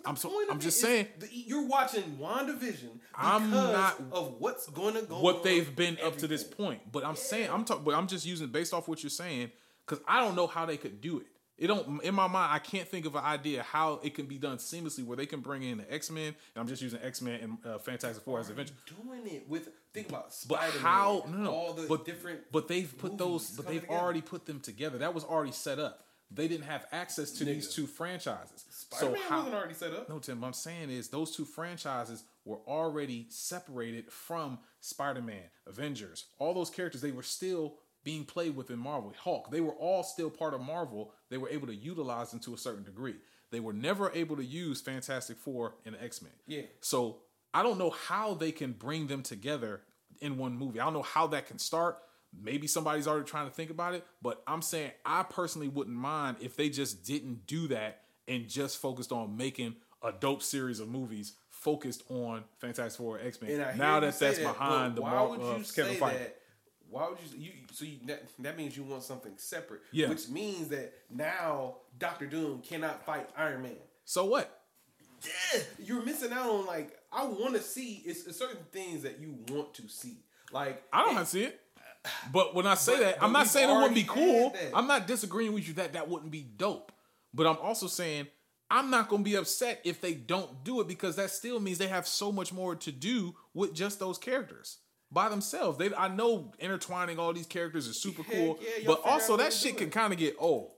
I'm 0.05 0.15
so. 0.15 0.31
I'm 0.49 0.61
just 0.61 0.79
saying 0.79 1.07
the- 1.19 1.27
you're 1.29 1.67
watching 1.67 2.03
WandaVision 2.21 2.99
I'm 3.13 3.51
not- 3.51 3.99
of 4.13 4.35
what's 4.39 4.67
going 4.69 4.93
to 4.93 5.01
go. 5.01 5.19
what 5.19 5.43
they've 5.43 5.75
been 5.75 5.97
up 6.01 6.17
to 6.19 6.27
this 6.27 6.43
point. 6.43 6.89
But 6.89 7.03
I'm 7.05 7.17
saying 7.17 7.49
I'm 7.51 7.65
talking. 7.65 7.83
But 7.83 7.95
I'm 7.95 8.07
just 8.07 8.25
using 8.25 8.47
based 8.47 8.73
off 8.73 8.87
what 8.87 9.03
you're 9.03 9.09
saying 9.09 9.51
because 9.85 10.01
I 10.07 10.21
don't 10.21 10.35
know 10.37 10.47
how 10.47 10.65
they 10.65 10.77
could 10.77 11.01
do 11.01 11.19
it. 11.19 11.25
It 11.59 11.67
don't 11.67 12.01
in 12.03 12.15
my 12.15 12.27
mind. 12.27 12.53
I 12.53 12.59
can't 12.59 12.87
think 12.87 13.05
of 13.05 13.15
an 13.15 13.23
idea 13.23 13.63
how 13.63 13.99
it 14.01 14.15
can 14.15 14.25
be 14.25 14.37
done 14.37 14.57
seamlessly 14.57 15.05
where 15.05 15.17
they 15.17 15.25
can 15.25 15.41
bring 15.41 15.61
in 15.61 15.79
the 15.79 15.93
X 15.93 16.09
Men. 16.09 16.27
And 16.27 16.35
I'm 16.55 16.67
just 16.67 16.81
using 16.81 16.99
X 17.03 17.21
Men 17.21 17.39
and 17.41 17.57
uh, 17.65 17.77
Fantastic 17.79 18.23
Four 18.23 18.39
as 18.39 18.49
Avengers. 18.49 18.75
Doing 18.85 19.27
it 19.27 19.47
with 19.49 19.69
think 19.93 20.07
about 20.09 20.33
Spider-Man, 20.33 20.71
but 20.73 20.81
how? 20.81 21.25
No, 21.29 21.37
no. 21.37 21.51
all 21.51 21.73
the 21.73 21.85
but 21.87 22.05
different. 22.05 22.39
But 22.51 22.67
they've 22.69 22.97
put 22.97 23.17
those. 23.17 23.51
But 23.51 23.67
they've 23.67 23.81
together. 23.81 23.99
already 23.99 24.21
put 24.21 24.45
them 24.45 24.61
together. 24.61 24.99
That 24.99 25.13
was 25.13 25.25
already 25.25 25.51
set 25.51 25.79
up. 25.79 26.03
They 26.31 26.47
didn't 26.47 26.65
have 26.65 26.85
access 26.91 27.31
to 27.33 27.43
these 27.43 27.73
two 27.73 27.87
franchises. 27.87 28.63
Spider-Man 28.69 29.15
so 29.15 29.29
how? 29.29 29.37
wasn't 29.37 29.55
already 29.55 29.73
set 29.73 29.93
up. 29.93 30.07
No, 30.09 30.19
Tim. 30.19 30.39
What 30.39 30.47
I'm 30.47 30.53
saying 30.53 30.91
is 30.91 31.09
those 31.09 31.35
two 31.35 31.43
franchises 31.43 32.23
were 32.45 32.59
already 32.67 33.25
separated 33.29 34.11
from 34.11 34.59
Spider-Man, 34.79 35.43
Avengers, 35.67 36.25
all 36.37 36.53
those 36.53 36.69
characters. 36.69 37.01
They 37.01 37.11
were 37.11 37.23
still 37.23 37.75
being 38.09 38.25
played 38.25 38.55
within 38.55 38.79
Marvel. 38.79 39.13
Hulk. 39.23 39.51
They 39.51 39.61
were 39.61 39.73
all 39.73 40.01
still 40.01 40.31
part 40.31 40.55
of 40.55 40.61
Marvel. 40.61 41.11
They 41.29 41.37
were 41.37 41.49
able 41.49 41.67
to 41.67 41.75
utilize 41.75 42.31
them 42.31 42.39
to 42.39 42.55
a 42.55 42.57
certain 42.57 42.83
degree. 42.83 43.13
They 43.51 43.59
were 43.59 43.71
never 43.71 44.11
able 44.15 44.35
to 44.37 44.43
use 44.43 44.81
Fantastic 44.81 45.37
Four 45.37 45.75
and 45.85 45.95
X 46.01 46.19
Men. 46.23 46.31
Yeah. 46.47 46.63
So 46.81 47.17
I 47.53 47.61
don't 47.61 47.77
know 47.77 47.91
how 47.91 48.33
they 48.33 48.51
can 48.51 48.71
bring 48.71 49.05
them 49.05 49.21
together 49.21 49.81
in 50.21 50.39
one 50.39 50.57
movie. 50.57 50.79
I 50.79 50.85
don't 50.85 50.93
know 50.93 51.03
how 51.03 51.27
that 51.27 51.45
can 51.45 51.59
start. 51.59 51.99
Maybe 52.33 52.65
somebody's 52.65 53.07
already 53.07 53.25
trying 53.25 53.47
to 53.47 53.53
think 53.53 53.69
about 53.69 53.93
it, 53.93 54.03
but 54.23 54.41
I'm 54.47 54.63
saying 54.63 54.91
I 55.05 55.21
personally 55.21 55.67
wouldn't 55.67 55.95
mind 55.95 56.37
if 56.41 56.55
they 56.55 56.69
just 56.69 57.05
didn't 57.05 57.45
do 57.45 57.67
that 57.67 58.01
and 58.27 58.47
just 58.47 58.77
focused 58.77 59.11
on 59.11 59.37
making 59.37 59.75
a 60.03 60.11
dope 60.11 60.41
series 60.41 60.79
of 60.79 60.87
movies 60.87 61.33
focused 61.51 62.03
on 62.09 62.43
Fantastic 62.59 62.97
Four 62.97 63.19
X 63.19 63.39
Men. 63.39 63.77
Now 63.77 63.99
that 63.99 64.17
that's 64.17 64.37
that, 64.39 64.41
behind 64.41 64.95
the 64.95 65.01
why 65.01 65.11
Mar- 65.11 65.29
would 65.29 65.41
uh, 65.41 65.59
Kevin 65.75 65.95
Feige. 65.95 66.13
that? 66.13 66.38
Why 66.89 67.07
would 67.09 67.17
you? 67.33 67.39
You 67.45 67.51
so 67.71 67.85
you 67.85 67.97
that, 68.05 68.23
that 68.39 68.57
means 68.57 68.75
you 68.75 68.83
want 68.83 69.03
something 69.03 69.33
separate. 69.37 69.81
Yeah. 69.91 70.09
Which 70.09 70.29
means 70.29 70.69
that 70.69 70.93
now 71.09 71.75
Doctor 71.97 72.25
Doom 72.25 72.61
cannot 72.61 73.05
fight 73.05 73.29
Iron 73.37 73.61
Man. 73.63 73.75
So 74.05 74.25
what? 74.25 74.61
Yeah, 75.53 75.61
you're 75.83 76.03
missing 76.03 76.31
out 76.31 76.49
on 76.49 76.65
like 76.65 76.97
I 77.11 77.25
want 77.25 77.53
to 77.55 77.61
see. 77.61 78.01
It's, 78.05 78.25
it's 78.25 78.37
certain 78.39 78.63
things 78.71 79.03
that 79.03 79.19
you 79.19 79.35
want 79.49 79.73
to 79.75 79.87
see. 79.87 80.17
Like 80.51 80.81
I 80.93 81.01
don't 81.01 81.11
it- 81.11 81.17
have 81.17 81.25
to 81.25 81.29
see 81.31 81.43
it. 81.43 81.59
But 82.31 82.55
when 82.55 82.65
I 82.65 82.75
say 82.75 82.93
But- 82.93 82.99
that, 83.01 83.19
but 83.19 83.25
I'm 83.25 83.33
not 83.33 83.47
saying 83.47 83.69
it 83.69 83.73
wouldn't 83.73 83.93
be 83.95 84.05
cool. 84.05 84.55
I'm 84.73 84.87
not 84.87 85.05
disagreeing 85.05 85.53
with 85.53 85.67
you 85.67 85.73
that 85.75 85.93
that 85.93 86.07
wouldn't 86.07 86.31
be 86.31 86.41
dope. 86.43 86.93
But 87.33 87.45
I'm 87.45 87.57
also 87.57 87.87
saying 87.87 88.27
I'm 88.71 88.89
not 88.89 89.09
going 89.09 89.23
to 89.23 89.29
be 89.29 89.35
upset 89.35 89.81
if 89.83 89.99
they 89.99 90.13
don't 90.13 90.63
do 90.63 90.79
it 90.79 90.87
because 90.87 91.17
that 91.17 91.29
still 91.31 91.59
means 91.59 91.77
they 91.77 91.87
have 91.87 92.07
so 92.07 92.31
much 92.31 92.53
more 92.53 92.75
to 92.75 92.91
do 92.91 93.35
with 93.53 93.73
just 93.73 93.99
those 93.99 94.17
characters 94.17 94.77
by 95.11 95.29
themselves. 95.29 95.77
They 95.77 95.93
I 95.93 96.07
know 96.07 96.51
intertwining 96.59 97.19
all 97.19 97.33
these 97.33 97.47
characters 97.47 97.87
is 97.87 97.99
super 97.99 98.23
Heck 98.23 98.35
cool, 98.35 98.59
yeah, 98.61 98.85
but 98.85 99.01
also 99.05 99.37
that 99.37 99.53
shit 99.53 99.77
can 99.77 99.89
kind 99.89 100.13
of 100.13 100.19
get 100.19 100.35
old. 100.39 100.71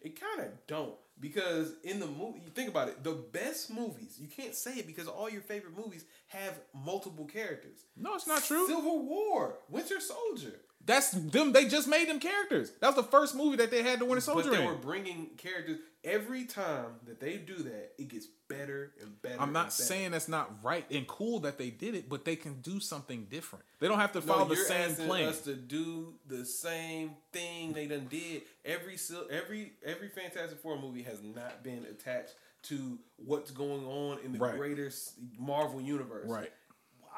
It 0.00 0.18
kind 0.20 0.46
of 0.46 0.66
don't 0.66 0.94
because 1.20 1.74
in 1.84 2.00
the 2.00 2.06
movie, 2.06 2.40
you 2.44 2.50
think 2.50 2.70
about 2.70 2.88
it. 2.88 3.04
The 3.04 3.12
best 3.12 3.70
movies, 3.72 4.16
you 4.18 4.28
can't 4.28 4.54
say 4.54 4.76
it 4.76 4.86
because 4.86 5.06
all 5.06 5.28
your 5.28 5.42
favorite 5.42 5.76
movies 5.76 6.04
have 6.28 6.58
multiple 6.74 7.26
characters. 7.26 7.84
No, 7.96 8.14
it's 8.14 8.26
not 8.26 8.42
true. 8.42 8.66
Civil 8.66 9.06
War, 9.06 9.58
Winter 9.68 10.00
Soldier. 10.00 10.54
That's 10.86 11.10
them. 11.10 11.52
They 11.52 11.66
just 11.66 11.86
made 11.88 12.08
them 12.08 12.20
characters. 12.20 12.72
That 12.80 12.88
was 12.88 12.96
the 12.96 13.02
first 13.10 13.34
movie 13.36 13.56
that 13.58 13.70
they 13.70 13.82
had 13.82 13.98
the 13.98 14.04
Winter 14.06 14.16
But 14.16 14.42
Soldier 14.42 14.50
they 14.50 14.60
in. 14.62 14.66
were 14.66 14.74
bringing 14.74 15.26
characters 15.36 15.78
every 16.02 16.44
time 16.46 16.86
that 17.06 17.20
they 17.20 17.36
do 17.36 17.54
that. 17.56 17.92
It 17.98 18.08
gets 18.08 18.26
better 18.48 18.92
and 19.02 19.20
better. 19.20 19.36
I'm 19.40 19.52
not 19.52 19.72
saying 19.74 20.12
that's 20.12 20.26
not 20.28 20.50
right 20.64 20.84
and 20.90 21.06
cool 21.06 21.40
that 21.40 21.58
they 21.58 21.68
did 21.70 21.94
it, 21.94 22.08
but 22.08 22.24
they 22.24 22.34
can 22.34 22.60
do 22.62 22.80
something 22.80 23.26
different. 23.30 23.64
They 23.78 23.88
don't 23.88 23.98
have 24.00 24.12
to 24.12 24.20
No, 24.20 24.26
follow 24.26 24.44
the 24.46 24.56
same 24.56 24.94
plan. 25.06 25.28
us 25.28 25.42
to 25.42 25.54
do 25.54 26.14
the 26.26 26.44
same 26.46 27.12
thing 27.32 27.74
they 27.74 27.86
done 27.86 28.06
did. 28.10 28.42
Every 28.64 28.96
every 29.30 29.72
every 29.84 30.08
Fantastic 30.08 30.58
Four 30.60 30.80
movie 30.80 31.02
has 31.02 31.22
not 31.22 31.62
been 31.62 31.84
attached 31.90 32.34
to 32.62 32.98
what's 33.16 33.50
going 33.50 33.86
on 33.86 34.18
in 34.24 34.32
the 34.32 34.38
Right. 34.38 34.56
greater 34.56 34.90
Marvel 35.38 35.80
universe. 35.80 36.28
Right. 36.28 36.50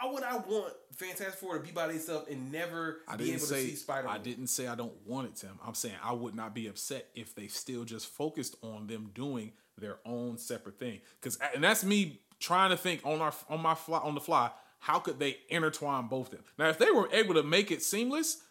Why 0.00 0.10
would 0.12 0.22
I 0.22 0.36
want 0.36 0.72
Fantastic 0.96 1.34
Four 1.34 1.58
to 1.58 1.64
be 1.64 1.70
by 1.70 1.86
themselves 1.88 2.28
and 2.28 2.50
never 2.50 2.98
I 3.08 3.16
be 3.16 3.30
able 3.30 3.40
say 3.40 3.62
to 3.64 3.70
see 3.70 3.76
Spider 3.76 4.08
Man? 4.08 4.16
I 4.16 4.18
didn't 4.18 4.48
say 4.48 4.66
I 4.66 4.74
don't 4.74 4.94
want 5.06 5.28
it, 5.28 5.36
Tim. 5.36 5.58
I'm 5.66 5.74
saying 5.74 5.94
I 6.02 6.12
would 6.12 6.34
not 6.34 6.54
be 6.54 6.66
upset 6.66 7.08
if 7.14 7.34
they 7.34 7.46
still 7.48 7.84
just 7.84 8.06
focused 8.08 8.56
on 8.62 8.86
them 8.86 9.10
doing 9.14 9.52
their 9.78 9.98
own 10.04 10.38
separate 10.38 10.78
thing. 10.78 11.00
Cause 11.20 11.38
and 11.54 11.62
that's 11.62 11.84
me 11.84 12.20
trying 12.40 12.70
to 12.70 12.76
think 12.76 13.00
on 13.04 13.20
our 13.20 13.32
on 13.48 13.60
my 13.60 13.74
fly 13.74 13.98
on 13.98 14.14
the 14.14 14.20
fly. 14.20 14.50
How 14.80 14.98
could 14.98 15.18
they 15.20 15.36
intertwine 15.48 16.08
both 16.08 16.26
of 16.32 16.38
them? 16.38 16.44
Now, 16.58 16.68
if 16.68 16.78
they 16.78 16.90
were 16.90 17.08
able 17.12 17.34
to 17.34 17.44
make 17.44 17.70
it 17.70 17.82
seamless, 17.84 18.42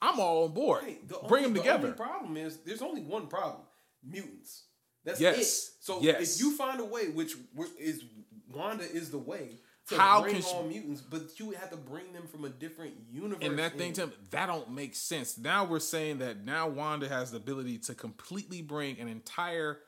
I'm 0.00 0.20
all 0.20 0.44
on 0.44 0.52
board. 0.52 0.84
Hey, 0.84 0.98
the 1.06 1.18
Bring 1.26 1.44
only- 1.46 1.54
them 1.54 1.54
together. 1.54 1.78
The 1.78 1.86
only 1.88 1.96
problem 1.96 2.36
is 2.36 2.58
there's 2.58 2.82
only 2.82 3.02
one 3.02 3.26
problem: 3.26 3.62
mutants. 4.02 4.64
That's 5.04 5.20
Yes. 5.20 5.38
it. 5.38 5.70
So 5.80 6.00
Yes. 6.00 6.36
if 6.36 6.40
you 6.42 6.56
find 6.56 6.78
a 6.80 6.84
way, 6.84 7.08
which 7.08 7.34
is 7.78 8.04
Wanda 8.52 8.84
is 8.84 9.10
the 9.10 9.18
way 9.18 9.58
How 9.98 10.22
bring 10.22 10.34
can 10.34 10.42
she- 10.42 10.54
on 10.54 10.68
mutants, 10.68 11.00
but 11.00 11.38
you 11.38 11.46
would 11.46 11.56
have 11.56 11.70
to 11.70 11.76
bring 11.76 12.12
them 12.12 12.26
from 12.26 12.44
a 12.44 12.48
different 12.48 12.94
universe. 13.10 13.38
And 13.42 13.58
that 13.58 13.76
thing, 13.76 13.88
in. 13.88 13.94
Tim, 13.94 14.12
that 14.30 14.46
don't 14.46 14.70
make 14.72 14.94
sense. 14.94 15.36
Now 15.38 15.64
we're 15.64 15.80
saying 15.80 16.18
that 16.18 16.44
now 16.44 16.68
Wanda 16.68 17.08
has 17.08 17.30
the 17.30 17.38
ability 17.38 17.78
to 17.78 17.94
completely 17.94 18.62
bring 18.62 18.98
an 19.00 19.08
entire 19.08 19.80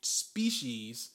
species 0.00 1.10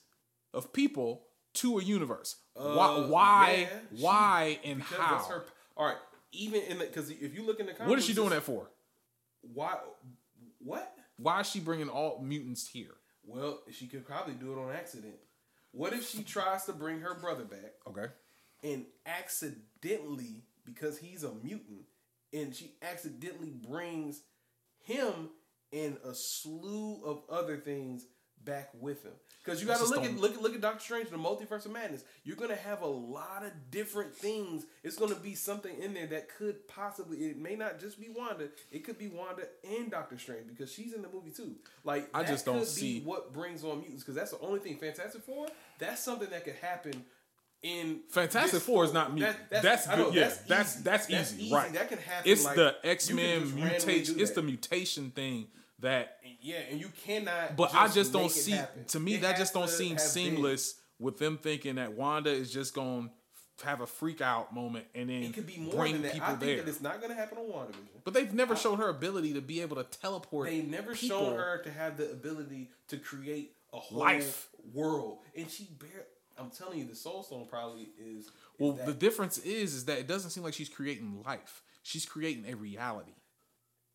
of 0.54 0.72
people 0.74 1.28
to 1.56 1.80
a 1.80 1.84
universe. 1.84 2.36
why? 2.54 2.68
Uh, 2.68 3.08
Why? 3.08 3.56
yeah, 3.72 3.80
she- 3.96 4.04
why? 4.04 4.60
And 4.64 4.82
how? 4.82 5.18
her. 5.26 5.46
All 5.78 5.86
right, 5.86 5.98
even 6.32 6.62
in 6.62 6.78
the 6.80 6.86
because 6.86 7.10
if 7.10 7.34
you 7.34 7.44
look 7.46 7.60
in 7.60 7.66
the 7.66 7.74
comics, 7.74 7.90
what 7.90 8.00
is 8.00 8.06
she 8.06 8.14
doing 8.14 8.30
that 8.30 8.44
for? 8.44 8.70
Why? 9.42 9.78
What? 10.60 10.94
Why 11.18 11.42
is 11.42 11.50
she 11.50 11.60
bringing 11.60 11.90
all 11.90 12.22
mutants 12.22 12.68
here? 12.68 12.96
Well, 13.26 13.62
she 13.72 13.88
could 13.88 14.06
probably 14.06 14.34
do 14.36 14.54
it 14.54 14.58
on 14.60 14.72
accident. 14.72 15.16
What 15.76 15.94
if 15.94 16.08
she 16.10 16.24
tries 16.24 16.66
to 16.66 16.74
bring 16.74 17.02
her 17.02 17.16
brother 17.16 17.44
back 17.44 17.74
Okay. 17.88 18.08
and 18.64 18.86
accidentally, 19.06 20.44
because 20.66 20.98
he's 20.98 21.24
a 21.24 21.34
mutant, 21.44 21.82
and 22.34 22.56
she 22.56 22.74
accidentally 22.82 23.52
brings 23.52 24.22
him 24.84 25.30
and 25.74 25.98
a 26.06 26.14
slew 26.14 27.02
of 27.04 27.24
other 27.30 27.58
things 27.58 28.06
back 28.44 28.70
with 28.80 29.04
him. 29.04 29.12
Because 29.44 29.60
you 29.60 29.68
got 29.68 29.78
to 29.80 29.86
look 29.86 30.04
at 30.04 30.16
look 30.18 30.36
at 30.36 30.42
look 30.42 30.54
at 30.54 30.62
Doctor 30.62 30.80
Strange, 30.80 31.10
the 31.10 31.18
Multiverse 31.18 31.66
of 31.66 31.72
Madness. 31.72 32.04
You're 32.24 32.36
gonna 32.36 32.56
have 32.56 32.82
a 32.82 32.88
lot 32.88 33.44
of 33.44 33.52
different 33.72 34.14
things. 34.16 34.66
It's 34.84 34.96
gonna 34.98 35.16
be 35.16 35.34
something 35.36 35.76
in 35.80 35.94
there 35.96 36.06
that 36.08 36.30
could 36.30 36.68
possibly. 36.68 37.18
It 37.26 37.38
may 37.38 37.56
not 37.56 37.80
just 37.80 38.00
be 38.00 38.10
Wanda. 38.10 38.50
It 38.72 38.84
could 38.84 38.98
be 39.00 39.08
Wanda 39.08 39.48
and 39.64 39.90
Doctor 39.90 40.18
Strange 40.20 40.48
because 40.48 40.72
she's 40.72 40.94
in 40.94 41.02
the 41.02 41.10
movie 41.10 41.32
too. 41.32 41.56
Like 41.84 42.08
I 42.14 42.24
just 42.24 42.46
don't 42.46 42.66
see- 42.66 43.02
what 43.02 43.34
brings 43.34 43.64
on 43.64 43.80
mutants 43.80 44.04
because 44.04 44.16
that's 44.16 44.32
the 44.32 44.40
only 44.40 44.60
thing. 44.60 44.78
Fantastic 44.78 45.24
Four. 45.24 45.48
That's 45.80 46.02
something 46.04 46.30
that 46.30 46.44
could 46.44 46.56
happen. 46.56 47.06
In 47.64 48.02
Fantastic 48.12 48.62
Four 48.62 48.84
is 48.84 48.94
not 48.94 49.14
mutant. 49.14 49.38
That- 49.50 49.64
that's 49.64 49.88
I 49.88 49.96
know, 49.96 50.06
good. 50.12 50.16
yeah, 50.16 50.34
that's 50.48 50.76
easy. 50.76 50.84
that's, 50.84 51.10
easy. 51.10 51.52
Right. 51.52 51.74
That 51.74 51.90
can 51.90 51.98
happen. 51.98 52.32
It's 52.32 52.46
like, 52.46 52.56
the 52.56 52.76
X 52.84 53.10
Men 53.12 53.56
mutation. 53.56 54.20
It's 54.20 54.32
the 54.32 54.44
mutation 54.44 55.10
thing 55.10 55.48
that 55.80 56.20
Yeah, 56.42 56.58
and 56.70 56.80
you 56.80 56.90
cannot. 57.06 57.56
But 57.56 57.74
I 57.74 57.88
just 57.88 58.14
don't 58.14 58.30
see. 58.32 58.52
happen. 58.52 58.86
To 58.86 59.00
me, 59.00 59.16
It 59.16 59.22
that 59.22 59.38
just 59.38 59.54
don't 59.54 59.68
seem 59.70 59.90
have 59.96 59.98
been- 59.98 60.08
seamless 60.08 60.76
with 61.00 61.18
them 61.18 61.38
thinking 61.40 61.76
that 61.76 61.94
Wanda 61.94 62.30
is 62.30 62.52
just 62.54 62.76
going 62.76 63.10
to 63.58 63.66
have 63.66 63.82
a 63.82 63.88
freak 63.88 64.22
out 64.22 64.54
moment 64.54 64.86
and 64.94 65.10
then 65.10 65.24
It 65.24 65.34
could 65.34 65.48
be 65.48 65.58
more 65.58 65.74
bring 65.76 65.94
than 65.94 66.02
that. 66.04 66.14
people 66.14 66.28
I 66.28 66.32
think 66.32 66.42
there. 66.42 66.58
that 66.58 66.68
it's 66.68 66.82
not 66.82 66.98
going 67.00 67.10
to 67.10 67.16
happen 67.16 67.38
on 67.38 67.46
WandaVision. 67.46 68.02
But 68.04 68.14
they've 68.14 68.34
never 68.34 68.56
shown 68.56 68.78
her 68.80 68.90
ability 68.90 69.34
to 69.34 69.42
be 69.42 69.62
able 69.62 69.78
to 69.78 69.86
teleport. 69.86 70.50
They've 70.50 70.68
never 70.68 70.94
people. 70.94 71.18
shown 71.20 71.38
her 71.38 71.62
to 71.64 71.72
have 71.72 71.96
the 71.98 72.12
ability 72.12 72.70
to 72.90 72.98
create 72.98 73.55
a 73.76 73.80
whole 73.80 74.00
Life. 74.00 74.50
world, 74.74 75.20
and 75.36 75.50
she 75.50 75.68
bare. 75.80 76.06
I'm 76.38 76.50
telling 76.50 76.80
you, 76.80 76.86
the 76.86 76.96
Soul 76.96 77.24
Stone 77.24 77.48
probably 77.50 77.90
is. 78.00 78.26
is 78.26 78.32
Well, 78.60 78.74
that. 78.74 78.86
the 78.88 78.94
difference 78.94 79.38
is, 79.38 79.74
is 79.74 79.86
that 79.86 80.00
it 80.00 80.08
doesn't 80.08 80.32
seem 80.32 80.44
like 80.44 80.54
she's 80.54 80.70
creating 80.70 81.24
life. 81.26 81.62
She's 81.84 82.06
creating 82.06 82.46
a 82.52 82.56
reality. 82.56 83.14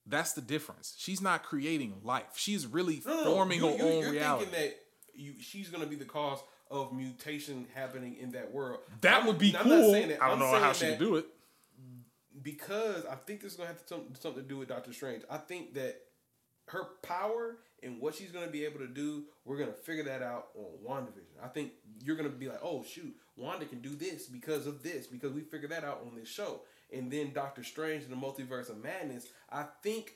That's 0.07 0.33
the 0.33 0.41
difference. 0.41 0.95
She's 0.99 1.21
not 1.21 1.43
creating 1.43 2.01
life. 2.03 2.37
She's 2.37 2.67
really 2.67 3.03
No, 3.05 3.25
forming 3.25 3.59
You- 3.61 3.69
her 3.69 3.77
you- 3.77 3.83
own 3.83 4.03
you're 4.05 4.13
reality. 4.13 4.47
thinking 4.47 4.63
that 4.69 4.77
you, 5.15 5.35
she's 5.41 5.69
going 5.69 5.83
to 5.85 5.89
be 5.91 5.97
the 5.97 6.05
cause 6.07 6.39
of 6.71 6.93
mutation 6.95 7.67
happening 7.75 8.17
in 8.17 8.31
that 8.33 8.51
world. 8.53 8.81
that 9.03 9.15
I'm- 9.17 9.27
would 9.27 9.39
be 9.39 9.55
I'm 9.57 9.65
cool. 9.65 9.77
not 9.79 9.91
saying 9.91 10.09
that. 10.09 10.23
I 10.23 10.29
don't 10.31 10.41
I'm 10.43 10.53
know 10.53 10.59
how 10.61 10.73
she 10.73 10.89
would 10.91 10.99
do 10.99 11.17
it. 11.17 11.27
because 12.43 13.05
I 13.07 13.17
think 13.17 13.41
this 13.43 13.53
is 13.53 13.57
going 13.59 13.69
to 13.69 13.75
have 13.75 13.83
to 13.83 13.89
some- 13.89 14.15
something 14.19 14.43
to 14.43 14.49
do 14.49 14.57
with 14.59 14.69
Doctor 14.69 14.93
Strange. 14.93 15.25
I 15.29 15.37
think 15.39 15.75
that 15.75 16.01
her 16.69 16.85
power 17.03 17.59
and 17.83 18.01
what 18.01 18.15
she's 18.15 18.31
to 18.47 18.53
be 18.53 18.65
able 18.65 18.79
to 18.81 18.87
do, 18.87 19.25
we're 19.45 19.57
to 19.69 19.75
figure 19.75 20.05
that 20.05 20.23
out 20.23 20.49
on 20.55 20.65
WandaVision. 20.87 21.43
I 21.43 21.49
think 21.49 21.73
you're 22.03 22.17
to 22.31 22.37
be 22.37 22.49
like, 22.49 22.61
oh, 22.63 22.85
shoot, 22.85 23.15
Wanda 23.37 23.67
can 23.67 23.81
do 23.81 23.91
this 23.91 24.27
because 24.27 24.67
of 24.67 24.83
this, 24.83 25.07
because 25.07 25.33
we 25.33 25.41
figured 25.41 25.71
that 25.71 25.85
out 25.85 26.05
on 26.07 26.15
this 26.15 26.29
show. 26.29 26.61
And 26.93 27.11
then 27.11 27.33
Doctor 27.33 27.63
Strange 27.63 28.05
and 28.05 28.13
the 28.13 28.17
Multiverse 28.17 28.69
of 28.69 28.83
Madness, 28.83 29.29
I 29.51 29.67
think 29.83 30.15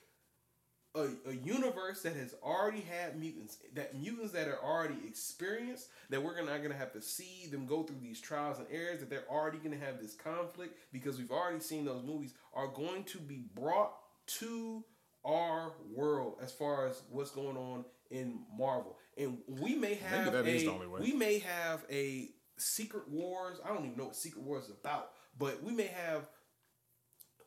a, 0.94 1.08
a 1.28 1.32
universe 1.32 2.02
that 2.02 2.14
has 2.14 2.34
already 2.42 2.80
had 2.80 3.18
mutants, 3.18 3.58
that 3.74 3.98
mutants 3.98 4.32
that 4.32 4.48
are 4.48 4.62
already 4.62 4.98
experienced, 5.06 5.88
that 6.10 6.22
we're 6.22 6.36
not 6.46 6.58
to 6.70 6.76
have 6.76 6.92
to 6.92 7.02
see 7.02 7.48
them 7.50 7.66
go 7.66 7.82
through 7.82 8.00
these 8.00 8.20
trials 8.20 8.58
and 8.58 8.68
errors, 8.70 9.00
that 9.00 9.10
they're 9.10 9.28
already 9.30 9.58
to 9.78 9.84
have 9.84 10.00
this 10.00 10.14
conflict 10.14 10.76
because 10.92 11.18
we've 11.18 11.32
already 11.32 11.60
seen 11.60 11.84
those 11.84 12.04
movies, 12.04 12.34
are 12.52 12.68
going 12.68 13.02
to 13.04 13.18
be 13.18 13.44
brought 13.54 13.94
to 14.26 14.84
our 15.24 15.72
world 15.94 16.36
as 16.42 16.52
far 16.52 16.86
as 16.86 17.02
what's 17.10 17.30
going 17.30 17.56
on 17.56 17.84
in 18.10 18.40
Marvel. 18.56 18.96
And 19.16 19.38
we 19.48 19.74
may 19.74 19.94
have 19.94 20.32
that 20.32 20.44
a, 20.44 20.48
is 20.48 20.62
the 20.64 20.70
only 20.70 20.86
way. 20.86 21.00
we 21.00 21.12
may 21.12 21.38
have 21.38 21.84
a 21.90 22.28
Secret 22.56 23.08
Wars. 23.08 23.58
I 23.64 23.68
don't 23.68 23.84
even 23.86 23.96
know 23.96 24.04
what 24.06 24.16
Secret 24.16 24.42
Wars 24.44 24.64
is 24.64 24.70
about, 24.70 25.10
but 25.38 25.62
we 25.62 25.72
may 25.72 25.86
have 25.88 26.28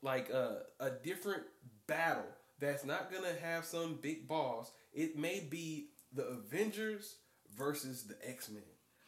like 0.02 0.30
a, 0.30 0.62
a 0.80 0.90
different 0.90 1.44
battle 1.88 2.26
that's 2.60 2.86
not 2.86 3.12
gonna 3.12 3.34
have 3.42 3.66
some 3.66 4.00
big 4.02 4.28
boss. 4.28 4.72
It 4.94 5.18
may 5.18 5.40
be 5.40 5.90
the 6.14 6.24
Avengers 6.26 7.18
versus 7.56 8.04
the 8.04 8.16
X 8.28 8.50
Men. 8.50 8.64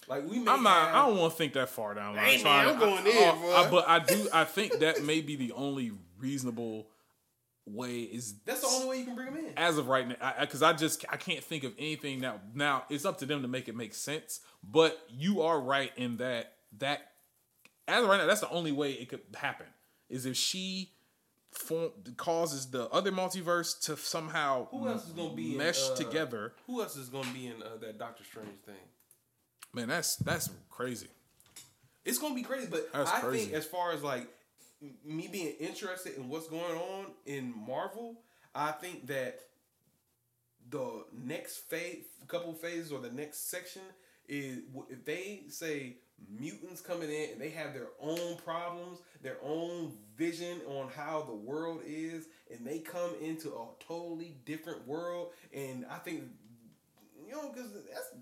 Like 0.08 0.24
we 0.30 0.40
may 0.40 0.52
I'm 0.52 0.64
not. 0.64 0.88
have, 0.88 0.96
I 0.96 1.08
don't 1.08 1.18
want 1.18 1.34
to 1.34 1.38
think 1.38 1.54
that 1.54 1.70
far 1.70 1.94
down. 1.94 2.16
line. 2.16 2.26
Hey, 2.26 2.44
man, 2.44 2.68
I'm 2.70 2.80
going 2.80 3.00
I- 3.00 3.04
there, 3.04 3.32
I- 3.34 3.64
I- 3.66 3.70
but 3.72 3.88
I 3.88 4.00
do. 4.00 4.28
I 4.34 4.44
think 4.46 4.80
that 4.80 5.04
may 5.04 5.22
be 5.22 5.36
the 5.36 5.52
only 5.54 5.92
reasonable 6.18 6.88
way. 7.74 8.02
Is 8.02 8.36
that's 8.46 8.62
the 8.62 8.68
only 8.68 8.88
way 8.90 9.00
you 9.00 9.06
can 9.06 9.16
bring 9.16 9.34
them 9.34 9.38
in. 9.38 9.54
as 9.58 9.78
of 9.78 9.88
right 9.88 10.08
now 10.08 10.34
because 10.40 10.62
I, 10.62 10.74
just 10.74 11.06
I 11.10 11.18
can't 11.18 11.44
think 11.44 11.64
of 11.64 11.74
anything 11.78 12.20
now. 12.20 12.42
Now 12.54 12.84
it's 12.90 13.06
up 13.06 13.18
to 13.20 13.26
them 13.26 13.42
to 13.42 13.48
make 13.48 13.68
it 13.68 13.76
make 13.76 13.94
sense. 13.94 14.42
But 14.64 15.00
you 15.10 15.42
are 15.42 15.60
right 15.60 15.92
in 15.98 16.18
that 16.18 16.54
that 16.80 17.12
as 17.88 18.04
of 18.04 18.10
right 18.10 18.18
now 18.18 18.28
that's 18.28 18.42
the 18.42 18.50
only 18.50 18.72
way 18.72 18.92
it 18.94 19.10
could 19.10 19.22
happen 19.36 19.66
is 20.10 20.26
if 20.26 20.36
she 20.36 20.92
form, 21.52 21.92
causes 22.18 22.70
the 22.72 22.88
other 22.90 23.12
multiverse 23.12 23.80
to 23.86 23.98
somehow 23.98 24.68
Who 24.72 24.88
else 24.88 25.08
is 25.08 25.14
gonna 25.14 25.34
be 25.34 25.56
mesh 25.56 25.86
in, 25.88 25.94
uh, 25.94 25.96
together. 25.96 26.54
Who 26.68 26.82
else 26.82 26.96
is 26.96 27.10
gonna 27.10 27.32
be 27.34 27.48
in 27.48 27.62
uh, 27.62 27.78
that 27.82 27.98
Doctor 27.98 28.24
Strange 28.24 28.60
thing? 28.66 28.76
Man, 29.74 29.88
that's 29.88 30.16
that's 30.18 30.50
crazy. 30.70 31.08
It's 32.06 32.18
gonna 32.18 32.34
be 32.36 32.42
crazy, 32.44 32.68
but 32.70 32.92
That's 32.92 33.12
I 33.12 33.20
crazy. 33.20 33.46
think 33.46 33.54
as 33.56 33.66
far 33.66 33.92
as 33.92 34.02
like 34.02 34.28
me 35.06 35.28
being 35.32 35.56
interested 35.60 36.16
in 36.16 36.30
what's 36.30 36.48
going 36.48 36.76
on 36.78 37.08
in 37.26 37.54
Marvel, 37.68 38.22
I 38.56 38.72
think 38.72 39.08
that 39.08 39.40
the 40.70 41.06
next 41.14 41.58
phase, 41.70 42.04
couple 42.28 42.54
phases, 42.54 42.92
or 42.92 43.00
the 43.00 43.12
next 43.12 43.50
section 43.50 43.82
is 44.28 44.60
if 44.90 45.04
they 45.06 45.42
say 45.48 45.98
mutants 46.30 46.82
coming 46.82 47.10
in 47.10 47.32
and 47.32 47.42
they 47.42 47.50
have 47.50 47.74
their 47.74 47.88
own 48.00 48.38
problems, 48.46 49.00
their 49.24 49.38
own 49.44 49.94
vision 50.18 50.62
on 50.68 50.90
how 50.96 51.24
the 51.24 51.34
world 51.34 51.82
is, 51.86 52.26
and 52.52 52.66
they 52.66 52.80
come 52.80 53.12
into 53.22 53.50
a 53.50 53.66
totally 53.86 54.36
different 54.46 54.86
world, 54.88 55.30
and 55.54 55.86
I 55.90 55.98
think 55.98 56.24
you 57.26 57.32
know 57.32 57.50
because 57.52 57.72
that's. 57.74 58.14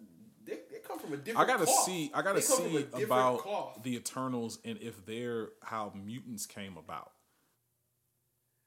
They, 0.47 0.59
they 0.71 0.79
come 0.87 0.97
from 0.97 1.13
a 1.13 1.17
different. 1.17 1.39
I 1.49 1.51
gotta 1.51 1.65
cloth. 1.65 1.85
see. 1.85 2.09
I 2.13 2.21
gotta 2.21 2.39
They 2.39 2.45
come 2.47 2.57
from 2.57 2.99
see 2.99 3.03
about 3.03 3.39
cloth. 3.39 3.83
the 3.83 3.95
Eternals 3.97 4.59
and 4.65 4.77
if 4.81 5.05
they're 5.05 5.49
how 5.61 5.91
mutants 5.93 6.45
came 6.45 6.77
about. 6.77 7.11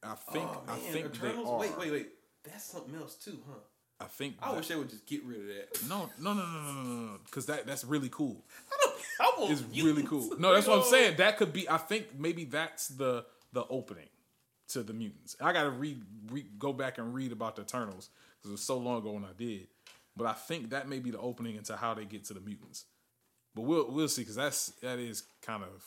I 0.02 0.14
think. 0.14 0.48
Oh, 0.48 0.62
I 0.68 0.76
think 0.76 1.06
Eternals? 1.14 1.44
they 1.46 1.50
are. 1.50 1.58
Wait, 1.58 1.78
wait, 1.78 1.90
wait. 1.92 2.08
That's 2.44 2.64
something 2.64 2.94
else 2.94 3.16
too, 3.16 3.38
huh? 3.48 3.56
I 4.00 4.04
think. 4.06 4.36
I 4.42 4.48
that- 4.50 4.56
wish 4.58 4.68
they 4.68 4.76
would 4.76 4.88
just 4.90 5.06
get 5.06 5.24
rid 5.24 5.40
of 5.40 5.46
that. 5.46 5.88
No, 5.88 6.08
no, 6.20 6.32
no, 6.32 6.46
no, 6.46 6.62
no, 6.62 6.82
no, 6.82 6.92
no, 7.12 7.18
because 7.24 7.46
that 7.46 7.66
that's 7.66 7.84
really 7.84 8.08
cool. 8.10 8.44
I 9.20 9.32
don't. 9.38 9.48
I 9.48 9.52
It's 9.52 9.60
mutants. 9.62 9.82
really 9.82 10.02
cool. 10.04 10.30
No, 10.38 10.54
that's 10.54 10.66
what 10.66 10.78
I'm 10.78 10.84
saying. 10.90 11.16
That 11.18 11.36
could 11.36 11.52
be. 11.52 11.68
I 11.68 11.76
think 11.76 12.18
maybe 12.18 12.44
that's 12.44 12.88
the 12.88 13.26
the 13.52 13.64
opening 13.68 14.08
to 14.68 14.82
the 14.82 14.92
mutants. 14.92 15.36
I 15.40 15.52
got 15.52 15.64
to 15.64 15.70
read, 15.70 16.00
re, 16.30 16.46
go 16.58 16.72
back 16.72 16.96
and 16.98 17.12
read 17.12 17.32
about 17.32 17.56
the 17.56 17.62
Eternals 17.62 18.08
because 18.38 18.50
it 18.50 18.52
was 18.52 18.62
so 18.62 18.78
long 18.78 18.98
ago 18.98 19.10
when 19.12 19.24
I 19.24 19.32
did. 19.36 19.66
But 20.16 20.26
I 20.26 20.32
think 20.32 20.70
that 20.70 20.88
may 20.88 20.98
be 20.98 21.11
the 21.11 21.18
opening 21.18 21.56
into 21.56 21.76
how 21.76 21.94
they 21.94 22.04
get 22.04 22.24
to 22.24 22.34
the 22.34 22.40
mutants. 22.40 22.84
But 23.54 23.62
we'll 23.62 23.90
we'll 23.90 24.08
see 24.08 24.22
because 24.22 24.36
that's 24.36 24.70
that 24.82 24.98
is 24.98 25.24
kind 25.42 25.62
of 25.62 25.84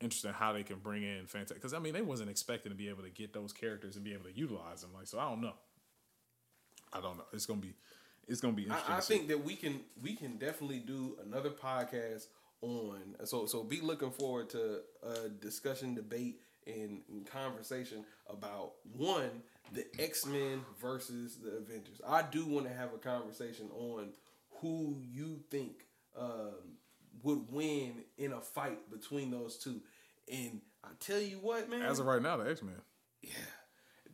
interesting 0.00 0.32
how 0.32 0.52
they 0.52 0.62
can 0.62 0.78
bring 0.78 1.02
in 1.02 1.26
fantastic. 1.26 1.58
Because 1.58 1.74
I 1.74 1.78
mean, 1.78 1.94
they 1.94 2.02
wasn't 2.02 2.30
expecting 2.30 2.70
to 2.70 2.76
be 2.76 2.88
able 2.88 3.02
to 3.02 3.10
get 3.10 3.32
those 3.32 3.52
characters 3.52 3.96
and 3.96 4.04
be 4.04 4.12
able 4.12 4.24
to 4.24 4.36
utilize 4.36 4.82
them. 4.82 4.90
Like, 4.94 5.06
so 5.06 5.18
I 5.18 5.28
don't 5.28 5.40
know. 5.40 5.54
I 6.92 7.00
don't 7.00 7.16
know. 7.16 7.24
It's 7.32 7.46
gonna 7.46 7.60
be 7.60 7.74
it's 8.28 8.40
gonna 8.40 8.54
be 8.54 8.64
interesting. 8.64 8.94
I, 8.94 8.98
I 8.98 9.00
think 9.00 9.28
that 9.28 9.44
we 9.44 9.56
can 9.56 9.80
we 10.02 10.14
can 10.14 10.36
definitely 10.36 10.80
do 10.80 11.16
another 11.24 11.50
podcast 11.50 12.26
on 12.60 13.14
so 13.24 13.46
so 13.46 13.62
be 13.62 13.80
looking 13.80 14.10
forward 14.10 14.48
to 14.50 14.80
a 15.02 15.28
discussion 15.28 15.94
debate 15.94 16.40
and, 16.66 17.02
and 17.08 17.26
conversation 17.26 18.04
about 18.28 18.72
one 18.96 19.42
the 19.72 19.84
X-Men 19.98 20.60
versus 20.80 21.36
the 21.36 21.56
Avengers. 21.56 22.00
I 22.06 22.22
do 22.22 22.46
want 22.46 22.66
to 22.66 22.72
have 22.72 22.94
a 22.94 22.98
conversation 22.98 23.68
on 23.74 24.10
who 24.60 24.96
you 25.02 25.40
think 25.50 25.86
um, 26.18 26.78
would 27.22 27.50
win 27.50 28.04
in 28.18 28.32
a 28.32 28.40
fight 28.40 28.90
between 28.90 29.30
those 29.30 29.56
two. 29.58 29.80
And 30.30 30.60
I 30.82 30.88
tell 31.00 31.20
you 31.20 31.36
what, 31.36 31.68
man, 31.68 31.82
as 31.82 31.98
of 31.98 32.06
right 32.06 32.22
now, 32.22 32.36
the 32.36 32.50
X 32.50 32.62
Men. 32.62 32.74
yeah, 33.22 33.30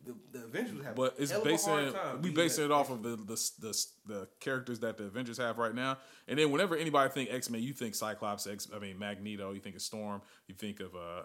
the, 0.05 0.15
the 0.31 0.45
Avengers 0.45 0.83
have 0.83 0.95
But 0.95 1.15
it's 1.17 1.31
hell 1.31 1.41
of 1.41 1.47
a 1.47 1.49
basing 1.49 1.93
we 2.21 2.31
basing 2.31 2.65
it 2.65 2.71
off 2.71 2.89
of 2.89 3.03
the, 3.03 3.15
the 3.15 3.51
the 3.59 3.85
the 4.05 4.27
characters 4.39 4.79
that 4.79 4.97
the 4.97 5.05
Avengers 5.05 5.37
have 5.37 5.57
right 5.57 5.73
now. 5.75 5.97
And 6.27 6.39
then 6.39 6.51
whenever 6.51 6.75
anybody 6.75 7.09
think 7.11 7.29
X 7.31 7.49
Men, 7.49 7.61
you 7.61 7.73
think 7.73 7.95
Cyclops, 7.95 8.47
X 8.47 8.67
I 8.75 8.79
mean 8.79 8.97
Magneto, 8.97 9.51
you 9.53 9.59
think 9.59 9.75
of 9.75 9.81
Storm, 9.81 10.21
you 10.47 10.55
think 10.55 10.79
of 10.79 10.95
uh 10.95 11.23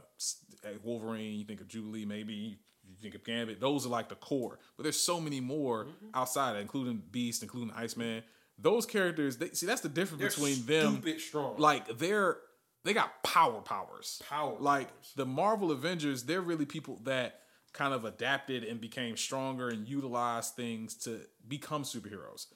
Wolverine, 0.82 1.38
you 1.38 1.44
think 1.44 1.60
of 1.60 1.68
Jubilee, 1.68 2.04
maybe 2.04 2.58
you 2.88 2.96
think 3.00 3.14
of 3.14 3.24
Gambit. 3.24 3.60
Those 3.60 3.86
are 3.86 3.90
like 3.90 4.08
the 4.08 4.14
core. 4.14 4.58
But 4.76 4.82
there's 4.84 5.00
so 5.00 5.20
many 5.20 5.40
more 5.40 5.84
Mm-hmm. 5.86 6.06
outside, 6.14 6.56
including 6.56 7.02
Beast, 7.10 7.42
including 7.42 7.72
Iceman. 7.74 8.22
Those 8.58 8.86
characters, 8.86 9.36
they, 9.36 9.50
see, 9.50 9.66
that's 9.66 9.82
the 9.82 9.88
difference 9.88 10.20
They're 10.20 10.30
between 10.30 10.64
them. 10.66 10.92
stupid 10.94 11.20
strong. 11.20 11.56
Like 11.58 11.98
they're 11.98 12.38
they 12.84 12.94
got 12.94 13.22
power 13.22 13.60
powers. 13.60 14.22
Power 14.28 14.56
Like 14.60 14.88
powers. 14.88 15.12
the 15.16 15.26
Marvel 15.26 15.72
Avengers, 15.72 16.22
they're 16.22 16.40
really 16.40 16.64
people 16.66 17.00
that 17.04 17.40
kind 17.72 17.92
of 17.92 18.04
adapted 18.04 18.64
and 18.64 18.80
became 18.80 19.16
stronger 19.16 19.68
and 19.68 19.86
utilized 19.88 20.54
things 20.54 20.94
to 20.94 21.20
become 21.46 21.82
superheroes. 21.82 22.46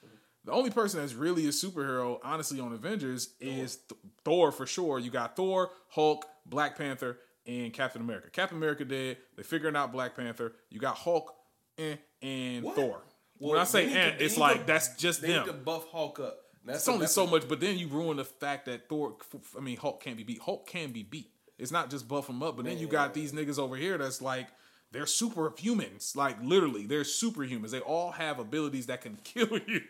The 0.45 0.51
only 0.53 0.71
person 0.71 0.99
that's 1.01 1.13
really 1.13 1.45
a 1.45 1.49
superhero, 1.49 2.17
honestly, 2.23 2.59
on 2.59 2.73
Avengers 2.73 3.35
is 3.39 3.75
Th- 3.75 3.99
Thor 4.25 4.51
for 4.51 4.65
sure. 4.65 4.97
You 4.97 5.11
got 5.11 5.35
Thor, 5.35 5.69
Hulk, 5.89 6.25
Black 6.47 6.75
Panther, 6.77 7.19
and 7.47 7.73
Captain 7.73 8.01
America. 8.01 8.29
Captain 8.31 8.57
America 8.57 8.85
dead. 8.85 9.17
They 9.35 9.43
figuring 9.43 9.75
out 9.75 9.91
Black 9.91 10.15
Panther. 10.15 10.53
You 10.69 10.79
got 10.79 10.95
Hulk 10.97 11.33
eh, 11.77 11.95
and 12.21 12.63
What? 12.63 12.75
Thor. 12.75 13.01
Well, 13.39 13.51
when 13.53 13.59
I 13.59 13.63
say 13.63 13.85
need 13.87 13.93
to- 13.93 13.99
and, 13.99 14.21
it's 14.21 14.37
like 14.37 14.59
to- 14.61 14.63
that's 14.67 14.95
just 14.95 15.21
they 15.21 15.29
them. 15.29 15.45
need 15.45 15.51
to 15.51 15.57
buff 15.57 15.87
Hulk 15.91 16.19
up. 16.19 16.37
That's 16.63 16.79
It's 16.79 16.87
only 16.87 17.07
so 17.07 17.25
much, 17.25 17.47
but 17.49 17.59
then 17.59 17.77
you 17.79 17.87
ruin 17.87 18.17
the 18.17 18.25
fact 18.25 18.67
that 18.67 18.87
Thor. 18.87 19.15
I 19.57 19.61
mean, 19.61 19.77
Hulk 19.77 20.03
can't 20.03 20.15
be 20.17 20.23
beat. 20.23 20.39
Hulk 20.41 20.67
can 20.67 20.91
be 20.91 21.01
beat. 21.01 21.31
It's 21.57 21.71
not 21.71 21.89
just 21.89 22.07
buff 22.07 22.29
him 22.29 22.43
up, 22.43 22.55
but 22.55 22.65
then 22.65 22.77
you 22.77 22.87
got 22.87 23.13
these 23.15 23.31
niggas 23.31 23.57
over 23.57 23.75
here 23.75 23.97
that's 23.97 24.21
like 24.21 24.47
they're 24.91 25.05
superhumans. 25.05 26.15
Like 26.15 26.37
literally, 26.43 26.85
they're 26.85 27.01
superhumans. 27.01 27.71
They 27.71 27.79
all 27.79 28.11
have 28.11 28.37
abilities 28.39 28.85
that 28.87 29.01
can 29.01 29.17
kill 29.23 29.59
you. 29.67 29.81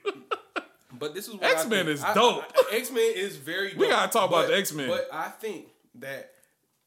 But 0.98 1.14
this 1.14 1.28
is 1.28 1.36
X-Men 1.42 1.88
is 1.88 2.04
I, 2.04 2.14
dope. 2.14 2.44
X 2.72 2.92
Men 2.92 3.14
is 3.16 3.36
very. 3.38 3.70
Dope. 3.72 3.80
We 3.80 3.88
gotta 3.90 4.12
talk 4.12 4.30
about 4.30 4.48
the 4.48 4.56
X-Men. 4.58 4.90
But 4.90 5.08
I 5.12 5.30
think 5.30 5.68
that 5.96 6.32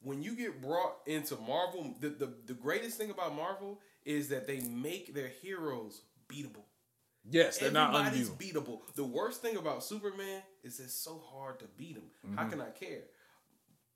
when 0.04 0.22
you 0.22 0.36
get 0.36 0.60
brought 0.62 0.96
into 1.06 1.36
Marvel, 1.36 1.94
the, 2.00 2.10
the 2.10 2.34
the 2.46 2.54
greatest 2.54 2.98
thing 2.98 3.10
about 3.10 3.34
Marvel 3.34 3.80
is 4.04 4.28
that 4.28 4.46
they 4.46 4.60
make 4.60 5.14
their 5.14 5.28
heroes 5.28 6.02
beatable. 6.28 6.64
yes, 7.28 7.58
they're 7.58 7.70
not 7.70 7.94
Everybody's 7.94 8.30
unbeatable. 8.30 8.82
beatable. 8.86 8.94
The 8.94 9.04
worst 9.04 9.42
thing 9.42 9.56
about 9.56 9.82
Superman 9.84 10.42
is 10.62 10.78
it's 10.80 10.94
so 10.94 11.22
hard 11.32 11.58
to 11.60 11.66
beat 11.76 11.96
him. 11.96 12.04
Mm-hmm. 12.26 12.36
How 12.36 12.44
can 12.48 12.60
I 12.60 12.70
care? 12.70 13.04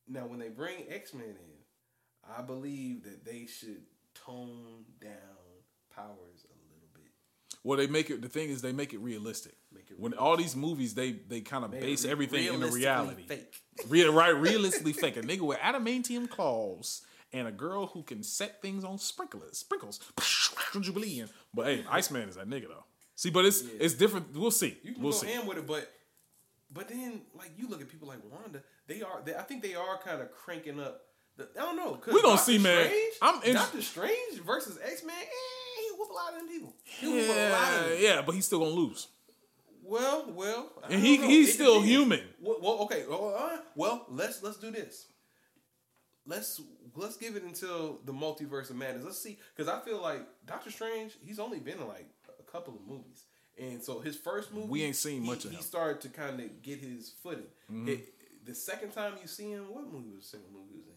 Now, 0.09 0.27
when 0.27 0.39
they 0.39 0.49
bring 0.49 0.85
X 0.89 1.13
Men 1.15 1.25
in, 1.29 2.35
I 2.39 2.43
believe 2.43 3.05
that 3.05 3.25
they 3.25 3.47
should 3.47 3.83
tone 4.15 4.85
down 5.01 5.13
powers 5.95 6.47
a. 6.51 6.58
Well, 7.65 7.77
they 7.79 7.87
make 7.87 8.09
it. 8.11 8.23
The 8.23 8.29
thing 8.29 8.51
is, 8.51 8.63
they 8.63 8.73
make 8.73 8.95
it 8.95 8.99
realistic. 8.99 9.55
Make 9.75 9.91
it 9.91 9.99
when 9.99 10.15
all 10.15 10.37
these 10.37 10.55
movies, 10.57 10.95
they 10.95 11.13
they 11.13 11.41
kind 11.41 11.65
of 11.65 11.71
base 11.73 12.05
it 12.05 12.11
everything 12.11 12.47
in 12.53 12.61
the 12.61 12.69
reality. 12.69 13.23
Fake. 13.25 13.55
Real, 13.89 14.13
right, 14.13 14.35
realistically 14.35 14.93
fake. 14.93 15.17
A 15.17 15.21
nigga 15.23 15.41
with 15.43 15.59
adamantium 15.59 16.29
claws 16.29 17.03
and 17.33 17.47
a 17.47 17.53
girl 17.53 17.87
who 17.89 18.03
can 18.03 18.23
set 18.23 18.61
things 18.63 18.85
on 18.85 18.99
sprinklers, 18.99 19.59
sprinkles. 19.59 20.01
Jubilee. 20.81 21.25
But 21.55 21.67
hey, 21.67 21.85
Iceman 21.91 22.29
is 22.29 22.37
that 22.37 22.49
nigga 22.49 22.69
though. 22.69 22.85
See, 23.15 23.31
but 23.31 23.45
it's 23.45 23.63
it's 23.63 23.95
different. 23.95 24.35
We'll 24.37 24.51
see. 24.51 24.79
You 24.83 24.93
can 24.95 25.03
We'll 25.03 25.13
go 25.13 25.19
see. 25.19 25.33
in 25.33 25.47
with 25.47 25.59
it, 25.59 25.67
but 25.67 25.91
but 26.73 26.89
then 26.89 27.23
like 27.35 27.51
you 27.57 27.69
look 27.69 27.81
at 27.81 27.89
people 27.89 28.09
like 28.09 28.19
Wanda, 28.31 28.63
they 28.87 29.03
are. 29.03 29.21
They, 29.25 29.35
I 29.35 29.43
think 29.43 29.63
they 29.63 29.75
are 29.75 29.99
kind 30.05 30.21
of 30.23 30.31
cranking 30.33 30.79
up. 30.81 31.03
The, 31.37 31.49
I 31.57 31.63
don't 31.63 31.77
know. 31.77 31.99
We 32.07 32.13
gonna 32.21 32.37
Doctor 32.37 32.53
see, 32.53 32.59
man. 32.59 32.85
Strange, 32.87 33.15
I'm 33.23 33.43
in- 33.45 33.55
Doctor 33.55 33.83
Strange 33.83 34.41
versus 34.45 34.79
X 34.85 35.05
Men. 35.05 35.15
Eh, 35.17 35.25
whoop 35.99 36.11
a 36.11 36.13
lot 36.13 36.33
of 36.33 36.39
them 36.39 36.49
people. 36.49 36.75
He 36.85 37.07
whoop 37.07 37.29
a 37.29 37.51
lot 37.51 37.75
of 37.75 37.83
Yeah, 37.83 37.89
them. 37.89 37.99
yeah, 38.01 38.23
but 38.25 38.35
he's 38.35 38.45
still 38.47 38.61
gonna 38.61 38.71
lose. 38.71 39.09
Well, 39.83 40.31
well, 40.35 40.71
I 40.85 40.93
And 40.93 41.03
he 41.03 41.19
know. 41.19 41.27
he's 41.27 41.49
It 41.51 41.53
still 41.55 41.81
human. 41.81 42.21
Well, 42.41 42.59
well 42.61 42.79
okay. 42.85 43.05
Well, 43.09 43.63
well, 43.75 44.07
let's 44.11 44.43
let's 44.43 44.59
do 44.59 44.71
this. 44.71 45.07
Let's 46.27 46.61
let's 46.95 47.17
give 47.17 47.37
it 47.37 47.43
until 47.43 48.01
the 48.05 48.13
multiverse 48.13 48.69
of 48.71 48.77
madness. 48.77 49.05
Let's 49.05 49.19
see, 49.19 49.39
because 49.57 49.69
I 49.73 49.81
feel 49.81 50.01
like 50.03 50.21
Doctor 50.47 50.71
Strange. 50.71 51.13
He's 51.25 51.39
only 51.39 51.59
been 51.59 51.79
in 51.79 51.89
like 51.89 52.09
a 52.39 52.43
couple 52.51 52.75
of 52.75 52.81
movies, 52.87 53.25
and 53.59 53.83
so 53.83 54.01
his 54.01 54.17
first 54.17 54.53
movie 54.53 54.67
We 54.69 54.83
ain't 54.83 54.97
seen 54.97 55.23
he- 55.23 55.29
much 55.29 55.45
of 55.47 55.51
He 55.53 55.57
him. 55.57 55.61
Mm-hmm. 55.63 55.69
started 55.69 56.01
to 56.03 56.09
kind 56.11 56.39
of 56.41 56.63
get 56.63 56.81
his 56.81 57.13
footing. 57.23 57.47
It- 57.87 58.15
the 58.45 58.55
second 58.55 58.93
time 58.93 59.15
you 59.21 59.29
see 59.29 59.51
him, 59.51 59.65
what 59.73 59.85
movie 59.93 60.11
was 60.15 60.23
the 60.31 60.39
second 60.39 60.53
movie 60.53 60.75
was 60.77 60.87
in? 60.87 60.95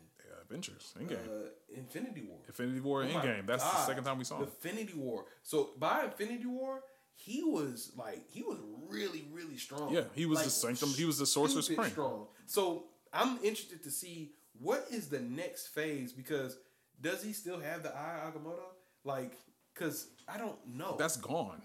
Adventures, 0.56 0.94
Endgame, 1.00 1.28
Uh, 1.28 1.50
Infinity 1.76 2.24
War. 2.28 2.38
Infinity 2.48 2.80
War, 2.82 3.04
Oh 3.04 3.08
Endgame. 3.08 3.46
That's 3.48 3.64
the 3.64 3.86
second 3.86 4.04
time 4.04 4.18
we 4.18 4.26
saw 4.26 4.38
him. 4.38 4.44
Infinity 4.44 4.94
War. 4.96 5.26
So 5.44 5.72
by 5.80 6.04
Infinity 6.06 6.46
War, 6.46 6.84
he 7.16 7.42
was 7.44 7.92
like 7.96 8.30
he 8.30 8.42
was 8.44 8.58
really 8.90 9.28
really 9.32 9.58
strong. 9.58 9.94
Yeah, 9.94 10.04
he 10.14 10.26
was 10.26 10.44
the 10.44 10.50
sanctum- 10.50 10.90
he 10.90 11.06
was 11.06 11.18
the 11.20 11.26
Sorcerer 11.26 11.62
Supreme. 11.62 11.90
Strong. 11.92 12.28
So 12.48 12.86
I'm 13.14 13.38
interested 13.38 13.84
to 13.84 13.92
see 13.92 14.34
what 14.60 14.86
is 14.92 15.08
the 15.10 15.20
next 15.20 15.68
phase 15.68 16.12
because 16.12 16.58
does 17.00 17.24
he 17.24 17.32
still 17.34 17.60
have 17.60 17.84
the 17.84 17.96
Eye 17.96 18.20
Agamotto? 18.32 18.64
Like, 19.04 19.34
cause 19.74 20.08
I 20.28 20.38
don't 20.38 20.60
know. 20.68 20.96
That's 21.00 21.18
gone. 21.18 21.62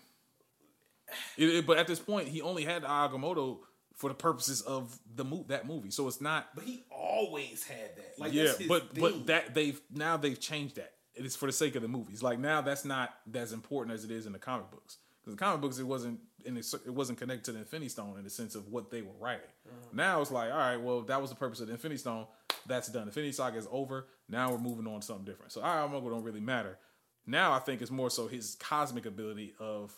It- 1.36 1.48
it- 1.56 1.66
but 1.66 1.78
at 1.78 1.86
this 1.86 2.00
point, 2.00 2.28
he 2.28 2.40
only 2.40 2.64
had 2.64 2.82
the 2.82 2.88
Agamotto 2.88 3.60
for 3.94 4.08
the 4.10 4.14
purposes 4.14 4.60
of 4.62 4.98
the 5.14 5.24
mo- 5.24 5.44
that 5.48 5.66
movie. 5.66 5.90
So 5.90 6.06
it's 6.08 6.20
not 6.20 6.54
but 6.54 6.64
he 6.64 6.84
always 7.16 7.64
had 7.64 7.96
that. 7.96 8.18
Like, 8.18 8.32
yeah, 8.32 8.52
but 8.68 8.94
but 8.94 9.26
that 9.26 9.54
they've 9.54 9.80
now 9.90 10.16
they've 10.16 10.38
changed 10.38 10.76
that. 10.76 10.92
It 11.14 11.24
is 11.24 11.34
for 11.34 11.46
the 11.46 11.52
sake 11.52 11.74
of 11.76 11.82
the 11.82 11.88
movies. 11.88 12.22
Like 12.22 12.38
now, 12.38 12.60
that's 12.60 12.84
not 12.84 13.14
as 13.34 13.52
important 13.52 13.94
as 13.94 14.04
it 14.04 14.10
is 14.10 14.26
in 14.26 14.32
the 14.32 14.38
comic 14.38 14.70
books. 14.70 14.98
Because 15.22 15.36
the 15.36 15.44
comic 15.44 15.60
books, 15.60 15.78
it 15.78 15.86
wasn't 15.86 16.20
in 16.44 16.56
it 16.56 16.88
wasn't 16.88 17.18
connected 17.18 17.44
to 17.46 17.52
the 17.52 17.58
Infinity 17.58 17.88
Stone 17.88 18.16
in 18.18 18.24
the 18.24 18.30
sense 18.30 18.54
of 18.54 18.68
what 18.68 18.90
they 18.90 19.02
were 19.02 19.14
writing. 19.18 19.48
Uh-huh. 19.66 19.88
Now 19.92 20.20
it's 20.20 20.30
like, 20.30 20.50
all 20.50 20.58
right, 20.58 20.76
well, 20.76 21.02
that 21.02 21.20
was 21.20 21.30
the 21.30 21.36
purpose 21.36 21.60
of 21.60 21.66
the 21.66 21.72
Infinity 21.72 21.98
Stone. 21.98 22.26
That's 22.66 22.88
done. 22.88 23.08
Infinity 23.08 23.32
Saga 23.32 23.58
is 23.58 23.68
over. 23.70 24.06
Now 24.28 24.50
we're 24.50 24.58
moving 24.58 24.86
on 24.86 25.00
to 25.00 25.06
something 25.06 25.24
different. 25.24 25.52
So 25.52 25.62
Iron 25.62 25.90
don't 25.90 26.22
really 26.22 26.40
matter. 26.40 26.78
Now 27.26 27.52
I 27.52 27.58
think 27.58 27.82
it's 27.82 27.90
more 27.90 28.10
so 28.10 28.28
his 28.28 28.56
cosmic 28.60 29.06
ability 29.06 29.54
of 29.58 29.92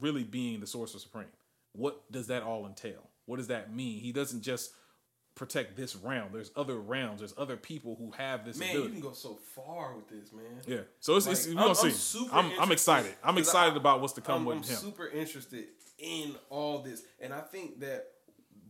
really 0.00 0.24
being 0.24 0.60
the 0.60 0.66
Sorcerer 0.66 1.00
Supreme. 1.00 1.26
What 1.72 2.10
does 2.10 2.28
that 2.28 2.42
all 2.42 2.66
entail? 2.66 3.08
What 3.26 3.36
does 3.36 3.48
that 3.48 3.72
mean? 3.72 4.00
He 4.00 4.12
doesn't 4.12 4.42
just 4.42 4.72
protect 5.34 5.76
this 5.76 5.96
realm. 5.96 6.28
There's 6.32 6.50
other 6.56 6.78
realms. 6.78 7.20
There's 7.20 7.34
other 7.38 7.56
people 7.56 7.96
who 7.96 8.10
have 8.12 8.44
this 8.44 8.58
man, 8.58 8.74
you 8.74 8.88
can 8.88 9.00
go 9.00 9.12
so 9.12 9.38
far 9.54 9.94
with 9.94 10.08
this, 10.08 10.32
man. 10.32 10.44
yeah. 10.66 10.80
So 11.00 11.16
it's, 11.16 11.26
it's 11.26 11.46
we're 11.46 11.52
I'm- 11.52 11.58
gonna 11.58 11.68
I'm 11.70 11.74
see. 11.74 11.90
super 11.90 12.34
I'm, 12.34 12.52
I'm 12.60 12.72
excited. 12.72 13.14
I'm 13.24 13.38
excited 13.38 13.74
I- 13.74 13.78
about 13.78 14.00
what's 14.00 14.12
to 14.14 14.20
come 14.20 14.40
I'm, 14.42 14.44
with 14.46 14.56
I'm 14.58 14.62
him. 14.64 14.76
super 14.76 15.08
interested 15.08 15.64
in 15.98 16.34
all 16.50 16.78
this, 16.80 17.02
and 17.20 17.32
I 17.32 17.40
think 17.40 17.80
that 17.80 18.06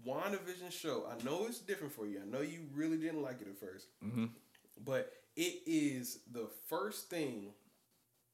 WandaVision 0.07 0.71
show. 0.73 1.05
I 1.11 1.23
know 1.25 1.47
it's 1.47 1.59
different 1.59 1.93
for 1.93 2.07
you. 2.07 2.21
I 2.23 2.27
know 2.31 2.41
you 2.41 2.61
really 2.75 2.97
didn't 2.97 3.23
like 3.23 3.41
it 3.41 3.49
at 3.49 3.61
1st 3.61 3.83
Mm-hmm. 4.05 4.25
but 4.85 5.13
it 5.37 5.61
is 5.67 6.21
the 6.33 6.49
first 6.69 7.11
thing 7.11 7.53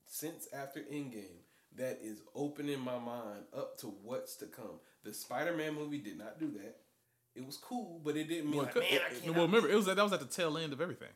since 0.06 0.48
after 0.52 0.80
Endgame 0.80 1.42
that 1.76 1.98
is 2.02 2.22
opening 2.34 2.80
my 2.80 2.98
mind 2.98 3.42
up 3.56 3.76
to 3.78 3.88
what's 4.02 4.36
to 4.36 4.46
come. 4.46 4.80
The 5.04 5.12
Spider-Man 5.12 5.74
movie 5.74 5.98
did 5.98 6.16
not 6.18 6.38
do 6.40 6.50
that. 6.52 6.76
It 7.36 7.44
was 7.46 7.56
cool, 7.58 8.00
but 8.04 8.16
it 8.16 8.28
didn't 8.28 8.46
mean 8.50 8.56
Well, 8.56 8.66
like, 8.66 8.74
man, 8.76 8.84
I 9.06 9.12
can't. 9.14 9.34
well, 9.36 9.46
remember, 9.46 9.68
it 9.68 9.74
was 9.76 9.86
that 9.86 9.96
was 9.98 10.12
at 10.12 10.20
the 10.20 10.26
tail 10.26 10.56
end 10.58 10.72
of 10.72 10.80
everything. 10.80 11.08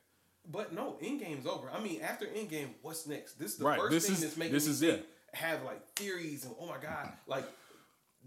But 0.46 0.72
no, 0.72 0.96
Endgame's 1.02 1.46
over. 1.46 1.70
I 1.70 1.80
mean, 1.80 2.00
after 2.02 2.26
Endgame, 2.26 2.70
what's 2.82 3.06
next? 3.06 3.38
This 3.38 3.52
is 3.52 3.58
the 3.58 3.64
Right, 3.66 3.78
first 3.78 3.90
this 3.92 4.06
thing 4.06 4.14
is- 4.16 4.20
that's 4.22 4.36
making 4.36 4.52
this 4.54 4.66
me 4.66 4.72
is 4.72 4.82
it. 4.82 5.08
have 5.32 5.62
like 5.64 5.86
theories 5.96 6.44
and 6.44 6.54
oh 6.60 6.66
my 6.66 6.78
god, 6.78 7.12
like 7.26 7.44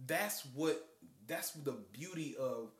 that's 0.07 0.45
what 0.55 0.83
that's 1.27 1.51
the 1.51 1.73
beauty 1.91 2.35
of 2.39 2.71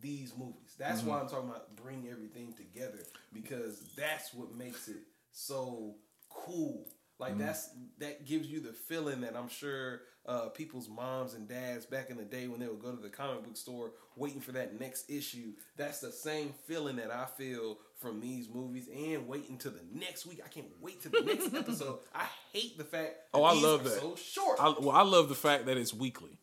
these 0.00 0.32
movies. 0.36 0.74
That's 0.78 1.00
Mm-hmm. 1.00 1.10
why 1.10 1.20
I'm 1.20 1.28
talking 1.28 1.48
about 1.50 1.76
bring 1.76 2.08
everything 2.10 2.52
together 2.54 3.00
because 3.32 3.80
that's 3.96 4.32
what 4.34 4.54
makes 4.54 4.88
it 4.88 4.96
so 5.32 5.96
cool. 6.30 6.86
Like 7.18 7.36
that's 7.38 7.68
that 7.98 8.24
gives 8.24 8.48
you 8.48 8.60
the 8.60 8.72
feeling 8.72 9.20
that 9.22 9.36
I'm 9.36 9.48
sure 9.48 10.00
uh, 10.26 10.48
people's 10.48 10.88
moms 10.88 11.34
and 11.34 11.46
dads 11.48 11.84
back 11.86 12.08
in 12.10 12.16
the 12.16 12.24
day 12.24 12.46
when 12.48 12.60
they 12.60 12.66
would 12.66 12.80
go 12.80 12.92
to 12.92 12.99
comic 13.20 13.44
book 13.44 13.56
store 13.56 13.90
waiting 14.16 14.40
for 14.40 14.52
that 14.52 14.78
next 14.78 15.10
issue. 15.10 15.52
That's 15.76 16.00
the 16.00 16.12
same 16.12 16.52
feeling 16.66 16.96
that 16.96 17.10
I 17.10 17.24
feel 17.26 17.78
from 17.96 18.20
these 18.20 18.48
movies 18.52 18.88
and 18.94 19.28
waiting 19.28 19.58
to 19.58 19.70
the 19.70 19.80
next 19.94 20.26
week. 20.26 20.40
I 20.44 20.48
can't 20.48 20.66
wait 20.80 21.02
to 21.02 21.08
the 21.08 21.20
next 21.20 21.54
episode. 21.54 21.98
I 22.14 22.26
hate 22.52 22.78
the 22.78 22.84
fact. 22.84 23.14
That 23.32 23.38
Oh, 23.38 23.44
I 23.44 23.52
love 23.54 23.84
that. 23.84 24.00
So 24.00 24.16
short. 24.16 24.58
I, 24.60 24.70
well, 24.78 24.90
I 24.90 25.02
love 25.02 25.28
the 25.28 25.34
fact 25.34 25.66
that 25.66 25.76
it's 25.76 25.92
weekly. 25.94 26.38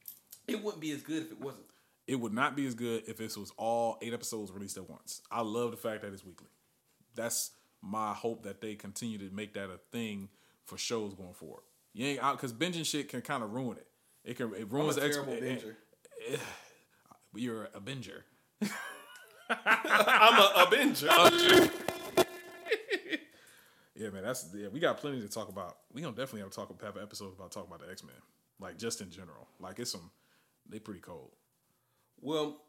it 0.47 0.63
wouldn't 0.63 0.81
be 0.81 0.91
as 0.91 1.01
good 1.01 1.23
if 1.23 1.31
it 1.31 1.41
wasn't. 1.41 1.63
It 2.07 2.15
would 2.15 2.33
not 2.33 2.55
be 2.55 2.65
as 2.65 2.73
good 2.73 3.03
if 3.07 3.17
this 3.17 3.35
was 3.35 3.51
all 3.57 3.97
eight 4.01 4.13
episodes 4.13 4.51
released 4.51 4.77
at 4.77 4.89
once. 4.89 5.21
I 5.31 5.41
love 5.41 5.71
the 5.71 5.77
fact 5.77 6.03
that 6.03 6.13
it's 6.13 6.23
weekly. 6.25 6.47
That's 7.15 7.51
my 7.81 8.13
hope 8.13 8.43
that 8.43 8.61
they 8.61 8.75
continue 8.75 9.17
to 9.17 9.29
make 9.35 9.53
that 9.55 9.69
a 9.69 9.79
thing 9.91 10.29
for 10.63 10.77
shows 10.77 11.13
going 11.13 11.33
forward. 11.33 11.63
You 11.93 12.05
ain't 12.05 12.23
out 12.23 12.37
because 12.37 12.53
binging 12.53 12.85
shit 12.85 13.09
can 13.09 13.21
kind 13.21 13.43
of 13.43 13.51
ruin 13.51 13.77
it. 13.77 13.87
It 14.23 14.37
can 14.37 14.53
it 14.53 14.57
I'm 14.57 14.61
a 14.61 14.65
ruins 14.65 14.95
the 14.95 15.03
ex- 15.05 15.15
terrible 15.15 15.33
it- 15.33 15.43
binger. 15.43 16.39
You're 17.35 17.65
a 17.73 17.79
binger. 17.79 18.23
I'm 19.49 20.39
a, 20.39 20.51
a 20.55 20.65
binger. 20.67 21.71
Yeah, 23.95 24.09
man, 24.09 24.23
that's 24.23 24.45
yeah. 24.55 24.67
We 24.67 24.79
got 24.79 24.97
plenty 24.97 25.21
to 25.21 25.27
talk 25.27 25.49
about. 25.49 25.77
We 25.91 26.01
gonna 26.03 26.15
definitely 26.15 26.41
have 26.41 26.51
to 26.51 26.55
talk 26.55 26.81
have 26.83 26.97
an 26.97 27.03
episode 27.03 27.33
about 27.33 27.51
talking 27.51 27.67
about 27.67 27.83
the 27.83 27.91
X 27.91 28.03
Men, 28.03 28.13
like 28.59 28.77
just 28.77 29.01
in 29.01 29.09
general. 29.09 29.47
Like 29.59 29.79
it's 29.79 29.91
some, 29.91 30.11
they 30.69 30.77
pretty 30.77 30.99
cold. 30.99 31.31
Well, 32.21 32.61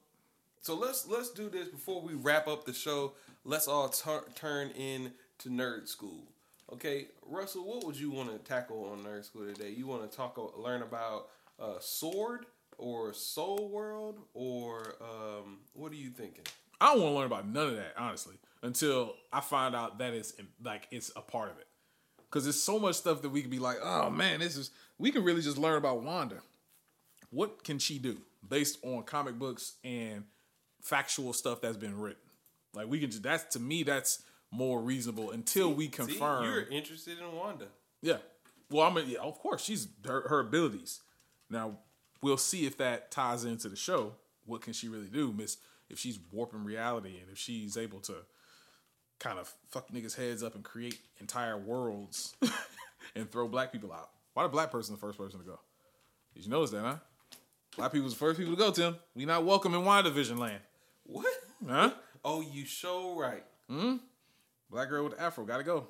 so 0.62 0.74
let's 0.74 1.06
let's 1.06 1.30
do 1.30 1.50
this 1.50 1.68
before 1.68 2.00
we 2.00 2.14
wrap 2.14 2.48
up 2.48 2.64
the 2.64 2.72
show. 2.72 3.12
Let's 3.44 3.68
all 3.68 3.90
tur- 3.90 4.24
turn 4.36 4.70
in 4.70 5.12
to 5.40 5.50
nerd 5.50 5.86
school. 5.86 6.24
Okay, 6.72 7.08
Russell, 7.26 7.66
what 7.66 7.84
would 7.84 7.98
you 7.98 8.10
want 8.10 8.30
to 8.30 8.38
tackle 8.38 8.84
on 8.90 9.04
nerd 9.04 9.24
school 9.24 9.46
today? 9.46 9.70
You 9.70 9.86
want 9.86 10.10
to 10.10 10.16
talk 10.16 10.38
learn 10.56 10.80
about 10.80 11.28
uh, 11.60 11.78
sword 11.78 12.46
or 12.78 13.12
soul 13.12 13.68
world 13.68 14.18
or 14.34 14.94
um, 15.00 15.58
what 15.74 15.92
are 15.92 15.96
you 15.96 16.10
thinking? 16.10 16.44
I 16.80 16.94
don't 16.94 17.02
want 17.02 17.12
to 17.12 17.16
learn 17.18 17.26
about 17.26 17.48
none 17.48 17.68
of 17.68 17.76
that 17.76 17.94
honestly 17.98 18.36
until 18.62 19.14
I 19.32 19.40
find 19.40 19.74
out 19.74 19.98
that 19.98 20.14
it's 20.14 20.32
like 20.64 20.86
it's 20.90 21.10
a 21.16 21.20
part 21.20 21.50
of 21.50 21.58
it. 21.58 21.66
Because 22.30 22.44
there's 22.44 22.62
so 22.62 22.78
much 22.78 22.96
stuff 22.96 23.22
that 23.22 23.30
we 23.30 23.40
can 23.40 23.50
be 23.50 23.58
like, 23.58 23.78
oh 23.82 24.10
man, 24.10 24.40
this 24.40 24.56
is 24.56 24.70
we 24.98 25.10
can 25.10 25.24
really 25.24 25.42
just 25.42 25.58
learn 25.58 25.76
about 25.76 26.02
Wanda. 26.02 26.36
What 27.30 27.64
can 27.64 27.78
she 27.78 27.98
do 27.98 28.18
based 28.48 28.78
on 28.84 29.02
comic 29.02 29.38
books 29.38 29.74
and 29.84 30.24
factual 30.80 31.32
stuff 31.32 31.60
that's 31.60 31.76
been 31.76 31.98
written? 31.98 32.22
Like 32.74 32.88
we 32.88 33.00
can 33.00 33.10
just 33.10 33.22
that's 33.22 33.44
to 33.54 33.60
me 33.60 33.82
that's 33.82 34.22
more 34.50 34.80
reasonable 34.80 35.30
until 35.30 35.72
we 35.72 35.84
See, 35.84 35.90
confirm. 35.90 36.44
you're 36.44 36.68
interested 36.68 37.18
in 37.18 37.32
Wanda. 37.32 37.66
Yeah. 38.02 38.18
Well, 38.70 38.86
I 38.86 38.92
mean, 38.92 39.08
yeah, 39.08 39.20
of 39.20 39.38
course, 39.38 39.64
she's 39.64 39.88
her, 40.06 40.28
her 40.28 40.40
abilities. 40.40 41.00
Now, 41.50 41.78
we'll 42.22 42.36
see 42.36 42.66
if 42.66 42.76
that 42.78 43.10
ties 43.10 43.44
into 43.44 43.68
the 43.68 43.76
show. 43.76 44.14
What 44.46 44.60
can 44.62 44.72
she 44.72 44.88
really 44.88 45.08
do, 45.08 45.32
Miss? 45.32 45.58
If 45.90 45.98
she's 45.98 46.18
warping 46.32 46.64
reality 46.64 47.18
and 47.20 47.30
if 47.30 47.38
she's 47.38 47.76
able 47.76 48.00
to 48.00 48.14
kind 49.18 49.38
of 49.38 49.52
fuck 49.70 49.90
niggas' 49.90 50.14
heads 50.16 50.42
up 50.42 50.54
and 50.54 50.62
create 50.62 50.98
entire 51.20 51.56
worlds 51.58 52.34
and 53.14 53.30
throw 53.30 53.48
black 53.48 53.72
people 53.72 53.92
out. 53.92 54.10
Why 54.34 54.42
the 54.44 54.48
black 54.48 54.70
person 54.70 54.94
the 54.94 55.00
first 55.00 55.18
person 55.18 55.40
to 55.40 55.46
go? 55.46 55.58
Did 56.34 56.44
you 56.44 56.50
notice 56.50 56.70
that, 56.70 56.82
huh? 56.82 56.96
Black 57.76 57.92
people's 57.92 58.12
the 58.12 58.18
first 58.18 58.38
people 58.38 58.54
to 58.54 58.58
go, 58.58 58.70
Tim. 58.70 58.96
We 59.14 59.24
not 59.24 59.44
welcome 59.44 59.74
in 59.74 59.80
WandaVision 59.82 60.38
land. 60.38 60.60
What? 61.04 61.26
Huh? 61.66 61.90
Oh, 62.24 62.40
you 62.42 62.64
show 62.64 63.18
right. 63.18 63.44
Hmm? 63.68 63.96
Black 64.70 64.88
girl 64.88 65.04
with 65.04 65.16
the 65.16 65.22
afro, 65.22 65.44
gotta 65.44 65.62
go. 65.64 65.88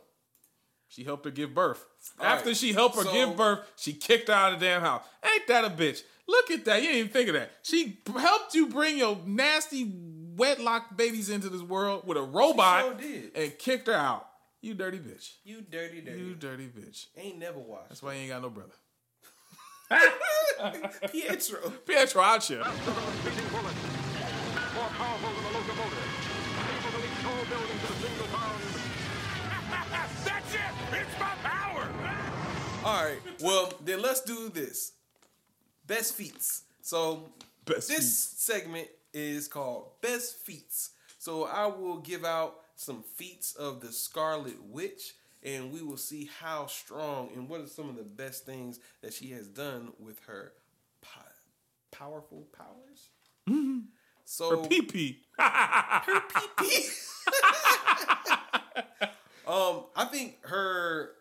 She 0.88 1.04
helped 1.04 1.24
her 1.26 1.30
give 1.30 1.54
birth. 1.54 1.84
All 2.18 2.26
After 2.26 2.48
right, 2.48 2.56
she 2.56 2.72
helped 2.72 2.96
her 2.96 3.02
so- 3.02 3.12
give 3.12 3.36
birth, 3.36 3.60
she 3.76 3.92
kicked 3.92 4.28
her 4.28 4.34
out 4.34 4.52
of 4.54 4.60
the 4.60 4.66
damn 4.66 4.80
house. 4.80 5.02
Ain't 5.24 5.46
that 5.48 5.64
a 5.64 5.70
bitch? 5.70 6.02
Look 6.28 6.50
at 6.50 6.64
that. 6.66 6.82
You 6.82 6.88
didn't 6.88 6.98
even 6.98 7.12
think 7.12 7.28
of 7.28 7.34
that. 7.34 7.50
She 7.62 7.98
helped 8.14 8.54
you 8.54 8.68
bring 8.68 8.98
your 8.98 9.18
nasty 9.24 9.90
wetlock 10.36 10.96
babies 10.96 11.30
into 11.30 11.48
this 11.48 11.62
world 11.62 12.06
with 12.06 12.18
a 12.18 12.22
robot 12.22 13.00
sure 13.00 13.20
and 13.34 13.58
kicked 13.58 13.88
her 13.88 13.94
out. 13.94 14.28
You 14.60 14.74
dirty 14.74 14.98
bitch. 14.98 15.34
You 15.44 15.62
dirty, 15.62 16.00
dirty. 16.00 16.18
You 16.18 16.34
dirty 16.34 16.66
bitch. 16.66 17.06
Ain't 17.16 17.38
never 17.38 17.58
watched. 17.58 17.88
That's 17.88 18.02
why 18.02 18.14
you 18.14 18.20
ain't 18.20 18.30
got 18.30 18.42
no 18.42 18.50
brother. 18.50 18.74
Pietro. 21.12 21.70
Pietro 21.86 22.22
out 22.22 22.44
here. 22.44 22.62
Speeding. 22.62 23.44
More 23.52 24.88
powerful 24.90 25.30
than 25.30 25.44
a 25.44 25.58
locomotive. 25.58 25.98
Able 26.58 26.90
to 26.90 26.98
leap 26.98 27.16
tall 27.22 27.44
buildings 27.48 27.84
at 27.84 27.90
a 27.90 27.94
single 27.94 28.26
bound. 28.36 28.62
That's 30.24 30.54
it! 30.54 31.00
It's 31.00 31.18
my 31.18 31.32
power! 31.42 31.88
All 32.84 33.04
right. 33.04 33.18
Well, 33.40 33.72
then 33.84 34.02
let's 34.02 34.20
do 34.20 34.50
this. 34.50 34.92
Best 35.88 36.14
feats. 36.14 36.62
So 36.82 37.30
Best 37.64 37.88
this 37.88 37.98
feats. 37.98 38.42
segment 38.42 38.88
is 39.12 39.48
called 39.48 40.00
Best 40.02 40.36
Feats. 40.36 40.90
So 41.18 41.44
I 41.46 41.66
will 41.66 41.98
give 41.98 42.24
out 42.24 42.60
some 42.76 43.02
feats 43.02 43.54
of 43.56 43.80
the 43.80 43.90
Scarlet 43.92 44.62
Witch, 44.70 45.14
and 45.42 45.72
we 45.72 45.82
will 45.82 45.96
see 45.96 46.30
how 46.40 46.66
strong 46.66 47.30
and 47.34 47.48
what 47.48 47.60
are 47.60 47.66
some 47.66 47.88
of 47.88 47.96
the 47.96 48.04
best 48.04 48.46
things 48.46 48.78
that 49.02 49.12
she 49.12 49.30
has 49.30 49.48
done 49.48 49.92
with 49.98 50.20
her 50.26 50.52
po- 51.02 51.20
powerful 51.90 52.46
powers. 52.56 53.08
So 54.24 54.62
her 54.62 54.68
pee 54.68 54.82
pee. 54.82 55.20
Her 55.38 56.20
pee 56.20 56.46
pee. 56.58 56.88
Um, 59.46 59.84
I 59.96 60.04
think 60.04 60.36
her 60.44 61.12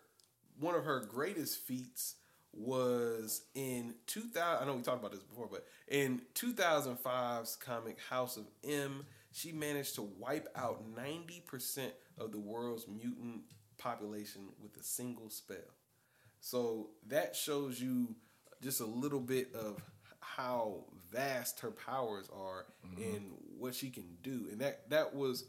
one 0.60 0.74
of 0.74 0.84
her 0.84 1.00
greatest 1.00 1.60
feats 1.60 2.16
was 2.58 3.42
in 3.54 3.94
2000. 4.06 4.62
I 4.62 4.66
know 4.66 4.76
we 4.76 4.82
talked 4.82 4.98
about 4.98 5.12
this 5.12 5.22
before, 5.22 5.48
but 5.50 5.66
in 5.86 6.22
2005's 6.34 7.56
comic 7.56 7.98
House 8.08 8.36
of 8.36 8.46
M, 8.64 9.06
she 9.32 9.52
managed 9.52 9.94
to 9.96 10.02
wipe 10.02 10.48
out 10.56 10.82
90% 10.94 11.90
of 12.18 12.32
the 12.32 12.38
world's 12.38 12.86
mutant 12.88 13.42
population 13.78 14.48
with 14.60 14.76
a 14.76 14.82
single 14.82 15.30
spell. 15.30 15.56
So 16.40 16.90
that 17.06 17.36
shows 17.36 17.80
you 17.80 18.14
just 18.62 18.80
a 18.80 18.86
little 18.86 19.20
bit 19.20 19.54
of 19.54 19.80
how 20.20 20.84
vast 21.10 21.60
her 21.60 21.70
powers 21.70 22.28
are 22.34 22.66
mm-hmm. 22.86 23.02
and 23.02 23.32
what 23.58 23.74
she 23.74 23.90
can 23.90 24.16
do. 24.22 24.46
And 24.50 24.60
that 24.60 24.88
that 24.90 25.14
was 25.14 25.44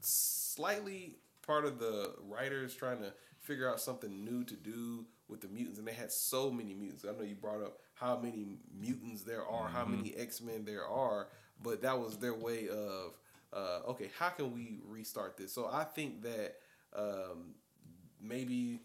slightly 0.00 1.16
part 1.46 1.64
of 1.64 1.78
the 1.78 2.14
writers 2.22 2.74
trying 2.74 3.00
to 3.00 3.12
figure 3.40 3.68
out 3.68 3.80
something 3.80 4.24
new 4.24 4.44
to 4.44 4.54
do 4.54 5.06
with 5.32 5.40
the 5.40 5.48
mutants 5.48 5.78
and 5.78 5.88
they 5.88 5.92
had 5.92 6.12
so 6.12 6.50
many 6.50 6.74
mutants. 6.74 7.04
I 7.04 7.12
know 7.12 7.24
you 7.24 7.34
brought 7.34 7.62
up 7.62 7.78
how 7.94 8.18
many 8.18 8.58
mutants 8.78 9.22
there 9.22 9.44
are, 9.44 9.68
how 9.68 9.84
many 9.84 10.14
X-Men 10.14 10.64
there 10.64 10.86
are, 10.86 11.28
but 11.62 11.82
that 11.82 11.98
was 11.98 12.18
their 12.18 12.34
way 12.34 12.68
of 12.68 13.18
uh, 13.52 13.80
okay, 13.88 14.10
how 14.18 14.28
can 14.28 14.54
we 14.54 14.80
restart 14.86 15.36
this? 15.36 15.52
So 15.52 15.68
I 15.70 15.84
think 15.84 16.22
that 16.22 16.56
um, 16.94 17.54
maybe 18.20 18.80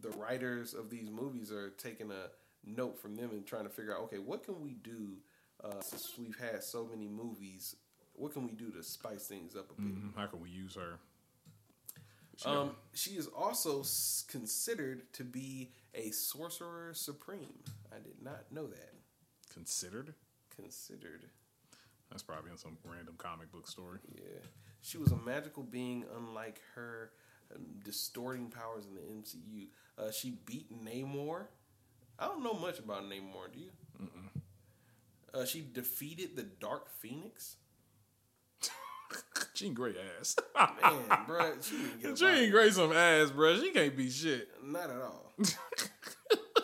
the 0.00 0.10
writers 0.10 0.74
of 0.74 0.90
these 0.90 1.10
movies 1.10 1.50
are 1.52 1.70
taking 1.70 2.10
a 2.10 2.30
note 2.64 2.98
from 3.00 3.14
them 3.14 3.30
and 3.30 3.46
trying 3.46 3.64
to 3.64 3.70
figure 3.70 3.94
out 3.94 4.02
okay, 4.04 4.18
what 4.18 4.44
can 4.44 4.60
we 4.62 4.74
do 4.82 5.16
uh, 5.64 5.80
since 5.80 6.12
we've 6.18 6.36
had 6.38 6.62
so 6.62 6.88
many 6.90 7.08
movies? 7.08 7.76
What 8.14 8.32
can 8.32 8.44
we 8.44 8.52
do 8.52 8.70
to 8.72 8.82
spice 8.82 9.26
things 9.26 9.56
up 9.56 9.70
a 9.70 9.80
bit? 9.80 9.94
How 10.16 10.26
can 10.26 10.40
we 10.40 10.50
use 10.50 10.74
her? 10.74 10.98
Um, 12.44 12.76
she 12.94 13.12
is 13.12 13.26
also 13.28 13.82
considered 14.28 15.12
to 15.14 15.24
be 15.24 15.72
a 15.94 16.10
sorcerer 16.10 16.92
supreme. 16.94 17.58
I 17.92 17.96
did 17.98 18.22
not 18.22 18.50
know 18.52 18.66
that. 18.66 18.92
Considered? 19.52 20.14
Considered, 20.54 21.24
That's 22.10 22.22
probably 22.22 22.50
in 22.50 22.56
some 22.58 22.76
random 22.84 23.14
comic 23.18 23.50
book 23.50 23.66
story. 23.66 23.98
yeah. 24.14 24.40
She 24.82 24.96
was 24.98 25.12
a 25.12 25.16
magical 25.16 25.62
being, 25.62 26.04
unlike 26.16 26.60
her 26.74 27.10
um, 27.54 27.62
distorting 27.84 28.48
powers 28.48 28.84
in 28.86 28.94
the 28.94 29.00
MCU. 29.02 29.66
Uh, 29.98 30.10
she 30.10 30.38
beat 30.46 30.72
Namor. 30.84 31.46
I 32.18 32.26
don't 32.26 32.42
know 32.42 32.54
much 32.54 32.78
about 32.78 33.02
Namor. 33.04 33.52
Do 33.52 33.60
you? 33.60 33.70
Uh, 35.32 35.44
she 35.44 35.64
defeated 35.72 36.34
the 36.36 36.42
Dark 36.42 36.88
Phoenix. 36.90 37.56
Jean 39.54 39.74
Grey 39.74 39.94
ass. 40.18 40.36
Man, 40.56 41.02
bruh, 41.26 41.62
she 41.62 41.76
didn't 41.76 42.02
get 42.02 42.10
a 42.12 42.14
Jean. 42.14 42.50
Grey 42.50 42.70
some 42.70 42.92
ass, 42.92 43.30
bruh. 43.30 43.60
She 43.60 43.70
can't 43.70 43.96
be 43.96 44.10
shit. 44.10 44.48
Not 44.64 44.90
at 44.90 45.00
all. 45.00 45.29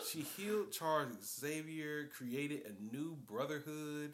She 0.09 0.21
healed 0.21 0.71
Charles 0.71 1.39
Xavier, 1.39 2.09
created 2.15 2.61
a 2.65 2.95
new 2.95 3.17
brotherhood 3.27 4.13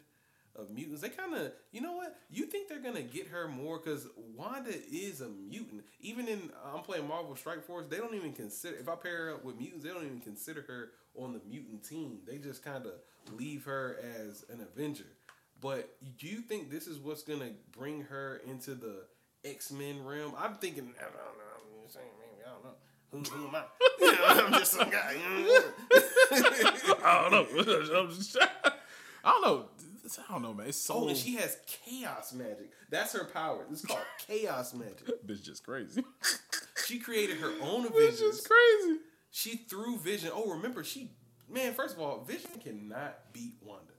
of 0.56 0.70
mutants. 0.70 1.02
They 1.02 1.08
kind 1.08 1.34
of, 1.34 1.52
you 1.72 1.80
know 1.80 1.94
what? 1.94 2.16
You 2.30 2.46
think 2.46 2.68
they're 2.68 2.82
gonna 2.82 3.02
get 3.02 3.28
her 3.28 3.48
more 3.48 3.78
because 3.78 4.06
Wanda 4.36 4.72
is 4.90 5.20
a 5.20 5.28
mutant. 5.28 5.84
Even 6.00 6.28
in 6.28 6.50
I'm 6.72 6.82
playing 6.82 7.08
Marvel 7.08 7.34
Strike 7.36 7.64
Force, 7.64 7.86
they 7.88 7.96
don't 7.98 8.14
even 8.14 8.32
consider. 8.32 8.76
If 8.76 8.88
I 8.88 8.94
pair 8.94 9.26
her 9.26 9.34
up 9.34 9.44
with 9.44 9.58
mutants, 9.58 9.84
they 9.84 9.90
don't 9.90 10.04
even 10.04 10.20
consider 10.20 10.62
her 10.68 10.90
on 11.16 11.32
the 11.32 11.40
mutant 11.48 11.84
team. 11.84 12.18
They 12.26 12.38
just 12.38 12.64
kind 12.64 12.86
of 12.86 12.92
leave 13.36 13.64
her 13.64 13.98
as 14.02 14.44
an 14.48 14.60
Avenger. 14.60 15.06
But 15.60 15.88
do 16.18 16.26
you 16.26 16.40
think 16.40 16.70
this 16.70 16.86
is 16.86 16.98
what's 16.98 17.22
gonna 17.22 17.52
bring 17.72 18.02
her 18.02 18.40
into 18.46 18.74
the 18.74 19.06
X 19.44 19.72
Men 19.72 20.04
realm? 20.04 20.34
I'm 20.38 20.54
thinking. 20.56 20.92
I 20.98 21.02
don't 21.04 21.14
know. 21.14 21.20
I'm 21.56 21.82
just 21.82 21.94
saying. 21.94 22.06
Maybe 22.20 22.44
I 22.46 22.50
don't 22.52 22.64
know. 22.64 22.74
Who, 23.14 23.20
who 23.22 23.48
am 23.48 23.54
I? 23.54 23.62
You 24.00 24.12
know, 24.12 24.24
I'm 24.26 24.52
just 24.52 24.72
some 24.72 24.90
guy. 24.90 25.14
I 26.32 27.28
don't 27.30 27.32
know. 27.32 27.62
I'm 28.00 28.08
just- 28.10 28.36
I 28.36 29.30
don't 29.30 29.42
know. 29.42 29.64
I 30.28 30.32
don't 30.32 30.42
know, 30.42 30.52
man. 30.52 30.66
It's 30.68 30.76
so 30.76 30.94
Oh, 30.94 31.08
and 31.08 31.16
she 31.16 31.36
has 31.36 31.56
chaos 31.66 32.32
magic. 32.34 32.70
That's 32.90 33.12
her 33.14 33.24
power. 33.24 33.64
It's 33.70 33.84
called 33.86 34.00
chaos 34.26 34.74
magic. 34.74 35.26
bitch 35.26 35.42
just 35.42 35.64
crazy. 35.64 36.04
She 36.86 36.98
created 36.98 37.38
her 37.38 37.52
own 37.62 37.84
bitch 37.86 37.90
Avengers. 37.90 38.18
just 38.20 38.48
crazy. 38.48 38.98
She 39.30 39.56
threw 39.56 39.96
Vision. 39.98 40.30
Oh, 40.34 40.50
remember 40.50 40.84
she 40.84 41.10
man. 41.48 41.72
First 41.72 41.94
of 41.96 42.02
all, 42.02 42.22
Vision 42.24 42.50
cannot 42.62 43.32
beat 43.32 43.54
Wanda. 43.62 43.92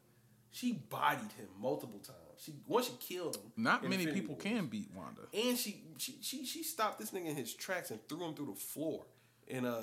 She 0.52 0.74
bodied 0.74 1.32
him 1.38 1.48
multiple 1.60 2.00
times. 2.00 2.20
She 2.40 2.54
once 2.68 2.88
she 2.88 2.94
killed 3.16 3.36
him. 3.38 3.52
Not 3.58 3.84
many 3.84 3.96
Infinity 3.96 4.20
people 4.22 4.36
Wars. 4.36 4.44
can 4.44 4.66
beat 4.68 4.90
Wanda. 4.96 5.22
And 5.34 5.58
she 5.58 5.82
she 5.98 6.18
she 6.22 6.46
she 6.46 6.64
stopped 6.64 7.00
this 7.00 7.12
nigga 7.12 7.28
in 7.28 7.36
his 7.36 7.54
tracks 7.54 7.92
and 7.92 8.00
threw 8.08 8.24
him 8.26 8.34
through 8.36 8.48
the 8.54 8.60
floor. 8.60 9.06
And 9.50 9.66
uh, 9.66 9.82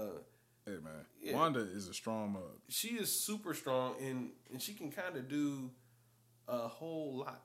Hey 0.66 0.72
man, 0.82 1.04
Yeah. 1.20 1.34
Wanda 1.36 1.60
is 1.60 1.88
a 1.88 1.94
strong 1.94 2.32
mug. 2.34 2.42
she 2.68 2.88
is 2.90 3.10
super 3.10 3.52
strong 3.54 3.94
and 4.00 4.30
and 4.52 4.60
she 4.62 4.74
can 4.74 4.90
kind 4.92 5.16
of 5.16 5.28
do 5.28 5.70
a 6.48 6.68
whole 6.68 7.16
lot. 7.18 7.42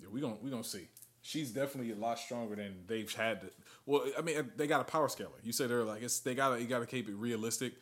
Yeah, 0.00 0.08
we 0.10 0.20
gonna 0.20 0.36
we 0.42 0.50
gonna 0.50 0.64
see. 0.64 0.88
She's 1.20 1.50
definitely 1.50 1.92
a 1.92 1.96
lot 1.96 2.18
stronger 2.18 2.54
than 2.56 2.84
they've 2.86 3.12
had. 3.12 3.42
To, 3.42 3.50
well, 3.84 4.04
I 4.16 4.22
mean, 4.22 4.50
they 4.56 4.66
got 4.66 4.80
a 4.80 4.84
power 4.84 5.08
scaler. 5.08 5.32
You 5.42 5.52
said 5.52 5.68
they're 5.68 5.84
like 5.84 6.02
it's 6.02 6.20
they 6.20 6.34
gotta 6.34 6.60
you 6.60 6.66
gotta 6.68 6.86
keep 6.86 7.08
it 7.08 7.14
realistic. 7.16 7.74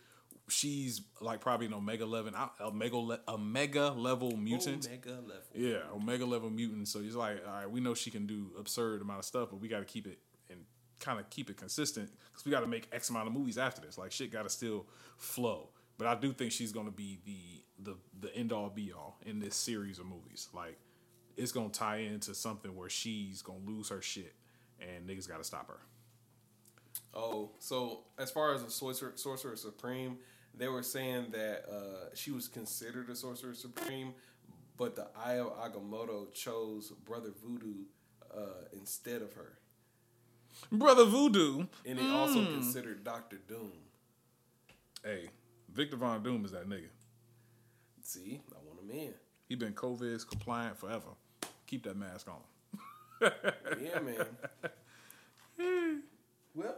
She's 0.49 1.03
like 1.21 1.41
probably 1.41 1.67
an 1.67 1.75
omega 1.75 2.07
level, 2.07 2.33
omega 2.61 2.97
le- 2.97 3.21
omega 3.27 3.91
level 3.91 4.37
mutant. 4.37 4.87
Omega 4.87 5.11
level. 5.11 5.43
Yeah, 5.55 5.79
omega 5.93 6.25
level 6.25 6.51
mutant. 6.51 6.87
So 6.87 7.01
he's 7.01 7.17
like, 7.17 7.43
all 7.47 7.53
right, 7.53 7.71
we 7.71 7.81
know 7.81 7.95
she 7.95 8.11
can 8.11 8.27
do 8.27 8.53
absurd 8.59 9.03
amount 9.03 9.19
of 9.19 9.25
stuff, 9.25 9.49
but 9.51 9.61
we 9.61 9.67
got 9.67 9.81
to 9.81 9.85
keep 9.85 10.07
it 10.07 10.19
and 10.49 10.61
kind 11.01 11.19
of 11.19 11.29
keep 11.31 11.51
it 11.51 11.57
consistent 11.57 12.11
because 12.31 12.45
we 12.45 12.53
got 12.53 12.61
to 12.61 12.69
make 12.69 12.89
X 12.93 13.11
amount 13.11 13.27
of 13.27 13.35
movies 13.35 13.59
after 13.59 13.81
this. 13.81 13.99
Like 13.99 14.13
shit 14.13 14.31
got 14.31 14.45
to 14.45 14.51
still 14.51 14.87
flow. 15.19 15.71
But 15.99 16.07
I 16.07 16.15
do 16.15 16.33
think 16.33 16.53
she's 16.53 16.73
going 16.73 16.87
to 16.87 16.93
be 16.93 17.19
the 17.25 17.91
the 17.91 17.97
the 18.21 18.35
end 18.37 18.53
all 18.53 18.71
be 18.71 18.93
all 18.93 19.19
in 19.25 19.41
this 19.41 19.57
series 19.57 19.99
of 19.99 20.07
movies. 20.07 20.49
Like 20.55 20.79
it's 21.37 21.53
going 21.53 21.71
to 21.71 21.79
tie 21.79 21.99
into 21.99 22.35
something 22.35 22.75
where 22.75 22.89
she's 22.89 23.43
going 23.43 23.65
to 23.65 23.71
lose 23.71 23.89
her 23.89 24.01
shit 24.01 24.35
and 24.81 25.09
niggas 25.09 25.29
got 25.29 25.39
to 25.39 25.45
stop 25.45 25.69
her. 25.69 25.81
Oh, 27.15 27.51
so 27.59 28.01
as 28.19 28.31
far 28.31 28.55
as 28.55 28.63
the 28.65 28.71
sorcerer, 28.71 29.13
sorcerer 29.17 29.57
supreme, 29.57 30.19
they 30.57 30.69
were 30.69 30.83
saying 30.83 31.27
that 31.33 31.65
uh, 31.71 32.15
she 32.15 32.31
was 32.31 32.49
considered 32.49 33.11
a 33.11 33.17
sorcerer 33.17 33.55
supreme, 33.55 34.15
but 34.77 34.97
the 34.97 35.07
Eye 35.17 35.39
of 35.39 35.49
Agamotto 35.59 36.33
chose 36.35 36.91
Brother 37.05 37.31
Voodoo 37.45 37.85
uh, 38.35 38.65
instead 38.73 39.23
of 39.23 39.33
her, 39.35 39.59
Brother 40.73 41.05
Voodoo. 41.05 41.67
and 41.85 41.99
they 41.99 42.09
also 42.11 42.45
considered 42.45 43.05
Doctor 43.05 43.39
Doom. 43.49 43.73
Hey, 45.05 45.29
Victor 45.73 45.97
Von 45.97 46.23
Doom 46.23 46.45
is 46.45 46.53
that 46.53 46.69
nigga. 46.69 46.89
See, 48.03 48.41
I 48.53 48.59
want 48.67 48.81
him 48.81 48.91
in. 48.99 49.15
He 49.49 49.55
been 49.55 49.73
COVID 49.75 50.29
compliant 50.29 50.77
forever. 50.79 51.09
Keep 51.67 51.85
that 51.85 51.97
mask 51.97 52.29
on. 52.29 52.41
Yeah, 53.81 53.99
man. 54.01 54.27
well, 56.55 56.75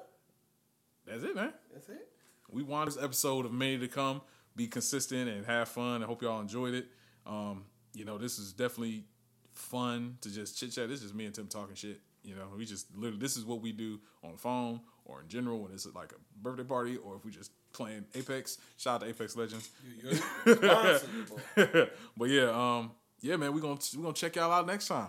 That's 1.06 1.22
it, 1.24 1.34
man. 1.34 1.52
that's 1.72 1.88
it. 1.88 2.08
We 2.50 2.62
want 2.62 2.90
this 2.90 3.02
episode 3.02 3.46
of 3.46 3.52
Many 3.52 3.78
to 3.78 3.88
Come 3.88 4.20
be 4.58 4.66
consistent 4.66 5.28
and 5.28 5.46
have 5.46 5.68
fun. 5.68 6.02
I 6.02 6.06
hope 6.06 6.20
y'all 6.20 6.40
enjoyed 6.40 6.74
it. 6.74 6.86
Um, 7.24 7.64
you 7.94 8.04
know, 8.04 8.18
this 8.18 8.38
is 8.38 8.52
definitely 8.52 9.04
fun 9.54 10.18
to 10.20 10.30
just 10.30 10.58
chit 10.58 10.72
chat. 10.72 10.88
This 10.88 11.02
is 11.02 11.14
me 11.14 11.26
and 11.26 11.34
Tim 11.34 11.46
talking 11.46 11.76
shit. 11.76 12.00
You 12.24 12.34
know, 12.34 12.48
we 12.56 12.66
just 12.66 12.94
literally 12.94 13.20
this 13.20 13.36
is 13.36 13.44
what 13.44 13.62
we 13.62 13.72
do 13.72 14.00
on 14.22 14.32
the 14.32 14.38
phone 14.38 14.80
or 15.04 15.22
in 15.22 15.28
general 15.28 15.60
when 15.60 15.72
it's 15.72 15.86
like 15.94 16.12
a 16.12 16.16
birthday 16.42 16.64
party 16.64 16.96
or 16.96 17.16
if 17.16 17.24
we 17.24 17.30
just 17.30 17.52
playing 17.72 18.04
Apex. 18.14 18.58
Shout 18.76 18.96
out 18.96 19.00
to 19.02 19.08
Apex 19.08 19.36
Legends. 19.36 19.70
But 22.16 22.28
yeah, 22.28 22.50
um, 22.50 22.90
yeah, 23.20 23.36
man, 23.36 23.54
we're 23.54 23.60
gonna 23.60 23.78
we're 23.96 24.02
gonna 24.02 24.14
check 24.14 24.36
y'all 24.36 24.52
out 24.52 24.66
next 24.66 24.88
time. 24.88 25.08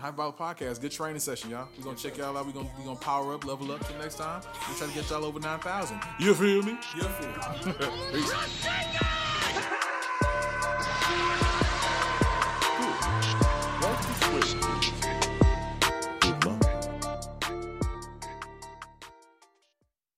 High 0.00 0.08
About 0.08 0.38
Podcast, 0.38 0.80
good 0.80 0.92
training 0.92 1.20
session, 1.20 1.50
y'all. 1.50 1.68
We 1.76 1.84
gonna 1.84 1.96
check 1.96 2.16
y'all 2.16 2.36
out. 2.36 2.46
We 2.46 2.52
gonna 2.52 2.70
we 2.78 2.84
gonna 2.84 2.98
power 2.98 3.34
up, 3.34 3.44
level 3.44 3.70
up 3.70 3.86
till 3.86 3.98
next 3.98 4.16
time. 4.16 4.42
We 4.68 4.74
try 4.76 4.86
to 4.86 4.94
get 4.94 5.10
y'all 5.10 5.24
over 5.24 5.38
nine 5.38 5.60
thousand. 5.60 6.00
You 6.18 6.34
feel 6.34 6.62
me? 6.62 6.76
Free. 6.80 7.02
Peace. 8.12 8.62
Jingle! 8.62 9.19